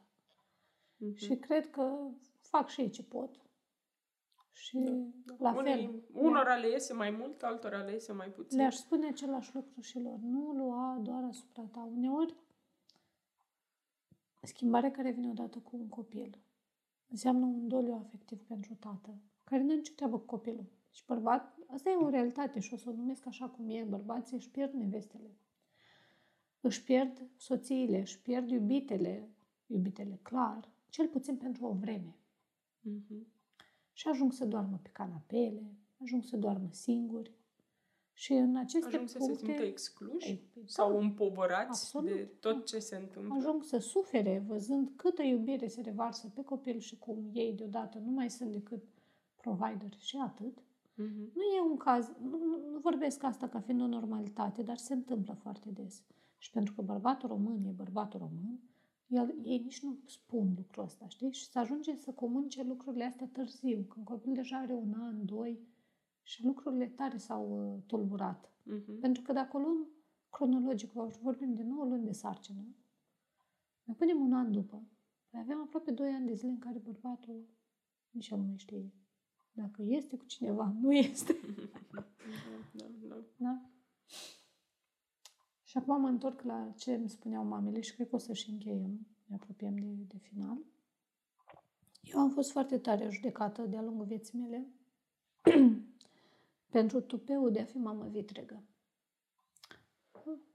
Mhm. 0.98 1.15
Și 1.15 1.36
cred 1.36 1.69
că 1.69 2.07
fac 2.40 2.69
și 2.69 2.82
ei 2.82 2.90
ce 2.90 3.03
pot. 3.03 3.41
Și 4.52 4.78
Da. 5.26 5.36
la 5.40 5.57
Unii, 5.57 5.74
fel, 5.74 6.03
unora 6.24 6.56
le 6.56 6.69
iese 6.69 6.94
mai 6.94 7.10
mult, 7.11 7.41
altora 7.44 7.78
le 7.82 7.91
iese 7.91 8.11
mai 8.14 8.28
puțin. 8.28 8.57
le-aș 8.57 8.76
spune 8.76 9.07
același 9.07 9.56
lucru 9.56 9.82
și 9.82 9.99
lor. 9.99 10.18
Nu 10.22 10.52
lua 10.52 10.99
doar 11.02 11.24
asupra 11.24 11.64
ta. 11.72 11.90
Uneori, 11.95 12.36
schimbarea 14.41 14.91
care 14.91 15.11
vine 15.11 15.30
odată 15.30 15.60
cu 15.60 15.76
un 15.78 15.88
copil 15.88 16.38
înseamnă 17.10 17.45
un 17.45 17.68
doliu 17.68 17.94
afectiv 17.94 18.41
pentru 18.48 18.74
tată, 18.80 19.15
care 19.44 19.61
nu 19.61 19.68
are 19.68 19.78
nicio 19.78 19.94
treabă 19.95 20.18
cu 20.19 20.26
copilul. 20.26 20.65
Și 20.98 21.03
bărbat, 21.06 21.57
asta 21.68 21.90
e 21.90 21.95
o 21.95 22.10
realitate 22.10 22.60
și 22.60 22.74
o 22.74 22.78
să 22.78 22.90
o 22.90 22.94
numesc 22.94 23.26
așa 23.26 23.49
cum 23.49 23.69
e. 23.69 23.84
Bărbații 23.84 24.36
își 24.36 24.49
pierd 24.49 24.74
nevestele. 24.74 25.38
Își 26.61 26.84
pierd 26.84 27.28
soțiile, 27.36 27.99
își 27.99 28.22
pierd 28.22 28.49
iubitele, 28.49 29.30
iubitele 29.65 30.19
clar, 30.22 30.69
cel 30.90 31.07
puțin 31.07 31.38
pentru 31.38 31.65
o 31.65 31.74
vreme. 31.74 32.15
Mhm. 32.82 33.28
Și 33.94 34.07
ajung 34.07 34.34
să 34.34 34.45
doarmă 34.45 34.80
pe 34.82 34.90
canapele, 34.90 35.76
ajung 36.02 36.24
să 36.24 36.38
doarmă 36.38 36.68
singuri. 36.72 37.32
Și 38.14 38.34
în 38.34 38.56
aceste 38.56 38.88
Ajung 38.88 39.07
să 39.07 39.18
se 39.19 39.26
puncte... 39.26 39.45
simtă 39.45 39.64
excluși 39.64 40.30
Ei, 40.30 40.49
da, 40.53 40.61
sau 40.65 40.99
împovărați 40.99 41.68
absolut, 41.68 42.11
de 42.11 42.30
tot 42.40 42.57
da. 42.57 42.64
ce 42.64 42.80
se 42.80 42.95
întâmplă. 42.95 43.34
ajung 43.36 43.64
să 43.64 43.78
sufere 43.78 44.44
văzând 44.48 44.91
câtă 44.95 45.22
iubire 45.22 45.68
se 45.68 45.82
revarsă 45.82 46.32
pe 46.36 46.44
copil 46.44 46.80
și 46.80 46.98
cum 46.98 47.30
ei 47.34 47.53
deodată 47.53 47.98
nu 47.98 48.11
mai 48.11 48.30
sunt 48.30 48.52
decât 48.52 48.84
provider 49.36 49.98
și 49.98 50.18
atât. 50.18 50.57
Mhm. 50.98 51.32
Nu 51.36 51.41
e 51.41 51.69
un 51.69 51.78
caz, 51.78 52.14
nu, 52.22 52.38
nu, 52.38 52.72
nu 52.72 52.80
vorbesc 52.80 53.24
asta 53.24 53.48
ca 53.48 53.60
fiind 53.60 53.82
o 53.82 53.88
normalitate, 53.88 54.64
dar 54.64 54.78
se 54.78 54.94
întâmplă 54.94 55.34
foarte 55.34 55.69
des. 55.69 56.03
Și 56.38 56.52
pentru 56.52 56.74
că 56.74 56.82
bărbatul 56.82 57.30
român 57.30 57.64
e 57.65 57.72
bărbatul 57.72 58.19
român, 58.19 58.60
el, 59.07 59.36
ei 59.44 59.57
nici 59.57 59.80
nu 59.80 59.98
spun 60.06 60.53
lucrul 60.56 60.84
ăsta, 60.84 61.07
știi? 61.07 61.32
Și 61.32 61.45
să 61.45 61.60
ajunge 61.60 61.95
să 61.95 62.11
comunice 62.11 62.64
lucrurile 62.64 63.03
astea 63.03 63.30
târziu, 63.32 63.82
când 63.82 64.06
copilul 64.06 64.36
deja 64.36 64.57
are 64.57 64.74
un 64.74 64.94
an, 64.94 65.26
doi 65.26 65.60
și 66.22 66.45
lucrurile 66.45 66.88
tare 66.88 67.18
s-au 67.18 67.74
uh, 67.76 67.84
tulburat. 67.86 68.52
Mhm. 68.64 68.99
Pentru 68.99 69.22
că 69.22 69.34
dacă 69.34 69.57
o 69.57 69.60
luăm 69.60 69.88
cronologic, 70.30 70.91
vorbim 71.22 71.53
de 71.53 71.64
9 71.64 71.86
luni 71.86 72.06
de 72.06 72.11
sarcină, 72.11 72.65
ne 73.84 73.94
punem 73.94 74.19
un 74.22 74.34
an 74.34 74.52
după, 74.52 74.84
păi 75.30 75.40
avem 75.40 75.61
aproape 75.61 75.91
2 75.91 76.10
ani 76.10 76.26
de 76.26 76.34
zile 76.34 76.52
în 76.52 76.60
care 76.60 76.78
bărbatul 76.78 77.48
nici 78.11 78.30
el 78.30 78.38
nu 78.38 78.45
mai 78.45 78.57
știe 78.57 78.91
dacă 79.57 79.81
este 79.81 80.17
cu 80.17 80.25
cineva, 80.25 80.73
nu 80.81 80.93
este. 80.93 81.35
Da, 81.91 82.05
da, 82.71 82.85
da. 83.07 83.15
Da? 83.38 83.61
Și 85.63 85.77
acum 85.77 86.01
mă 86.01 86.07
întorc 86.07 86.41
la 86.41 86.73
ce 86.77 86.93
îmi 86.93 87.09
spuneau 87.09 87.43
mamele 87.45 87.81
și 87.81 87.93
cred 87.93 88.09
că 88.09 88.15
o 88.15 88.17
să 88.19 88.34
și 88.34 88.49
încheiem, 88.49 89.07
ne 89.25 89.35
apropiem 89.35 89.75
de, 89.75 90.03
de 90.07 90.17
final. 90.17 90.57
Eu 92.01 92.19
am 92.19 92.29
fost 92.29 92.51
foarte 92.51 92.77
tare 92.77 93.09
judecată 93.09 93.61
de-a 93.61 93.81
lungul 93.81 94.05
vieții 94.05 94.39
mele 94.39 94.67
pentru 96.77 97.01
tupeul 97.01 97.51
de 97.51 97.59
a 97.59 97.65
fi 97.65 97.77
mamă 97.77 98.07
vitregă. 98.07 98.63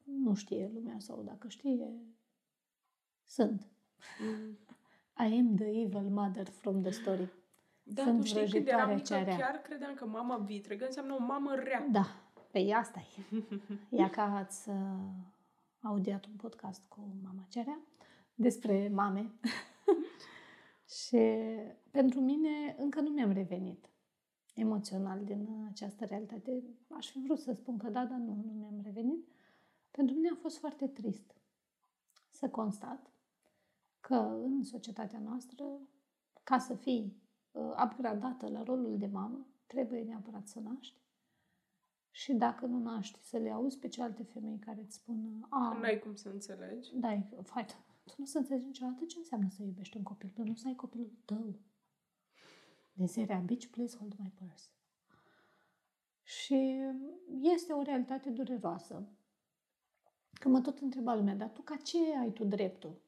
Nu 0.04 0.34
știe 0.34 0.70
lumea 0.74 0.98
sau 0.98 1.22
dacă 1.22 1.48
știe, 1.48 2.00
sunt. 3.24 3.66
Mhm. 4.20 4.58
I 5.28 5.38
am 5.38 5.54
the 5.54 5.66
evil 5.66 6.10
mother 6.10 6.46
from 6.46 6.82
the 6.82 6.90
story. 6.90 7.41
Da, 7.94 8.02
Sunt 8.02 8.20
tu 8.20 8.26
știi 8.26 8.38
când 8.38 8.48
vrăjitoare 8.48 8.82
eram 8.82 8.94
mică, 8.94 9.06
cea 9.06 9.22
rea. 9.22 9.36
chiar 9.36 9.56
credeam 9.56 9.94
că 9.94 10.06
mama 10.06 10.36
vitregă 10.36 10.84
înseamnă 10.84 11.14
o 11.14 11.18
mamă 11.18 11.54
rea. 11.54 11.86
Da, 11.90 12.06
pe 12.50 12.72
asta 12.72 13.02
e. 13.30 13.42
Ia 13.98 14.10
că 14.10 14.20
ați 14.20 14.68
uh, 14.68 14.74
audiat 15.80 16.26
un 16.26 16.32
podcast 16.36 16.82
cu 16.88 17.14
mama 17.22 17.46
Cerea 17.48 17.78
despre 18.34 18.88
mame. 18.92 19.32
și 20.98 21.18
pentru 21.90 22.20
mine 22.20 22.76
încă 22.78 23.00
nu 23.00 23.10
mi-am 23.10 23.32
revenit 23.32 23.86
emoțional 24.54 25.24
din 25.24 25.66
această 25.70 26.04
realitate. 26.04 26.62
Aș 26.88 27.10
fi 27.10 27.18
vrut 27.18 27.38
să 27.38 27.52
spun 27.52 27.76
că 27.76 27.88
da, 27.88 28.04
dar 28.04 28.18
nu, 28.18 28.42
nu 28.46 28.52
mi-am 28.52 28.80
revenit. 28.84 29.28
Pentru 29.90 30.14
mine 30.14 30.28
a 30.32 30.38
fost 30.40 30.58
foarte 30.58 30.86
trist 30.86 31.36
să 32.30 32.48
constat 32.48 33.10
că 34.00 34.14
în 34.44 34.62
societatea 34.64 35.18
noastră, 35.18 35.64
ca 36.42 36.58
să 36.58 36.74
fii 36.74 37.16
uh, 37.16 37.21
upgradată 37.54 38.48
la 38.48 38.62
rolul 38.62 38.98
de 38.98 39.06
mamă, 39.06 39.46
trebuie 39.66 40.02
neapărat 40.02 40.46
să 40.48 40.60
naști. 40.60 41.00
Și 42.10 42.32
dacă 42.32 42.66
nu 42.66 42.78
naști, 42.78 43.18
să 43.22 43.36
le 43.38 43.50
auzi 43.50 43.78
pe 43.78 43.88
celelalte 43.88 44.22
femei 44.22 44.58
care 44.58 44.80
îți 44.80 44.94
spun 44.94 45.46
a, 45.48 45.78
N-ai 45.80 45.98
cum 45.98 46.14
să 46.14 46.28
înțelegi. 46.28 46.90
da, 46.94 47.12
e- 47.12 47.28
fai, 47.42 47.66
tu 48.04 48.14
nu 48.16 48.24
să 48.24 48.38
înțelegi 48.38 48.66
niciodată 48.66 49.04
ce 49.04 49.18
înseamnă 49.18 49.48
să 49.48 49.62
iubești 49.62 49.96
un 49.96 50.02
copil, 50.02 50.28
pentru 50.28 50.42
că 50.42 50.48
nu 50.48 50.54
să 50.54 50.68
ai 50.68 50.74
copilul 50.74 51.12
tău. 51.24 51.54
Din 52.92 53.06
seria 53.06 53.38
Bitch, 53.38 53.66
please 53.66 53.96
hold 53.96 54.14
my 54.18 54.32
purse. 54.34 54.68
Și 56.22 56.78
este 57.40 57.72
o 57.72 57.82
realitate 57.82 58.30
dureroasă. 58.30 59.08
Că 60.32 60.48
mă 60.48 60.60
tot 60.60 60.78
întreba 60.78 61.14
lumea, 61.14 61.34
dar 61.34 61.48
tu 61.50 61.62
ca 61.62 61.76
ce 61.76 61.98
ai 62.20 62.32
tu 62.32 62.44
dreptul 62.44 63.00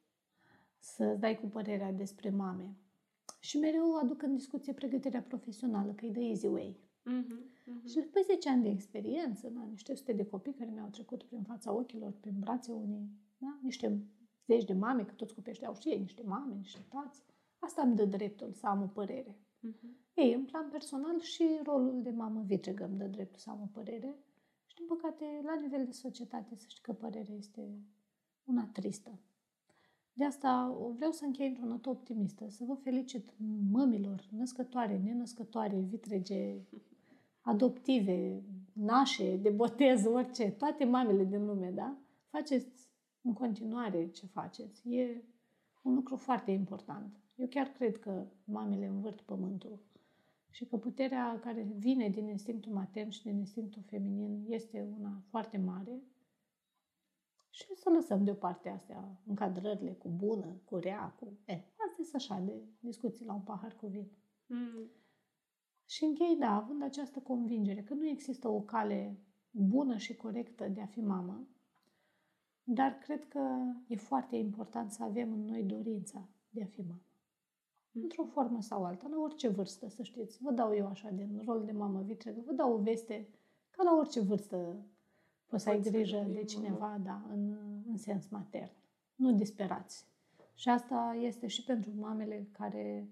să 0.79 1.05
dai 1.15 1.39
cu 1.41 1.47
părerea 1.47 1.93
despre 1.93 2.31
mame? 2.31 2.77
Și 3.41 3.59
mereu 3.59 3.97
aduc 3.97 4.23
în 4.23 4.35
discuție 4.35 4.73
pregătirea 4.73 5.23
profesională, 5.23 5.93
că 5.93 6.07
e 6.07 6.11
the 6.11 6.23
easy 6.23 6.47
way. 6.47 6.77
Mhm, 7.05 7.51
mhm. 7.65 7.87
Și 7.87 7.95
după 7.95 8.21
10 8.27 8.49
ani 8.49 8.63
de 8.63 8.69
experiență, 8.69 9.49
na, 9.49 9.65
niște 9.65 9.95
sute 9.95 10.13
de 10.13 10.27
copii 10.27 10.55
care 10.55 10.71
mi-au 10.71 10.89
trecut 10.89 11.23
prin 11.23 11.43
fața 11.43 11.73
ochilor, 11.73 12.13
prin 12.21 12.35
brațe 12.39 12.73
unii, 12.73 13.11
da? 13.39 13.59
niște 13.63 14.07
zeci 14.47 14.65
de 14.65 14.73
mame, 14.73 15.05
că 15.05 15.13
toți 15.13 15.35
copiii 15.35 15.53
ăștia 15.53 15.69
au 15.69 15.75
și 15.75 15.89
ei 15.89 15.99
niște 15.99 16.23
mame, 16.23 16.55
niște 16.55 16.85
tați, 16.89 17.23
asta 17.59 17.83
îmi 17.83 17.97
dă 17.97 18.05
dreptul 18.05 18.53
să 18.53 18.67
am 18.67 18.83
o 18.83 18.87
părere. 18.87 19.39
Mhm. 19.61 19.97
Ei, 20.15 20.33
în 20.33 20.45
plan 20.45 20.69
personal 20.71 21.21
și 21.21 21.61
rolul 21.63 22.03
de 22.03 22.11
mamă 22.11 22.43
vitregă 22.47 22.85
îmi 22.85 22.99
dă 22.99 23.07
dreptul 23.07 23.39
să 23.39 23.51
am 23.51 23.61
o 23.63 23.69
părere. 23.73 24.17
Și, 24.67 24.75
din 24.77 24.87
păcate, 24.87 25.25
la 25.45 25.55
nivel 25.55 25.85
de 25.85 25.93
societate, 25.93 26.57
să 26.57 26.65
știi 26.69 26.83
că 26.83 26.93
părerea 26.93 27.35
este 27.35 27.79
una 28.45 28.67
tristă. 28.73 29.19
De 30.17 30.25
asta 30.25 30.77
vreau 30.97 31.11
să 31.11 31.25
închei 31.25 31.49
într-o 31.49 31.67
notă 31.67 31.89
optimistă, 31.89 32.49
să 32.49 32.65
vă 32.65 32.75
felicit 32.75 33.31
mămilor, 33.71 34.29
născătoare, 34.37 35.01
nenăscătoare, 35.05 35.77
vitrege, 35.77 36.61
adoptive, 37.41 38.43
nașe, 38.73 39.37
de 39.37 39.51
botez, 39.51 40.05
orice, 40.05 40.51
toate 40.51 40.85
mamele 40.85 41.25
din 41.25 41.47
lume, 41.47 41.71
da? 41.71 41.97
Faceți 42.31 42.89
în 43.23 43.33
continuare 43.33 44.09
ce 44.11 44.27
faceți. 44.27 44.89
E 44.89 45.25
un 45.83 45.95
lucru 45.95 46.17
foarte 46.17 46.51
important. 46.51 47.21
Eu 47.35 47.47
chiar 47.47 47.67
cred 47.67 47.99
că 47.99 48.27
mamele 48.45 48.87
învârt 48.87 49.21
pământul 49.21 49.79
și 50.51 50.65
că 50.65 50.77
puterea 50.77 51.41
care 51.41 51.67
vine 51.77 52.09
din 52.09 52.29
instinctul 52.29 52.73
matern 52.73 53.09
și 53.09 53.23
din 53.23 53.37
instinctul 53.37 53.83
feminin 53.83 54.45
este 54.49 54.89
una 54.99 55.23
foarte 55.29 55.59
mare 55.59 56.03
și 57.55 57.75
să 57.75 57.91
lăsăm 57.91 58.25
deoparte 58.25 58.69
astea, 58.69 59.21
încadrările 59.27 59.93
cu 59.93 60.09
bună, 60.09 60.61
cu 60.65 60.77
rea, 60.77 61.15
cu... 61.19 61.39
Eh, 61.45 61.63
astea 61.87 62.05
sunt 62.05 62.15
așa 62.15 62.39
de 62.39 62.63
discuții 62.81 63.27
la 63.27 63.35
un 63.35 63.41
pahar 63.41 63.77
cu 63.77 63.87
vin. 63.87 64.11
Mhm. 64.47 64.91
Și 65.87 66.05
închei, 66.05 66.37
da, 66.37 66.51
având 66.51 66.83
această 66.83 67.21
convingere 67.21 67.83
că 67.83 67.95
nu 67.95 68.09
există 68.09 68.49
o 68.49 68.61
cale 68.61 69.19
bună 69.51 69.97
și 69.97 70.17
corectă 70.17 70.69
de 70.69 70.81
a 70.81 70.87
fi 70.87 71.01
mamă, 71.01 71.47
dar 72.63 72.99
cred 72.99 73.29
că 73.29 73.41
e 73.87 73.97
foarte 73.97 74.37
important 74.37 74.91
să 74.91 75.03
avem 75.03 75.33
în 75.33 75.45
noi 75.45 75.63
dorința 75.63 76.29
de 76.51 76.63
a 76.63 76.67
fi 76.67 76.81
mamă. 76.81 77.07
Într-o 77.93 78.25
formă 78.25 78.61
sau 78.61 78.85
alta, 78.85 79.09
la 79.09 79.21
orice 79.21 79.49
vârstă, 79.49 79.89
să 79.89 80.03
știți. 80.03 80.43
Vă 80.43 80.51
dau 80.51 80.75
eu 80.75 80.87
așa, 80.87 81.11
din 81.11 81.43
rol 81.45 81.65
de 81.65 81.73
mamă 81.73 82.03
vitregă, 82.03 82.41
vă 82.47 82.53
dau 82.53 82.73
o 82.73 82.83
veste 82.83 83.29
ca 83.71 83.83
la 83.83 83.97
orice 83.97 84.21
vârstă 84.21 84.87
poți 85.55 85.63
să 85.65 85.71
ai 85.71 85.77
Poți 85.77 85.89
să 85.89 85.95
grijă 85.97 86.17
devii 86.17 86.33
de 86.33 86.39
mamă. 86.39 86.47
cineva, 86.49 86.99
da, 87.05 87.23
în, 87.33 87.57
în 87.89 87.97
sens 87.97 88.29
matern. 88.29 88.71
Nu 89.15 89.33
disperați. 89.33 90.07
Și 90.55 90.69
asta 90.69 91.17
este 91.21 91.47
și 91.47 91.65
pentru 91.65 91.91
mamele 91.95 92.49
care 92.53 93.09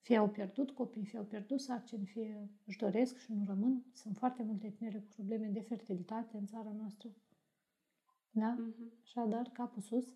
fie 0.00 0.16
au 0.16 0.28
pierdut 0.28 0.70
copii, 0.70 1.04
fie 1.04 1.18
au 1.18 1.24
pierdut 1.24 1.60
sarcini, 1.60 2.06
fie 2.06 2.50
își 2.66 2.78
doresc 2.78 3.18
și 3.18 3.32
nu 3.32 3.44
rămân. 3.46 3.84
Sunt 3.92 4.16
foarte 4.16 4.42
multe 4.42 4.68
tinere 4.70 4.98
cu 4.98 5.06
probleme 5.14 5.46
de 5.46 5.60
fertilitate 5.60 6.36
în 6.36 6.46
țara 6.46 6.72
noastră. 6.78 7.08
Da? 8.30 8.48
Mhm. 8.58 8.92
Așadar, 9.02 9.50
capul 9.52 9.82
sus 9.82 10.14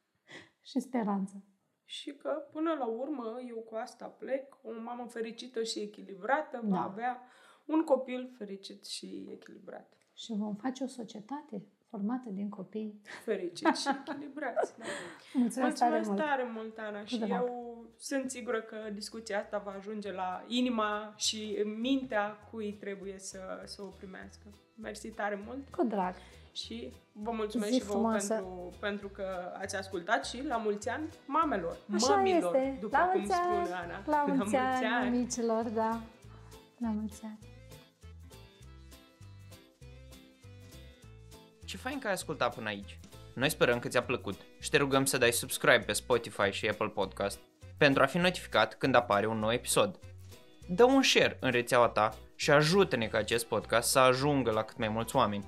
și 0.70 0.80
speranță. 0.80 1.42
Și 1.84 2.16
că, 2.16 2.48
până 2.52 2.72
la 2.72 2.86
urmă, 2.86 3.40
eu 3.48 3.56
cu 3.56 3.74
asta 3.74 4.06
plec, 4.06 4.58
o 4.62 4.70
mamă 4.84 5.06
fericită 5.06 5.62
și 5.62 5.78
echilibrată 5.80 6.60
va 6.64 6.68
Da. 6.76 6.82
avea 6.82 7.20
un 7.66 7.84
copil 7.84 8.32
fericit 8.36 8.84
și 8.86 9.26
echilibrat. 9.30 9.92
Și 10.14 10.34
vom 10.36 10.54
face 10.54 10.84
o 10.84 10.86
societate 10.86 11.62
formată 11.90 12.28
din 12.30 12.48
copii. 12.48 13.00
Fericiți 13.24 13.82
și 13.82 13.88
echilibrați. 14.06 14.78
Da. 14.78 14.84
Mulțumesc, 15.32 15.58
Mulțumesc 15.58 15.78
tare 15.78 16.02
mult! 16.06 16.18
tare 16.18 16.50
mult, 16.54 16.78
Ana, 16.78 17.04
și 17.04 17.18
De 17.18 17.26
drag. 17.26 17.40
eu 17.42 17.74
sunt 17.98 18.30
sigură 18.30 18.60
că 18.60 18.76
discuția 18.92 19.38
asta 19.38 19.58
va 19.64 19.74
ajunge 19.78 20.12
la 20.12 20.44
inima 20.46 21.12
și 21.16 21.62
mintea 21.80 22.28
cui 22.50 22.72
trebuie 22.72 23.18
să, 23.18 23.38
să 23.64 23.82
o 23.82 23.86
primească. 23.86 24.46
Mersi 24.74 25.08
tare 25.08 25.42
mult 25.46 25.68
Cu 25.70 25.84
drag! 25.84 26.14
și 26.52 26.92
vă 27.12 27.30
mulțumesc 27.30 27.70
Zi 27.72 27.78
și 27.78 27.84
vouă 27.84 27.98
frumoasă. 27.98 28.34
pentru, 28.34 28.72
pentru 28.80 29.08
că 29.08 29.52
ați 29.60 29.76
ascultat 29.76 30.24
și 30.26 30.46
la 30.46 30.56
mulți 30.56 30.88
ani 30.88 31.08
mamelor, 31.26 31.76
Așa 31.94 32.14
mămilor, 32.16 32.54
este! 32.54 32.78
după 32.80 32.96
la 32.96 33.04
cum 33.04 33.18
mulți 33.20 33.34
ani! 33.34 33.44
spune 33.66 33.74
Ana. 33.76 34.02
La 34.06 34.24
mulți 34.34 34.56
ani, 34.56 34.86
amicilor, 34.86 35.62
da! 35.68 36.00
La 36.78 36.88
mulți 36.88 37.22
ani! 37.24 37.38
Ce 41.74 41.80
fain 41.80 41.98
că 41.98 42.06
ai 42.06 42.12
ascultat 42.12 42.54
până 42.54 42.68
aici. 42.68 42.98
Noi 43.32 43.50
sperăm 43.50 43.78
că 43.78 43.88
ți-a 43.88 44.02
plăcut 44.02 44.40
și 44.60 44.70
te 44.70 44.76
rugăm 44.76 45.04
să 45.04 45.18
dai 45.18 45.32
subscribe 45.32 45.78
pe 45.78 45.92
Spotify 45.92 46.50
și 46.50 46.68
Apple 46.68 46.86
Podcast 46.86 47.38
pentru 47.78 48.02
a 48.02 48.06
fi 48.06 48.18
notificat 48.18 48.74
când 48.74 48.94
apare 48.94 49.26
un 49.26 49.38
nou 49.38 49.52
episod. 49.52 49.98
Dă 50.68 50.84
un 50.84 51.02
share 51.02 51.36
în 51.40 51.50
rețeaua 51.50 51.88
ta 51.88 52.16
și 52.36 52.50
ajută-ne 52.50 53.06
ca 53.06 53.18
acest 53.18 53.46
podcast 53.46 53.90
să 53.90 53.98
ajungă 53.98 54.50
la 54.50 54.62
cât 54.62 54.76
mai 54.76 54.88
mulți 54.88 55.16
oameni. 55.16 55.44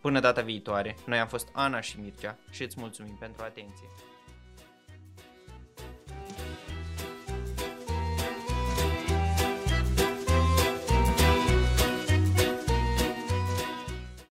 Până 0.00 0.20
data 0.20 0.40
viitoare, 0.40 0.96
noi 1.06 1.18
am 1.18 1.28
fost 1.28 1.48
Ana 1.52 1.80
și 1.80 2.00
Mircea 2.00 2.38
și 2.50 2.62
îți 2.62 2.80
mulțumim 2.80 3.16
pentru 3.20 3.42
atenție. 3.44 3.86